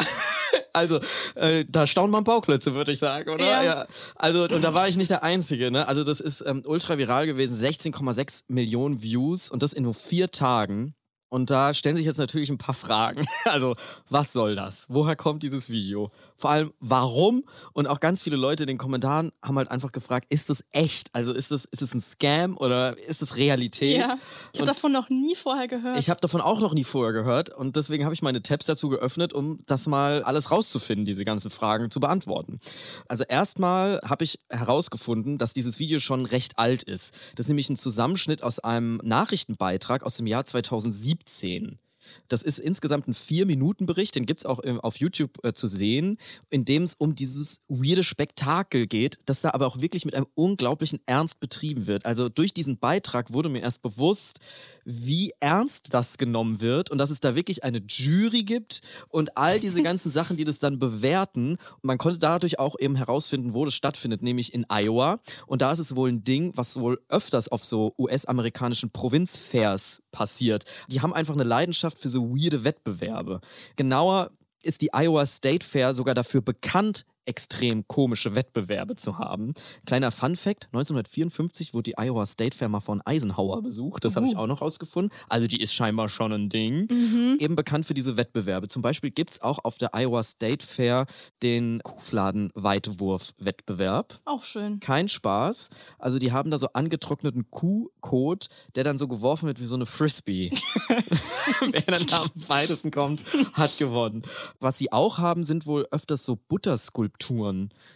also 0.73 1.01
äh, 1.35 1.64
da 1.68 1.87
staunt 1.87 2.11
man 2.11 2.25
Bauklötze, 2.25 2.75
würde 2.75 2.92
ich 2.92 2.99
sagen, 2.99 3.31
oder? 3.31 3.44
Ja. 3.44 3.87
Also 4.14 4.44
und 4.44 4.62
da 4.62 4.75
war 4.75 4.88
ich 4.88 4.97
nicht 4.97 5.11
der 5.11 5.23
Einzige, 5.23 5.70
ne? 5.70 5.88
Also 5.88 6.05
das 6.05 6.20
ist 6.20 6.44
ähm, 6.47 6.62
ultra 6.64 6.99
viral 6.99 7.27
gewesen, 7.27 7.57
16,6 7.57 8.44
Millionen 8.49 9.03
Views 9.03 9.51
und 9.51 9.62
das 9.62 9.73
in 9.73 9.85
nur 9.85 9.94
vier 9.94 10.31
Tagen. 10.31 10.94
Und 11.35 11.51
da 11.51 11.75
stellen 11.75 11.97
sich 11.97 12.07
jetzt 12.07 12.18
natürlich 12.18 12.49
ein 12.49 12.59
paar 12.59 12.77
Fragen. 12.77 13.27
Also, 13.44 13.77
was 14.09 14.33
soll 14.33 14.57
das? 14.57 14.87
Woher 14.88 15.16
kommt 15.16 15.42
dieses 15.42 15.68
Video? 15.68 16.11
Vor 16.37 16.51
allem, 16.51 16.73
warum? 16.81 17.44
Und 17.73 17.87
auch 17.87 18.01
ganz 18.01 18.23
viele 18.23 18.37
Leute 18.37 18.64
in 18.64 18.66
den 18.66 18.79
Kommentaren 18.79 19.33
haben 19.42 19.57
halt 19.59 19.70
einfach 19.70 19.92
gefragt, 19.92 20.27
ist 20.31 20.51
das 20.51 20.64
echt? 20.73 21.14
Also 21.14 21.33
ist 21.33 21.51
das, 21.51 21.66
ist 21.66 21.83
das 21.83 21.94
ein 21.94 22.01
Scam 22.01 22.57
oder 22.57 22.99
ist 22.99 23.23
das 23.23 23.37
Realität? 23.37 23.99
Ja. 23.99 24.16
Ich 24.53 24.61
habe 24.61 24.66
davon 24.66 24.92
noch 24.92 25.11
nie 25.11 25.37
vorher 25.37 25.68
gehört. 25.68 25.99
ich 25.99 26.11
habe 26.11 26.20
davon 26.20 26.40
auch 26.40 26.61
noch 26.61 26.75
nie 26.75 26.85
vorher 26.85 27.12
gehört 27.12 27.51
und 27.51 27.77
deswegen 27.77 28.05
habe 28.05 28.14
ich 28.14 28.23
meine 28.23 28.42
Tabs 28.42 28.66
dazu 28.66 28.88
geöffnet, 28.88 29.33
um 29.33 29.61
das 29.66 29.87
mal 29.87 30.23
alles 30.25 30.51
rauszufinden, 30.51 31.05
diese 31.05 31.25
ganzen 31.25 31.51
Fragen 31.51 31.90
zu 31.90 32.01
beantworten. 32.01 32.61
Also 33.09 33.25
erstmal 33.25 34.01
habe 34.05 34.25
ich 34.25 34.40
herausgefunden, 34.49 35.38
dass 35.38 35.55
dieses 35.55 35.79
Video 35.79 36.01
schon 36.01 36.27
recht 36.27 36.59
alt 36.59 36.83
ist. 36.83 37.14
Das 37.37 37.44
ist 37.44 37.49
nämlich 37.49 37.70
ein 37.70 37.77
Zusammenschnitt 37.77 38.42
aus 38.42 38.59
einem 38.59 39.01
Nachrichtenbeitrag 39.05 40.03
aus 40.03 40.16
dem 40.16 40.27
Jahr 40.27 40.44
2017. 40.44 41.23
2017 41.26 41.78
das 42.29 42.43
ist 42.43 42.59
insgesamt 42.59 43.09
ein 43.09 43.14
Vier-Minuten-Bericht, 43.14 44.14
den 44.14 44.27
gibt 44.27 44.40
es 44.40 44.47
auch 44.47 44.61
auf 44.83 44.97
YouTube 44.97 45.45
äh, 45.45 45.53
zu 45.53 45.67
sehen, 45.67 46.19
in 46.51 46.64
dem 46.64 46.83
es 46.83 46.95
um 46.95 47.14
dieses 47.14 47.61
weirde 47.69 48.03
Spektakel 48.03 48.87
geht, 48.87 49.19
das 49.27 49.40
da 49.40 49.51
aber 49.51 49.67
auch 49.67 49.81
wirklich 49.81 50.05
mit 50.05 50.14
einem 50.14 50.27
unglaublichen 50.35 51.01
Ernst 51.07 51.40
betrieben 51.40 51.87
wird. 51.87 52.07
Also 52.07 52.29
durch 52.29 52.55
diesen 52.55 52.79
Beitrag 52.79 53.33
wurde 53.33 53.49
mir 53.49 53.61
erst 53.61 53.83
bewusst, 53.83 54.40
wie 54.85 55.33
ernst 55.40 55.95
das 55.95 56.19
genommen 56.19 56.61
wird 56.61 56.90
und 56.90 56.99
dass 56.99 57.11
es 57.11 57.21
da 57.21 57.35
wirklich 57.35 57.64
eine 57.64 57.79
Jury 57.79 58.43
gibt 58.43 58.81
und 59.09 59.37
all 59.37 59.61
diese 59.61 59.83
ganzen 59.85 60.11
Sachen, 60.11 60.37
die 60.37 60.45
das 60.45 60.59
dann 60.59 60.79
bewerten. 60.79 61.53
Und 61.53 61.85
man 61.85 61.99
konnte 61.99 62.19
dadurch 62.19 62.59
auch 62.59 62.77
eben 62.79 62.97
herausfinden, 62.97 63.55
wo 63.55 63.64
das 63.64 63.75
stattfindet, 63.75 64.23
nämlich 64.23 64.55
in 64.55 64.67
Iowa. 64.69 65.21
Und 65.47 65.62
da 65.62 65.73
ist 65.73 65.79
es 65.79 65.97
wohl 65.97 66.11
ein 66.11 66.25
Ding, 66.25 66.53
was 66.55 66.79
wohl 66.79 67.01
öfters 67.09 67.49
auf 67.49 67.64
so 67.64 67.93
US-amerikanischen 67.99 68.90
Provinzfairs 68.90 70.03
passiert. 70.11 70.64
Die 70.88 71.01
haben 71.01 71.12
einfach 71.12 71.35
eine 71.35 71.45
Leidenschaft 71.45 71.93
für 71.98 72.09
so 72.09 72.30
weirde 72.30 72.64
Wettbewerbe. 72.64 73.40
Genauer 73.76 74.30
ist 74.62 74.83
die 74.83 74.90
Iowa 74.94 75.26
State 75.26 75.66
Fair 75.66 75.94
sogar 75.94 76.14
dafür 76.14 76.40
bekannt, 76.40 77.04
extrem 77.26 77.87
komische 77.88 78.34
Wettbewerbe 78.34 78.96
zu 78.96 79.18
haben. 79.18 79.54
Kleiner 79.87 80.10
Fun 80.10 80.37
Fact: 80.37 80.66
1954 80.66 81.72
wurde 81.74 81.90
die 81.90 81.98
Iowa 81.98 82.26
State 82.26 82.56
Fair 82.56 82.68
mal 82.68 82.80
von 82.80 83.00
Eisenhower 83.04 83.62
besucht. 83.62 84.04
Das 84.04 84.16
habe 84.16 84.26
ich 84.26 84.37
auch 84.37 84.46
noch 84.46 84.60
rausgefunden. 84.60 85.16
Also, 85.28 85.46
die 85.46 85.60
ist 85.60 85.74
scheinbar 85.74 86.08
schon 86.08 86.32
ein 86.32 86.48
Ding. 86.48 86.88
Eben 87.38 87.54
bekannt 87.56 87.87
für 87.87 87.94
diese 87.94 88.16
Wettbewerbe. 88.16 88.68
Zum 88.68 88.82
Beispiel 88.82 89.10
gibt 89.10 89.32
es 89.32 89.42
auch 89.42 89.64
auf 89.64 89.78
der 89.78 89.94
Iowa 89.94 90.22
State 90.22 90.64
Fair 90.66 91.06
den 91.42 91.80
Kuhfladen-Weitwurf-Wettbewerb. 91.82 94.20
Auch 94.24 94.44
schön. 94.44 94.80
Kein 94.80 95.08
Spaß. 95.08 95.70
Also 95.98 96.18
die 96.18 96.32
haben 96.32 96.50
da 96.50 96.58
so 96.58 96.68
angetrockneten 96.72 97.50
Kuhkot, 97.50 98.48
der 98.74 98.84
dann 98.84 98.98
so 98.98 99.08
geworfen 99.08 99.46
wird 99.46 99.60
wie 99.60 99.66
so 99.66 99.76
eine 99.76 99.87
Frisbee. 99.87 100.50
Wer 101.70 101.82
dann 101.82 102.06
am 102.12 102.30
weitesten 102.48 102.90
kommt, 102.90 103.22
hat 103.52 103.78
gewonnen. 103.78 104.22
Was 104.60 104.78
sie 104.78 104.92
auch 104.92 105.18
haben, 105.18 105.44
sind 105.44 105.66
wohl 105.66 105.87
öfters 105.90 106.24
so 106.24 106.37
Butterskulpturen. 106.37 107.13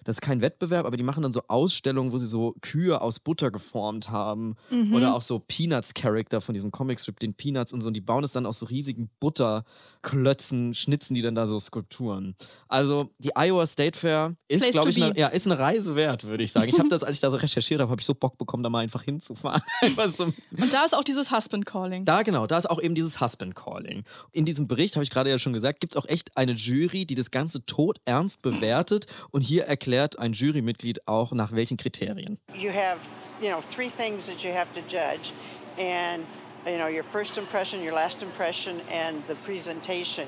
Das 0.04 0.16
ist 0.16 0.20
kein 0.20 0.40
Wettbewerb, 0.40 0.86
aber 0.86 0.96
die 0.96 1.02
machen 1.02 1.22
dann 1.22 1.32
so 1.32 1.42
Ausstellungen, 1.48 2.12
wo 2.12 2.18
sie 2.18 2.26
so 2.26 2.54
Kühe 2.60 3.00
aus 3.00 3.20
Butter 3.20 3.50
geformt 3.50 4.10
haben. 4.10 4.56
Oder 4.94 5.14
auch 5.14 5.22
so 5.22 5.38
Peanuts-Charakter 5.38 6.40
von 6.40 6.54
diesem 6.54 6.70
Comicstrip, 6.70 7.18
den 7.20 7.34
Peanuts 7.34 7.72
und 7.72 7.80
so. 7.80 7.88
Und 7.88 7.94
die 7.94 8.00
bauen 8.00 8.24
es 8.24 8.32
dann 8.32 8.46
aus 8.46 8.58
so 8.58 8.66
riesigen 8.66 9.10
Butterklötzen, 9.20 10.74
schnitzen 10.74 11.14
die 11.14 11.22
dann 11.22 11.34
da 11.34 11.46
so 11.46 11.58
Skulpturen. 11.58 12.34
Also 12.68 13.10
die 13.18 13.32
Iowa 13.36 13.66
State 13.66 13.98
Fair 13.98 14.36
ist, 14.48 14.70
glaube 14.70 14.90
ich, 14.90 15.02
eine, 15.02 15.16
ja, 15.18 15.28
ist 15.28 15.46
eine 15.46 15.58
Reise 15.58 15.96
wert, 15.96 16.24
würde 16.24 16.44
ich 16.44 16.52
sagen. 16.52 16.68
Ich 16.68 16.78
habe 16.78 16.88
das, 16.90 17.02
als 17.02 17.16
ich 17.16 17.20
da 17.20 17.30
so 17.30 17.36
recherchiert 17.36 17.80
habe, 17.80 17.90
habe 17.90 18.00
ich 18.00 18.06
so 18.06 18.14
Bock 18.14 18.38
bekommen, 18.38 18.62
da 18.62 18.70
mal 18.70 18.80
einfach 18.80 19.02
hinzufahren. 19.02 19.62
So, 20.08 20.24
Und 20.24 20.72
da 20.72 20.84
ist 20.84 20.94
auch 20.94 21.04
dieses 21.04 21.30
Husband 21.30 21.66
Calling. 21.66 22.04
da 22.04 22.22
genau, 22.22 22.46
da 22.46 22.56
ist 22.56 22.70
auch 22.70 22.80
eben 22.80 22.94
dieses 22.94 23.20
Husband 23.20 23.54
Calling. 23.54 24.04
In 24.32 24.44
diesem 24.44 24.66
Bericht, 24.68 24.96
habe 24.96 25.04
ich 25.04 25.10
gerade 25.10 25.28
ja 25.28 25.38
schon 25.38 25.52
gesagt, 25.52 25.80
gibt 25.80 25.94
es 25.94 25.96
auch 26.02 26.06
echt 26.06 26.36
eine 26.36 26.52
Jury, 26.52 27.04
die 27.04 27.14
das 27.14 27.30
Ganze 27.30 27.64
todernst 27.66 28.40
bewertet. 28.42 29.06
Und 29.30 29.42
hier 29.42 29.64
erklärt 29.64 30.18
ein 30.18 30.32
Jurymitglied 30.32 31.06
auch, 31.06 31.32
nach 31.32 31.52
welchen 31.52 31.76
Kriterien. 31.76 32.38
you 32.54 32.70
have 32.70 33.08
you 33.40 33.48
know 33.48 33.60
three 33.74 33.88
things 33.90 34.26
that 34.26 34.42
you 34.42 34.52
have 34.52 34.66
to 34.74 34.80
judge 34.88 35.32
and 35.78 36.24
you 36.66 36.76
know 36.76 36.88
your 36.88 37.04
first 37.04 37.38
impression 37.38 37.80
your 37.82 37.94
last 37.94 38.22
impression 38.22 38.80
and 38.90 39.22
the 39.28 39.34
presentation 39.34 40.26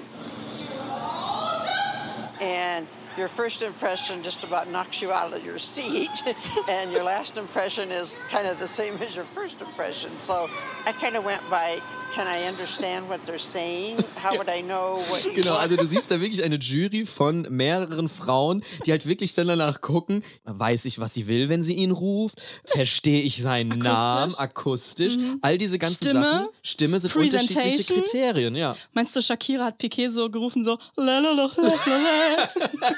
and 2.41 2.87
your 3.17 3.29
first 3.29 3.63
impression 3.63 4.23
just 4.23 4.45
about 4.45 4.69
knocks 4.69 5.03
you 5.03 5.11
out 5.13 5.33
of 5.33 5.45
your 5.45 5.59
seat 5.59 6.23
and 6.69 6.93
your 6.93 7.03
last 7.03 7.37
impression 7.37 7.91
is 7.91 8.19
kind 8.31 8.47
of 8.47 8.59
the 8.59 8.67
same 8.67 8.95
as 9.03 9.17
your 9.17 9.25
first 9.27 9.61
impression. 9.61 10.11
So 10.21 10.47
i 10.87 10.93
kind 10.93 11.17
of 11.17 11.25
went 11.25 11.43
by 11.51 11.81
can 12.15 12.27
i 12.27 12.45
understand 12.45 13.09
what 13.09 13.25
they're 13.27 13.39
saying? 13.39 13.99
How 14.17 14.37
would 14.37 14.49
i 14.49 14.61
know 14.63 15.03
what 15.09 15.25
you 15.25 15.33
Genau, 15.33 15.57
also 15.57 15.77
du 15.77 15.85
siehst 15.85 16.11
da 16.11 16.21
wirklich 16.21 16.43
eine 16.43 16.59
Jury 16.59 17.07
von 17.07 17.47
mehreren 17.51 18.09
Frauen, 18.09 18.65
die 18.87 18.91
halt 18.91 19.07
wirklich 19.07 19.35
dann 19.35 19.49
danach 19.49 19.81
gucken, 19.81 20.23
weiß 20.45 20.85
ich, 20.87 20.99
was 20.99 21.15
sie 21.15 21.29
will, 21.29 21.49
wenn 21.49 21.63
sie 21.63 21.75
ihn 21.75 21.91
ruft, 21.93 22.41
verstehe 22.65 23.23
ich 23.23 23.43
seinen 23.43 23.79
Namen, 23.79 24.35
akustisch, 24.37 25.17
all 25.43 25.59
diese 25.59 25.79
ganzen 25.79 26.05
Stimme, 26.05 26.21
Sachen. 26.23 26.49
Stimme 26.63 26.99
sind 26.99 27.15
unterschiedliche 27.17 27.55
Presentation. 27.55 28.05
Kriterien, 28.05 28.57
ja. 28.57 28.77
Meinst 28.93 29.15
du, 29.17 29.23
Shakira 29.23 29.67
hat 29.67 29.79
Piquet 29.79 30.11
so 30.11 30.31
gerufen, 30.31 30.65
so 30.65 30.79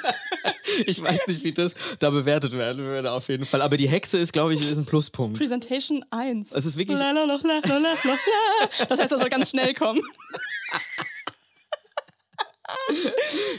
Ich 0.86 1.02
weiß 1.02 1.26
nicht, 1.26 1.44
wie 1.44 1.52
das 1.52 1.74
da 1.98 2.08
bewertet 2.08 2.52
werden 2.52 2.82
würde, 2.82 3.12
auf 3.12 3.28
jeden 3.28 3.44
Fall. 3.44 3.60
Aber 3.60 3.76
die 3.76 3.88
Hexe 3.88 4.16
ist, 4.16 4.32
glaube 4.32 4.54
ich, 4.54 4.60
ist 4.62 4.78
ein 4.78 4.86
Pluspunkt. 4.86 5.36
Presentation 5.36 6.02
1. 6.10 6.50
Es 6.52 6.64
ist 6.64 6.76
wirklich- 6.78 6.96
Das 8.88 8.98
heißt, 8.98 9.12
er 9.12 9.18
soll 9.18 9.28
ganz 9.28 9.50
schnell 9.50 9.74
kommen. 9.74 10.00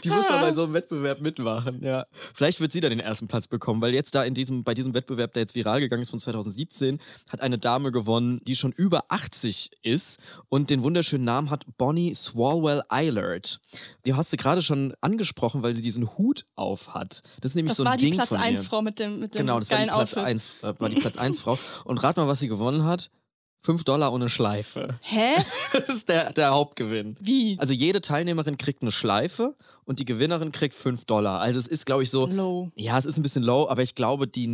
Die 0.04 0.10
muss 0.10 0.30
man 0.30 0.41
bei 0.41 0.52
so 0.52 0.63
einem 0.63 0.73
Wettbewerb 0.73 1.21
mitmachen, 1.21 1.84
ja. 1.84 2.06
Vielleicht 2.34 2.60
wird 2.60 2.71
sie 2.71 2.80
dann 2.80 2.89
den 2.89 2.99
ersten 2.99 3.28
Platz 3.28 3.47
bekommen, 3.47 3.82
weil 3.82 3.93
jetzt 3.93 4.15
da 4.15 4.23
in 4.23 4.34
diesem, 4.34 4.63
bei 4.63 4.73
diesem 4.73 4.93
Wettbewerb, 4.93 5.34
der 5.34 5.43
jetzt 5.43 5.56
viral 5.56 5.80
gegangen 5.80 6.04
ist 6.04 6.10
von 6.10 6.19
2017, 6.19 6.99
hat 7.30 7.41
eine 7.41 7.58
Dame 7.58 7.91
gewonnen, 7.91 8.41
die 8.45 8.56
schon 8.56 8.71
über 8.71 9.06
80 9.10 9.71
ist 9.82 10.19
und 10.49 10.69
den 10.69 10.84
wunderschönen 10.84 11.26
Namen 11.26 11.49
hat 11.49 11.65
Bonnie 11.78 12.13
Swalwell 12.13 12.84
Eilert. 12.89 13.60
Die 14.06 14.13
hast 14.13 14.34
du 14.34 14.38
gerade 14.38 14.62
schon 14.62 14.93
angesprochen, 15.02 15.63
weil 15.63 15.73
sie 15.73 15.82
diesen 15.82 16.17
Hut 16.17 16.45
auf 16.56 16.93
hat. 16.93 17.21
Das 17.41 17.52
ist 17.52 17.56
nämlich 17.56 17.69
Das 17.69 17.78
so 17.78 17.84
ein 17.84 17.88
war 17.88 17.97
die 17.97 18.06
Ding 18.06 18.15
Platz 18.15 18.30
von 18.30 18.38
ihr. 18.39 18.43
1 18.43 18.67
Frau 18.67 18.82
mit 18.82 18.99
dem, 18.99 19.19
mit 19.19 19.36
dem 19.36 19.39
Genau, 19.39 19.60
das 19.60 19.69
war 19.69 19.78
die, 19.80 19.86
Platz 19.86 19.99
Outfit. 19.99 20.23
1, 20.23 20.56
äh, 20.62 20.73
war 20.80 20.89
die 20.89 20.95
Platz 20.97 21.17
1 21.17 21.39
Frau. 21.39 21.58
Und 21.86 22.04
rat 22.04 22.17
mal, 22.17 22.28
was 22.28 22.39
sie 22.39 22.47
gewonnen 22.47 22.84
hat. 22.84 23.10
5 23.63 23.86
Dollar 23.86 24.12
ohne 24.12 24.28
Schleife. 24.28 24.99
Hä? 25.02 25.36
Das 25.71 25.89
ist 25.89 26.08
der, 26.08 26.34
der 26.34 26.52
Hauptgewinn. 26.52 27.15
Wie? 27.19 27.58
Also 27.60 27.73
jede 27.73 27.99
Teilnehmerin 28.02 28.58
kriegt 28.58 28.84
eine 28.84 28.91
Schleife 28.91 29.56
und 29.86 29.97
die 29.97 30.06
Gewinnerin 30.06 30.52
kriegt 30.52 30.76
5 30.76 31.06
Dollar. 31.06 31.39
Also 31.39 31.58
es 31.60 31.67
ist, 31.67 31.86
glaube 31.86 32.04
ich, 32.04 32.12
so. 32.12 32.28
Low. 32.28 32.69
Ja, 32.76 32.97
es 32.97 33.06
ist 33.06 33.17
ein 33.17 33.23
bisschen 33.23 33.41
low, 33.41 33.67
aber 33.67 33.82
ich 33.82 33.95
glaube, 33.95 34.28
die 34.28 34.47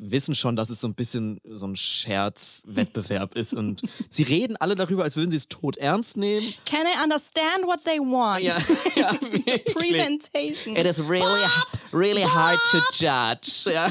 wissen 0.00 0.34
schon, 0.34 0.56
dass 0.56 0.70
es 0.70 0.80
so 0.80 0.88
ein 0.88 0.94
bisschen 0.94 1.40
so 1.44 1.66
ein 1.66 1.76
Scherzwettbewerb 1.76 3.34
ist. 3.36 3.54
Und 3.54 3.82
sie 4.10 4.24
reden 4.24 4.56
alle 4.56 4.74
darüber, 4.74 5.04
als 5.04 5.16
würden 5.16 5.30
sie 5.30 5.36
es 5.36 5.48
tot 5.48 5.76
ernst 5.76 6.16
nehmen. 6.16 6.44
Can 6.64 6.86
I 6.86 7.04
understand 7.04 7.66
what 7.66 7.84
they 7.84 7.98
want? 7.98 8.42
Ja, 8.42 8.56
ja 8.96 9.12
wirklich. 9.20 9.74
Presentation. 9.74 10.74
It 10.74 10.86
is 10.86 10.98
really, 10.98 11.44
really 11.92 12.22
hard 12.22 12.58
to 12.70 12.78
judge. 12.92 13.70
Ja. 13.72 13.90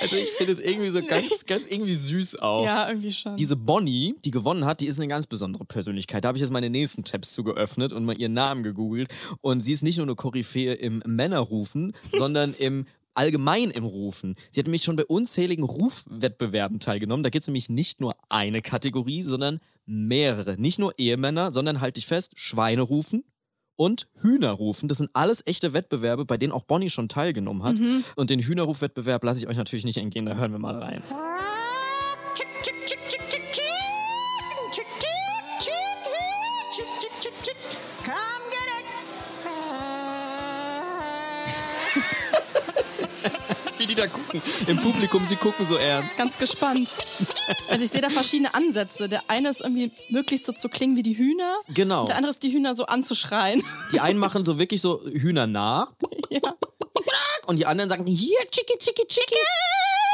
Also 0.00 0.16
ich 0.16 0.30
finde 0.30 0.52
es 0.52 0.60
irgendwie 0.60 0.88
so 0.88 1.02
ganz, 1.02 1.46
ganz 1.46 1.66
irgendwie 1.68 1.94
süß 1.94 2.40
auch. 2.40 2.64
Ja, 2.64 2.88
irgendwie 2.88 3.12
schon. 3.12 3.36
Diese 3.36 3.56
Bonnie, 3.56 4.14
die 4.24 4.30
gewonnen 4.30 4.64
hat, 4.64 4.80
die 4.80 4.86
ist 4.86 4.98
eine 4.98 5.08
ganz 5.08 5.26
besondere 5.26 5.64
Persönlichkeit. 5.64 6.24
Da 6.24 6.28
habe 6.28 6.38
ich 6.38 6.42
jetzt 6.42 6.52
meine 6.52 6.70
nächsten 6.70 7.04
Tabs 7.04 7.32
zu 7.32 7.44
geöffnet 7.44 7.92
und 7.92 8.04
mal 8.04 8.18
ihren 8.18 8.32
Namen 8.32 8.62
gegoogelt. 8.62 9.08
Und 9.40 9.60
sie 9.60 9.72
ist 9.72 9.82
nicht 9.82 9.96
nur 9.96 10.06
eine 10.06 10.14
Koryphäe 10.14 10.74
im 10.74 11.02
Männerrufen, 11.06 11.92
sondern 12.12 12.54
im 12.54 12.86
allgemein 13.14 13.70
im 13.70 13.84
Rufen. 13.84 14.36
Sie 14.50 14.60
hat 14.60 14.66
nämlich 14.66 14.84
schon 14.84 14.96
bei 14.96 15.04
unzähligen 15.04 15.64
Rufwettbewerben 15.64 16.78
teilgenommen. 16.80 17.22
Da 17.22 17.30
gibt 17.30 17.42
es 17.42 17.48
nämlich 17.48 17.68
nicht 17.68 18.00
nur 18.00 18.14
eine 18.28 18.62
Kategorie, 18.62 19.24
sondern 19.24 19.58
mehrere. 19.84 20.56
Nicht 20.56 20.78
nur 20.78 20.94
Ehemänner, 20.96 21.52
sondern 21.52 21.80
halt 21.80 21.96
dich 21.96 22.06
fest, 22.06 22.32
Schweine 22.36 22.82
rufen 22.82 23.24
und 23.80 24.08
Hühnerrufen. 24.20 24.90
Das 24.90 24.98
sind 24.98 25.08
alles 25.14 25.42
echte 25.46 25.72
Wettbewerbe, 25.72 26.26
bei 26.26 26.36
denen 26.36 26.52
auch 26.52 26.64
Bonnie 26.64 26.90
schon 26.90 27.08
teilgenommen 27.08 27.62
hat. 27.62 27.76
Und 28.14 28.28
den 28.28 28.40
Hühnerrufwettbewerb 28.40 29.24
lasse 29.24 29.40
ich 29.40 29.48
euch 29.48 29.56
natürlich 29.56 29.86
nicht 29.86 29.96
entgehen. 29.96 30.26
Da 30.26 30.34
hören 30.34 30.52
wir 30.52 30.58
mal 30.58 30.78
rein. 30.78 31.02
Chick, 32.34 32.46
chick, 32.62 32.74
chick. 32.84 32.99
Die 43.90 43.96
da 43.96 44.06
gucken. 44.06 44.40
Im 44.66 44.78
Publikum, 44.78 45.24
sie 45.24 45.36
gucken 45.36 45.66
so 45.66 45.76
ernst. 45.76 46.16
Ganz 46.16 46.38
gespannt. 46.38 46.94
Also 47.68 47.84
ich 47.84 47.90
sehe 47.90 48.00
da 48.00 48.08
verschiedene 48.08 48.54
Ansätze. 48.54 49.08
Der 49.08 49.22
eine 49.28 49.48
ist 49.48 49.60
irgendwie 49.60 49.90
möglichst 50.08 50.46
so 50.46 50.52
zu 50.52 50.68
klingen 50.68 50.96
wie 50.96 51.02
die 51.02 51.18
Hühner. 51.18 51.56
Genau. 51.68 52.00
Und 52.00 52.08
der 52.08 52.16
andere 52.16 52.30
ist 52.30 52.42
die 52.42 52.52
Hühner 52.52 52.74
so 52.74 52.86
anzuschreien. 52.86 53.62
Die 53.92 54.00
einen 54.00 54.18
machen 54.18 54.44
so 54.44 54.58
wirklich 54.58 54.80
so 54.80 55.02
Hühner 55.04 55.46
nah 55.46 55.88
ja. 56.30 56.40
und 57.46 57.56
die 57.58 57.66
anderen 57.66 57.90
sagen 57.90 58.06
hier, 58.06 58.38
chicki, 58.50 58.78
chicki, 58.78 59.06
chicki. 59.06 59.36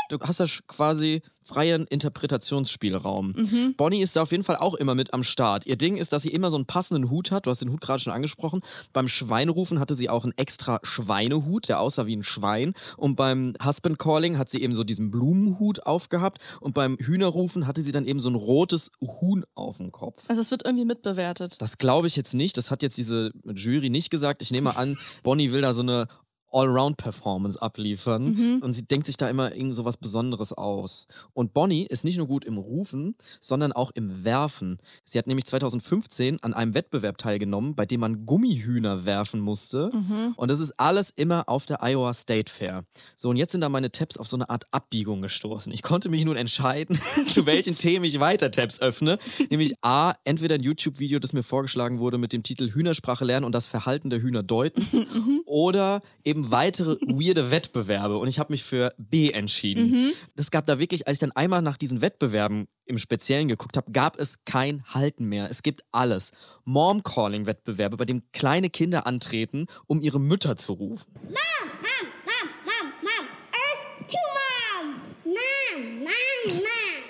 Du 0.09 0.19
hast 0.21 0.41
da 0.41 0.47
quasi 0.67 1.23
freien 1.47 1.87
Interpretationsspielraum. 1.87 3.35
Mhm. 3.37 3.75
Bonnie 3.77 4.03
ist 4.03 4.17
da 4.17 4.23
auf 4.23 4.33
jeden 4.33 4.43
Fall 4.43 4.57
auch 4.57 4.75
immer 4.75 4.95
mit 4.95 5.15
am 5.15 5.23
Start. 5.23 5.67
Ihr 5.67 5.77
Ding 5.77 5.97
ist, 5.97 6.13
dass 6.13 6.23
sie 6.23 6.31
immer 6.31 6.51
so 6.51 6.57
einen 6.57 6.67
passenden 6.67 7.11
Hut 7.11 7.31
hat. 7.31 7.47
Du 7.47 7.51
hast 7.51 7.63
den 7.63 7.71
Hut 7.71 7.81
gerade 7.81 8.01
schon 8.01 8.13
angesprochen. 8.13 8.63
Beim 8.93 9.07
Schweinerufen 9.07 9.79
hatte 9.79 9.95
sie 9.95 10.09
auch 10.09 10.25
einen 10.25 10.37
extra 10.37 10.81
Schweinehut, 10.83 11.69
der 11.69 11.81
aussah 11.81 12.07
wie 12.07 12.17
ein 12.17 12.25
Schwein. 12.25 12.75
Und 12.97 13.17
beim 13.17 13.55
Husband 13.65 13.99
Calling 13.99 14.39
hat 14.39 14.51
sie 14.51 14.63
eben 14.63 14.75
so 14.75 14.83
diesen 14.83 15.11
Blumenhut 15.11 15.87
aufgehabt. 15.87 16.43
Und 16.61 16.75
beim 16.75 16.97
Hühnerrufen 16.99 17.67
hatte 17.67 17.83
sie 17.83 17.93
dann 17.93 18.07
eben 18.07 18.21
so 18.21 18.29
ein 18.29 18.35
rotes 18.35 18.91
Huhn 19.01 19.45
auf 19.55 19.77
dem 19.77 19.93
Kopf. 19.93 20.25
Also 20.29 20.41
es 20.41 20.51
wird 20.51 20.65
irgendwie 20.65 20.85
mitbewertet. 20.85 21.61
Das 21.63 21.79
glaube 21.79 22.09
ich 22.09 22.17
jetzt 22.17 22.35
nicht. 22.35 22.57
Das 22.57 22.71
hat 22.71 22.83
jetzt 22.83 22.99
diese 22.99 23.31
Jury 23.45 23.91
nicht 23.91 24.11
gesagt. 24.11 24.43
Ich 24.43 24.51
nehme 24.51 24.77
an, 24.77 24.99
Bonnie 25.23 25.53
will 25.53 25.63
da 25.63 25.75
so 25.75 25.83
eine 25.83 26.09
Allround-Performance 26.57 27.61
abliefern 27.61 28.61
und 28.63 28.73
sie 28.73 28.87
denkt 28.87 29.07
sich 29.07 29.17
da 29.17 29.29
immer 29.29 29.55
irgend 29.55 29.77
so 29.77 29.85
was 29.85 29.97
Besonderes 29.97 30.53
aus. 30.53 31.07
Und 31.35 31.53
Bonnie 31.53 31.87
ist 31.87 32.05
nicht 32.05 32.17
nur 32.17 32.27
gut 32.27 32.45
im 32.45 32.59
Rufen, 32.59 33.15
sondern 33.41 33.73
auch 33.73 33.91
im 33.95 34.25
Werfen. 34.25 34.79
Sie 35.05 35.19
hat 35.19 35.27
nämlich 35.27 35.45
2015 35.47 36.43
an 36.43 36.55
einem 36.55 36.75
Wettbewerb 36.75 37.19
teilgenommen, 37.19 37.75
bei 37.75 37.87
dem 37.87 38.01
man 38.01 38.27
Gummihühner 38.27 39.05
werfen 39.05 39.41
musste. 39.41 39.91
Und 40.37 40.51
das 40.51 40.61
ist 40.61 40.73
alles 40.79 41.11
immer 41.11 41.49
auf 41.49 41.67
der 41.67 41.83
Iowa 41.83 42.15
State 42.15 42.51
Fair. 42.51 42.85
So, 43.17 43.31
und 43.31 43.37
jetzt 43.37 43.53
sind 43.53 43.61
da 43.61 43.69
meine 43.69 43.91
Tabs 43.93 44.17
auf 44.17 44.27
so 44.27 44.37
eine 44.37 44.49
Art 44.49 44.65
Abbiegung 44.71 45.23
gestoßen. 45.23 45.73
Ich 45.73 45.83
konnte 45.83 46.09
mich 46.09 46.25
nun 46.25 46.37
entscheiden, 46.37 46.99
zu 47.29 47.47
welchen 47.47 47.77
Themen 47.77 48.05
ich 48.05 48.21
weiter 48.21 48.51
Tabs 48.51 48.81
öffne. 48.81 49.19
Nämlich 49.51 49.75
A, 49.83 50.15
entweder 50.25 50.55
ein 50.55 50.63
YouTube-Video, 50.63 51.19
das 51.19 51.33
mir 51.33 51.43
vorgeschlagen 51.43 51.99
wurde 51.99 52.19
mit 52.19 52.33
dem 52.33 52.43
Titel 52.43 52.73
Hühnersprache 52.73 53.25
lernen 53.25 53.45
und 53.45 53.53
das 53.53 53.67
Verhalten 53.67 54.11
der 54.11 54.21
Hühner 54.21 54.43
deuten. 54.43 55.43
oder 55.47 56.03
eben 56.25 56.46
weitere 56.51 56.97
weirde 57.07 57.51
Wettbewerbe. 57.51 58.19
Und 58.19 58.29
ich 58.29 58.39
habe 58.39 58.53
mich 58.53 58.65
für 58.65 58.93
B 58.99 59.31
entschieden. 59.31 60.13
Es 60.37 60.51
gab 60.51 60.67
da 60.67 60.79
wirklich, 60.79 61.07
als 61.07 61.15
ich 61.15 61.21
dann 61.21 61.33
einmal 61.33 61.63
nach 61.63 61.77
diesen 61.77 62.01
Wettbewerben 62.01 62.69
im 62.85 62.99
Speziellen 62.99 63.49
geguckt 63.49 63.77
habe, 63.77 63.91
gab 63.93 64.19
es 64.19 64.45
kein 64.45 64.83
Halten 64.93 65.27
mehr. 65.27 65.51
Es 65.51 65.63
gibt 65.63 65.83
alles. 65.93 66.31
Mom-Calling-Wettbewerbe, 66.65 67.97
bei 67.97 68.05
dem 68.05 68.23
kleine 68.33 68.71
Kinder 68.71 69.07
antreten, 69.07 69.67
um 69.87 70.01
ihre 70.01 70.21
Mütter 70.21 70.57
zu 70.57 70.75
rufen. 70.75 71.13
Mom, 71.15 71.33
mom, 71.33 72.07
mom, 72.25 72.49
mom, 72.65 72.93
mom. 73.03 73.27
Earth 73.53 74.11
to 74.11 74.19
mom. 74.37 75.01
Mom, 75.25 75.99
mom, 75.99 76.11
mom. 76.55 77.03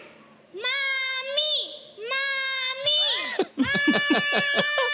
Mommy, 0.54 1.56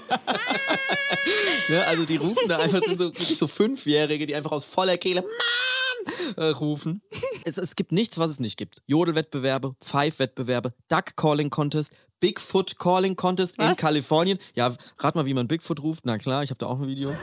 Ne? 1.68 1.84
Also 1.86 2.04
die 2.04 2.16
rufen 2.16 2.48
da 2.48 2.58
einfach 2.58 2.80
sind 2.80 2.98
so, 2.98 3.06
wirklich 3.06 3.36
so 3.36 3.48
Fünfjährige, 3.48 4.26
die 4.26 4.36
einfach 4.36 4.52
aus 4.52 4.64
voller 4.64 4.96
Kehle 4.96 5.22
Mom 5.22 6.34
äh, 6.36 6.50
rufen. 6.50 7.02
Es, 7.44 7.58
es 7.58 7.76
gibt 7.76 7.92
nichts, 7.92 8.18
was 8.18 8.30
es 8.30 8.40
nicht 8.40 8.56
gibt. 8.56 8.82
Jodelwettbewerbe, 8.86 9.72
Pfeif-Wettbewerbe, 9.84 10.72
Duck 10.88 11.16
Calling 11.16 11.50
Contest, 11.50 11.92
Bigfoot 12.20 12.78
Calling 12.78 13.16
Contest 13.16 13.58
in 13.58 13.64
Was? 13.64 13.76
Kalifornien. 13.76 14.38
Ja, 14.54 14.72
rat 14.98 15.14
mal, 15.14 15.26
wie 15.26 15.34
man 15.34 15.48
Bigfoot 15.48 15.82
ruft. 15.82 16.06
Na 16.06 16.18
klar, 16.18 16.42
ich 16.42 16.50
habe 16.50 16.58
da 16.58 16.66
auch 16.66 16.80
ein 16.80 16.86
Video. 16.86 17.14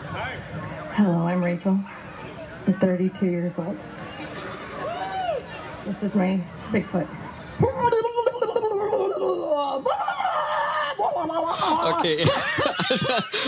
Hello, 0.92 1.26
I'm 1.26 1.42
Rachel. 1.42 1.80
I'm 2.68 2.80
32 2.80 3.32
years 3.32 3.58
old. 3.60 3.78
This 5.86 6.04
is 6.04 6.16
my 6.16 6.40
Bigfoot. 6.72 7.08
Okay. 11.24 12.26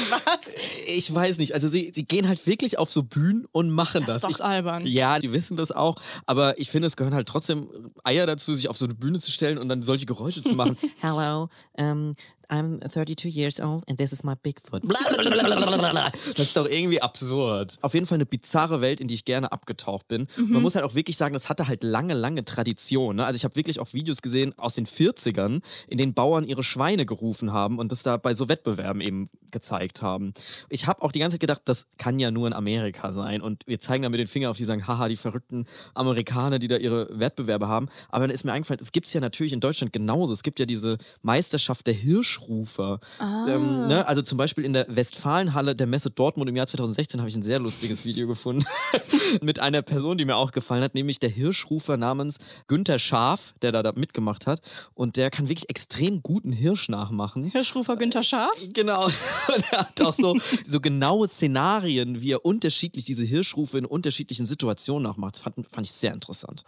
Was? 0.09 0.85
Ich 0.87 1.13
weiß 1.13 1.37
nicht. 1.37 1.53
Also 1.53 1.67
sie, 1.67 1.91
sie 1.93 2.05
gehen 2.05 2.27
halt 2.27 2.45
wirklich 2.47 2.77
auf 2.77 2.91
so 2.91 3.03
Bühnen 3.03 3.45
und 3.51 3.69
machen 3.69 4.05
das. 4.05 4.21
Das 4.21 4.31
ist 4.31 4.39
doch 4.39 4.45
ich, 4.45 4.45
albern. 4.45 4.85
Ja, 4.85 5.19
die 5.19 5.31
wissen 5.31 5.57
das 5.57 5.71
auch. 5.71 5.95
Aber 6.25 6.57
ich 6.59 6.69
finde, 6.69 6.87
es 6.87 6.95
gehören 6.95 7.13
halt 7.13 7.27
trotzdem 7.27 7.67
Eier 8.03 8.25
dazu, 8.25 8.55
sich 8.55 8.69
auf 8.69 8.77
so 8.77 8.85
eine 8.85 8.95
Bühne 8.95 9.19
zu 9.19 9.31
stellen 9.31 9.57
und 9.57 9.69
dann 9.69 9.81
solche 9.81 10.05
Geräusche 10.05 10.41
zu 10.41 10.55
machen. 10.55 10.77
Hello, 10.99 11.49
um, 11.73 12.15
I'm 12.49 12.79
32 12.79 13.29
years 13.29 13.59
old 13.59 13.87
and 13.89 13.97
this 13.97 14.11
is 14.11 14.23
my 14.23 14.33
Bigfoot. 14.35 14.83
Blablabla. 14.83 16.11
Das 16.35 16.47
ist 16.47 16.57
doch 16.57 16.67
irgendwie 16.67 17.01
absurd. 17.01 17.77
Auf 17.81 17.93
jeden 17.93 18.05
Fall 18.05 18.15
eine 18.15 18.25
bizarre 18.25 18.81
Welt, 18.81 18.99
in 18.99 19.07
die 19.07 19.13
ich 19.13 19.25
gerne 19.25 19.51
abgetaucht 19.51 20.07
bin. 20.07 20.27
Mhm. 20.37 20.53
Man 20.53 20.61
muss 20.61 20.75
halt 20.75 20.85
auch 20.85 20.95
wirklich 20.95 21.17
sagen, 21.17 21.33
das 21.33 21.49
hatte 21.49 21.67
halt 21.67 21.83
lange, 21.83 22.13
lange 22.13 22.43
Tradition. 22.45 23.17
Ne? 23.17 23.25
Also 23.25 23.37
ich 23.37 23.43
habe 23.43 23.55
wirklich 23.55 23.79
auch 23.79 23.93
Videos 23.93 24.21
gesehen 24.21 24.53
aus 24.57 24.75
den 24.75 24.85
40ern, 24.85 25.61
in 25.87 25.97
denen 25.97 26.13
Bauern 26.13 26.43
ihre 26.43 26.63
Schweine 26.63 27.05
gerufen 27.05 27.53
haben 27.53 27.79
und 27.79 27.91
das 27.91 28.03
da 28.03 28.17
bei 28.17 28.35
so 28.35 28.49
Wettbewerben 28.49 29.01
eben 29.01 29.29
gezeigt 29.51 30.01
haben. 30.01 30.33
Ich 30.69 30.87
habe 30.87 31.01
auch 31.01 31.11
die 31.11 31.19
ganze 31.19 31.35
Zeit 31.35 31.41
gedacht, 31.41 31.61
das 31.65 31.87
kann 31.97 32.19
ja 32.19 32.31
nur 32.31 32.47
in 32.47 32.53
Amerika 32.53 33.13
sein. 33.13 33.41
Und 33.41 33.63
wir 33.65 33.79
zeigen 33.79 34.03
da 34.03 34.09
mit 34.09 34.19
den 34.19 34.27
Fingern 34.27 34.51
auf 34.51 34.57
die 34.57 34.65
sagen, 34.65 34.87
haha, 34.87 35.07
die 35.07 35.15
verrückten 35.15 35.65
Amerikaner, 35.93 36.59
die 36.59 36.67
da 36.67 36.77
ihre 36.77 37.07
Wettbewerbe 37.17 37.67
haben. 37.67 37.87
Aber 38.09 38.27
dann 38.27 38.33
ist 38.33 38.43
mir 38.43 38.51
eingefallen, 38.51 38.79
es 38.81 38.91
gibt 38.91 39.07
es 39.07 39.13
ja 39.13 39.21
natürlich 39.21 39.53
in 39.53 39.61
Deutschland 39.61 39.93
genauso. 39.93 40.33
Es 40.33 40.43
gibt 40.43 40.59
ja 40.59 40.65
diese 40.65 40.97
Meisterschaft 41.21 41.87
der 41.87 41.93
Hirschrufer. 42.35 42.99
Ähm, 43.47 43.87
ne? 43.87 44.07
Also 44.07 44.21
zum 44.21 44.37
Beispiel 44.37 44.65
in 44.65 44.73
der 44.73 44.85
Westfalenhalle 44.89 45.75
der 45.75 45.87
Messe 45.87 46.09
Dortmund 46.09 46.49
im 46.49 46.55
Jahr 46.55 46.67
2016 46.67 47.19
habe 47.19 47.29
ich 47.29 47.35
ein 47.35 47.43
sehr 47.43 47.59
lustiges 47.59 48.05
Video 48.05 48.27
gefunden 48.27 48.65
mit 49.41 49.59
einer 49.59 49.81
Person, 49.81 50.17
die 50.17 50.25
mir 50.25 50.35
auch 50.35 50.51
gefallen 50.51 50.83
hat, 50.83 50.95
nämlich 50.95 51.19
der 51.19 51.29
Hirschrufer 51.29 51.97
namens 51.97 52.37
Günther 52.67 52.99
Schaf, 52.99 53.53
der 53.61 53.71
da, 53.71 53.83
da 53.83 53.93
mitgemacht 53.93 54.47
hat. 54.47 54.61
Und 54.93 55.17
der 55.17 55.29
kann 55.29 55.49
wirklich 55.49 55.69
extrem 55.69 56.21
guten 56.21 56.51
Hirsch 56.51 56.89
nachmachen. 56.89 57.45
Hirschrufer 57.45 57.97
Günther 57.97 58.23
Schaaf. 58.23 58.55
Genau. 58.73 59.05
Und 59.55 59.71
er 59.71 59.79
hat 59.79 60.01
auch 60.01 60.13
so, 60.13 60.37
so 60.65 60.79
genaue 60.79 61.27
Szenarien, 61.27 62.21
wie 62.21 62.31
er 62.31 62.45
unterschiedlich 62.45 63.05
diese 63.05 63.23
Hirschrufe 63.23 63.77
in 63.77 63.85
unterschiedlichen 63.85 64.45
Situationen 64.45 65.03
nachmacht. 65.03 65.35
Das 65.35 65.41
fand, 65.41 65.55
fand 65.69 65.87
ich 65.87 65.93
sehr 65.93 66.13
interessant. 66.13 66.63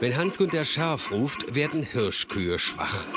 Wenn 0.00 0.16
Hans-Günther 0.16 0.64
Scharf 0.64 1.10
ruft, 1.10 1.56
werden 1.56 1.82
Hirschkühe 1.82 2.60
schwach. 2.60 3.08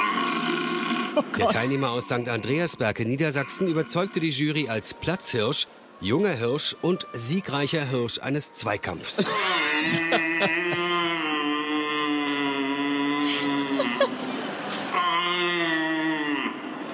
Der 1.38 1.48
Teilnehmer 1.48 1.92
aus 1.92 2.06
St. 2.06 2.28
Andreasberg 2.28 3.00
in 3.00 3.10
Niedersachsen 3.10 3.68
überzeugte 3.68 4.20
die 4.20 4.32
Jury 4.32 4.68
als 4.68 4.96
Platzhirsch, 4.96 5.68
junger 6.00 6.34
Hirsch 6.34 6.76
und 6.82 7.06
siegreicher 7.14 7.88
Hirsch 7.88 8.18
eines 8.20 8.52
Zweikampfs. 8.54 9.28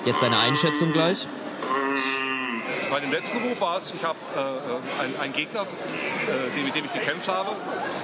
Jetzt 0.05 0.19
seine 0.19 0.39
Einschätzung 0.39 0.91
gleich. 0.91 1.29
Dem 3.07 3.13
letzten 3.13 3.37
Ruf 3.37 3.61
war 3.61 3.77
es, 3.77 3.93
ich 3.95 4.03
habe 4.03 4.19
äh, 4.35 5.01
einen, 5.01 5.15
einen 5.21 5.31
Gegner, 5.31 5.61
äh, 5.61 6.53
den, 6.53 6.65
mit 6.65 6.75
dem 6.75 6.83
ich 6.83 6.91
gekämpft 6.91 7.29
habe, 7.29 7.55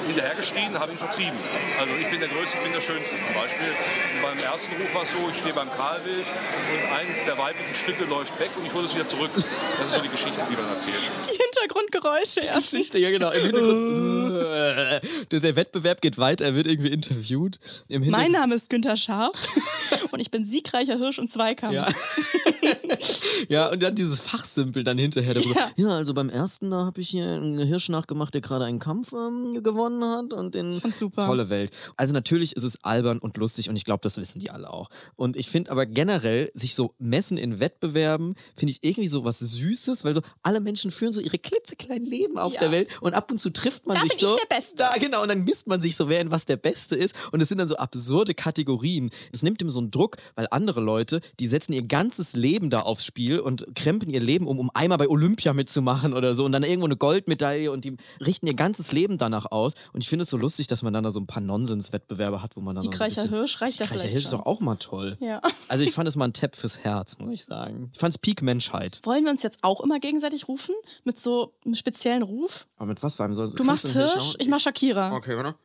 hinterhergeschrien, 0.07 0.79
habe 0.79 0.93
ihn 0.93 0.97
vertrieben. 0.97 1.37
Also 1.77 1.91
ich 1.99 2.09
bin 2.09 2.21
der 2.21 2.29
Größte, 2.29 2.55
ich 2.55 2.63
bin 2.63 2.71
der 2.71 2.79
Schönste 2.79 3.19
zum 3.19 3.33
Beispiel. 3.33 3.67
Und 3.67 4.21
beim 4.21 4.39
ersten 4.39 4.71
Ruf 4.81 4.95
war 4.95 5.01
es 5.03 5.11
so, 5.11 5.17
ich 5.29 5.39
stehe 5.39 5.53
beim 5.53 5.69
Karlwild 5.75 6.25
und 6.25 6.95
eins 6.95 7.21
der 7.25 7.37
weiblichen 7.37 7.75
Stücke 7.75 8.05
läuft 8.05 8.39
weg 8.39 8.51
und 8.55 8.65
ich 8.65 8.73
hole 8.73 8.85
es 8.85 8.95
wieder 8.95 9.05
zurück. 9.05 9.31
Das 9.35 9.87
ist 9.87 9.95
so 9.95 10.01
die 10.01 10.07
Geschichte, 10.07 10.39
die 10.49 10.55
man 10.55 10.69
erzählt. 10.69 10.95
Die 11.25 11.37
Hintergrundgeräusche 11.43 12.39
erst. 12.39 12.71
Geschichte, 12.71 12.97
ja 12.97 13.11
genau. 13.11 13.31
Im 13.31 13.41
Hintergrund, 13.41 15.31
der, 15.43 15.55
Wettbewerb 15.57 15.99
geht 15.99 16.17
weiter, 16.17 16.45
er 16.45 16.55
wird 16.55 16.67
irgendwie 16.67 16.91
interviewt. 16.91 17.59
Im 17.89 18.09
Mein 18.09 18.31
Name 18.31 18.55
ist 18.55 18.69
Günther 18.69 18.95
Schaaf 18.95 19.35
und 20.13 20.19
ich 20.19 20.31
bin 20.31 20.45
siegreicher 20.45 20.97
Hirsch 20.97 21.17
im 21.19 21.29
Zweikampf. 21.29 21.73
Ja. 21.73 21.87
ja, 23.49 23.71
und 23.71 23.81
dann 23.81 23.95
dieses 23.95 24.19
Fachsimpel 24.19 24.83
dann 24.83 24.97
hinterher. 24.97 25.37
Ja, 25.39 25.69
Ja. 25.75 25.89
also 25.97 26.13
beim 26.13 26.29
ersten, 26.29 26.71
da 26.71 26.85
habe 26.85 27.01
ich 27.01 27.09
hier 27.09 27.25
einen 27.27 27.57
Hirsch 27.59 27.89
nachgemacht, 27.89 28.33
der 28.33 28.41
gerade 28.41 28.65
einen 28.65 28.79
Kampf 28.79 29.13
ähm, 29.13 29.63
gewonnen 29.63 30.03
hat 30.03 30.33
und 30.33 30.55
den 30.55 30.79
Fand 30.79 30.95
super. 30.95 31.25
tolle 31.25 31.49
Welt. 31.49 31.71
Also 31.97 32.13
natürlich 32.13 32.55
ist 32.55 32.63
es 32.63 32.83
albern 32.83 33.19
und 33.19 33.37
lustig 33.37 33.69
und 33.69 33.75
ich 33.75 33.85
glaube, 33.85 34.01
das 34.03 34.17
wissen 34.17 34.39
die 34.39 34.49
alle 34.51 34.69
auch. 34.71 34.89
Und 35.15 35.35
ich 35.35 35.49
finde 35.49 35.71
aber 35.71 35.85
generell, 35.85 36.51
sich 36.53 36.75
so 36.75 36.93
messen 36.99 37.37
in 37.37 37.59
Wettbewerben, 37.59 38.35
finde 38.55 38.71
ich 38.71 38.79
irgendwie 38.83 39.07
so 39.07 39.23
was 39.23 39.39
Süßes, 39.39 40.05
weil 40.05 40.15
so 40.15 40.21
alle 40.41 40.59
Menschen 40.59 40.91
führen 40.91 41.13
so 41.13 41.21
ihre 41.21 41.37
klitzekleinen 41.39 42.05
Leben 42.05 42.37
auf 42.37 42.53
Ja. 42.53 42.59
der 42.61 42.71
Welt 42.71 42.89
und 43.01 43.13
ab 43.13 43.31
und 43.31 43.39
zu 43.39 43.49
trifft 43.51 43.87
man 43.87 43.95
Da 43.95 44.01
sich 44.03 44.11
bin 44.11 44.19
ich 44.19 44.25
so. 44.25 44.37
der 44.37 44.55
Beste. 44.55 44.75
Da, 44.77 44.91
genau, 44.99 45.21
und 45.21 45.27
dann 45.29 45.43
misst 45.43 45.67
man 45.67 45.81
sich 45.81 45.95
so, 45.95 46.09
wer 46.09 46.19
in 46.21 46.31
was 46.31 46.45
der 46.45 46.57
Beste 46.57 46.95
ist. 46.95 47.15
Und 47.31 47.41
es 47.41 47.49
sind 47.49 47.57
dann 47.57 47.67
so 47.67 47.75
absurde 47.77 48.33
Kategorien. 48.33 49.09
Es 49.31 49.43
nimmt 49.43 49.61
ihm 49.61 49.69
so 49.71 49.79
einen 49.79 49.91
Druck, 49.91 50.02
weil 50.35 50.47
andere 50.51 50.81
Leute, 50.81 51.21
die 51.39 51.47
setzen 51.47 51.73
ihr 51.73 51.83
ganzes 51.83 52.35
Leben 52.35 52.69
da 52.69 52.81
aufs 52.81 53.05
Spiel 53.05 53.39
und 53.39 53.65
krempeln 53.75 54.11
ihr 54.11 54.19
Leben 54.19 54.47
um, 54.47 54.59
um 54.59 54.69
einmal 54.73 54.97
bei 54.97 55.07
Olympia 55.07 55.53
mitzumachen 55.53 56.13
oder 56.13 56.35
so 56.35 56.45
und 56.45 56.51
dann 56.51 56.63
irgendwo 56.63 56.85
eine 56.85 56.97
Goldmedaille 56.97 57.71
und 57.71 57.85
die 57.85 57.97
richten 58.19 58.47
ihr 58.47 58.53
ganzes 58.53 58.91
Leben 58.91 59.17
danach 59.17 59.51
aus. 59.51 59.73
Und 59.93 60.01
ich 60.01 60.09
finde 60.09 60.23
es 60.23 60.29
so 60.29 60.37
lustig, 60.37 60.67
dass 60.67 60.81
man 60.81 60.93
dann 60.93 61.03
da 61.03 61.11
so 61.11 61.19
ein 61.19 61.27
paar 61.27 61.41
Nonsenswettbewerbe 61.41 62.41
hat, 62.41 62.55
wo 62.55 62.61
man 62.61 62.75
dann 62.75 62.83
Siegreicher 62.83 63.15
so 63.15 63.21
ein 63.21 63.23
bisschen, 63.25 63.37
Hirsch 63.39 63.61
reicht 63.61 63.79
ja 63.79 63.85
Siegreicher 63.85 63.99
vielleicht 63.99 64.13
Hirsch 64.13 64.25
ist 64.25 64.33
doch 64.33 64.45
auch 64.45 64.59
mal 64.59 64.75
toll. 64.75 65.17
Ja. 65.19 65.41
Also 65.67 65.83
ich 65.83 65.91
fand 65.91 66.07
es 66.07 66.15
mal 66.15 66.25
ein 66.25 66.33
Tap 66.33 66.55
fürs 66.55 66.79
Herz, 66.79 67.17
muss 67.17 67.31
ich 67.31 67.45
sagen. 67.45 67.89
Ich 67.93 67.99
fand 67.99 68.13
es 68.13 68.17
Peak 68.17 68.41
Menschheit. 68.41 68.99
Wollen 69.03 69.23
wir 69.23 69.31
uns 69.31 69.43
jetzt 69.43 69.59
auch 69.61 69.81
immer 69.81 69.99
gegenseitig 69.99 70.47
rufen? 70.47 70.75
Mit 71.03 71.19
so 71.19 71.53
einem 71.65 71.75
speziellen 71.75 72.23
Ruf? 72.23 72.67
Aber 72.77 72.87
mit 72.87 73.03
was 73.03 73.15
für 73.15 73.23
einem 73.23 73.35
soll 73.35 73.51
Du 73.51 73.63
machst 73.63 73.87
Hirsch, 73.89 74.35
ich 74.39 74.47
mach 74.47 74.59
Shakira. 74.59 75.15
Okay, 75.15 75.37
warte. 75.37 75.55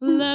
Wenn 0.00 0.30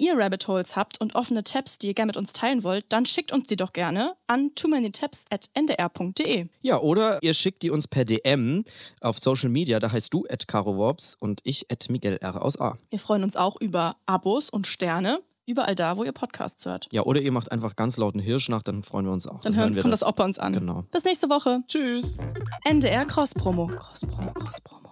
ihr 0.00 0.18
Rabbit 0.18 0.48
Holes 0.48 0.74
habt 0.74 1.00
und 1.00 1.14
offene 1.14 1.44
Tabs, 1.44 1.78
die 1.78 1.86
ihr 1.86 1.94
gerne 1.94 2.08
mit 2.08 2.16
uns 2.16 2.32
teilen 2.32 2.64
wollt, 2.64 2.86
dann 2.88 3.06
schickt 3.06 3.30
uns 3.30 3.46
die 3.46 3.54
doch 3.54 3.72
gerne 3.72 4.16
an 4.26 4.52
too 4.56 4.66
many 4.66 4.90
tabs 4.90 5.26
at 5.30 5.48
ndr.de. 5.54 6.48
Ja, 6.62 6.80
oder 6.80 7.22
ihr 7.22 7.34
schickt 7.34 7.62
die 7.62 7.70
uns 7.70 7.86
per 7.86 8.04
DM 8.04 8.64
auf 9.00 9.20
Social 9.20 9.48
Media. 9.48 9.78
Da 9.78 9.92
heißt 9.92 10.12
du 10.12 10.26
at 10.28 10.48
Caro 10.48 10.76
Worps 10.76 11.16
und 11.20 11.38
ich 11.44 11.70
at 11.70 11.88
Miguel 11.88 12.18
R 12.20 12.42
aus 12.42 12.60
A. 12.60 12.76
Wir 12.90 12.98
freuen 12.98 13.22
uns 13.22 13.36
auch 13.36 13.54
über 13.60 13.94
Abos 14.06 14.50
und 14.50 14.66
Sterne. 14.66 15.20
Überall 15.46 15.76
da, 15.76 15.96
wo 15.96 16.02
ihr 16.02 16.10
Podcasts 16.10 16.66
hört. 16.66 16.88
Ja, 16.90 17.02
oder 17.02 17.20
ihr 17.20 17.30
macht 17.30 17.52
einfach 17.52 17.76
ganz 17.76 17.96
lauten 17.96 18.18
Hirsch 18.18 18.48
nach, 18.48 18.64
dann 18.64 18.82
freuen 18.82 19.06
wir 19.06 19.12
uns 19.12 19.28
auch. 19.28 19.42
Dann 19.42 19.54
hören, 19.54 19.76
wir 19.76 19.82
kommt 19.82 19.94
das 19.94 20.02
auch 20.02 20.12
bei 20.12 20.24
uns 20.24 20.40
an. 20.40 20.52
Genau. 20.52 20.82
Bis 20.90 21.04
nächste 21.04 21.30
Woche. 21.30 21.62
Tschüss. 21.68 22.16
NDR 22.64 23.04
Cross-Promo. 23.04 23.68
Cross-Promo, 23.68 24.32
Cross-Promo. 24.32 24.85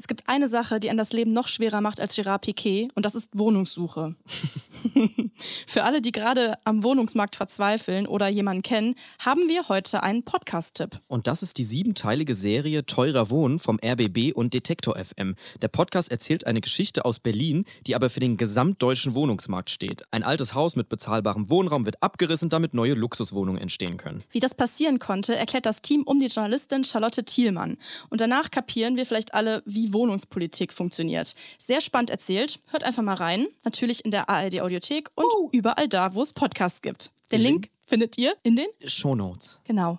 Es 0.00 0.06
gibt 0.06 0.28
eine 0.28 0.46
Sache, 0.46 0.78
die 0.78 0.90
an 0.90 0.96
das 0.96 1.12
Leben 1.12 1.32
noch 1.32 1.48
schwerer 1.48 1.80
macht 1.80 1.98
als 1.98 2.14
Gerard 2.14 2.42
Piquet 2.42 2.88
und 2.94 3.04
das 3.04 3.16
ist 3.16 3.36
Wohnungssuche. 3.36 4.14
Für 5.66 5.82
alle, 5.82 6.00
die 6.00 6.12
gerade 6.12 6.54
am 6.62 6.84
Wohnungsmarkt 6.84 7.34
verzweifeln 7.34 8.06
oder 8.06 8.28
jemanden 8.28 8.62
kennen, 8.62 8.94
haben 9.18 9.48
wir 9.48 9.68
heute 9.68 10.04
einen 10.04 10.22
Podcast-Tipp. 10.22 11.00
Und 11.08 11.26
das 11.26 11.42
ist 11.42 11.58
die 11.58 11.64
siebenteilige 11.64 12.36
Serie 12.36 12.86
Teurer 12.86 13.28
Wohnen 13.28 13.58
vom 13.58 13.80
RBB 13.84 14.32
und 14.32 14.54
Detektor 14.54 14.96
FM. 14.96 15.34
Der 15.62 15.66
Podcast 15.66 16.12
erzählt 16.12 16.46
eine 16.46 16.60
Geschichte 16.60 17.04
aus 17.04 17.18
Berlin, 17.18 17.64
die 17.88 17.96
aber 17.96 18.08
für 18.08 18.20
den 18.20 18.36
gesamtdeutschen 18.36 19.14
Wohnungsmarkt 19.14 19.68
steht. 19.68 20.04
Ein 20.12 20.22
altes 20.22 20.54
Haus 20.54 20.76
mit 20.76 20.88
bezahlbarem 20.88 21.50
Wohnraum 21.50 21.84
wird 21.84 22.00
abgerissen, 22.04 22.50
damit 22.50 22.72
neue 22.72 22.94
Luxuswohnungen 22.94 23.60
entstehen 23.60 23.96
können. 23.96 24.22
Wie 24.30 24.38
das 24.38 24.54
passieren 24.54 25.00
konnte, 25.00 25.34
erklärt 25.34 25.66
das 25.66 25.82
Team 25.82 26.04
um 26.04 26.20
die 26.20 26.26
Journalistin 26.26 26.84
Charlotte 26.84 27.24
Thielmann. 27.24 27.78
Und 28.10 28.20
danach 28.20 28.52
kapieren 28.52 28.96
wir 28.96 29.04
vielleicht 29.04 29.34
alle, 29.34 29.64
wie 29.66 29.87
Wohnungspolitik 29.92 30.72
funktioniert. 30.72 31.34
Sehr 31.58 31.80
spannend 31.80 32.10
erzählt. 32.10 32.60
Hört 32.68 32.84
einfach 32.84 33.02
mal 33.02 33.14
rein. 33.14 33.48
Natürlich 33.64 34.04
in 34.04 34.10
der 34.10 34.28
ARD 34.28 34.60
Audiothek 34.60 35.10
und 35.14 35.26
überall 35.52 35.88
da, 35.88 36.14
wo 36.14 36.22
es 36.22 36.32
Podcasts 36.32 36.82
gibt. 36.82 37.10
Den 37.30 37.40
Link 37.42 37.70
findet 37.86 38.18
ihr 38.18 38.34
in 38.42 38.56
den 38.56 38.68
Shownotes. 38.84 39.60
Genau. 39.64 39.98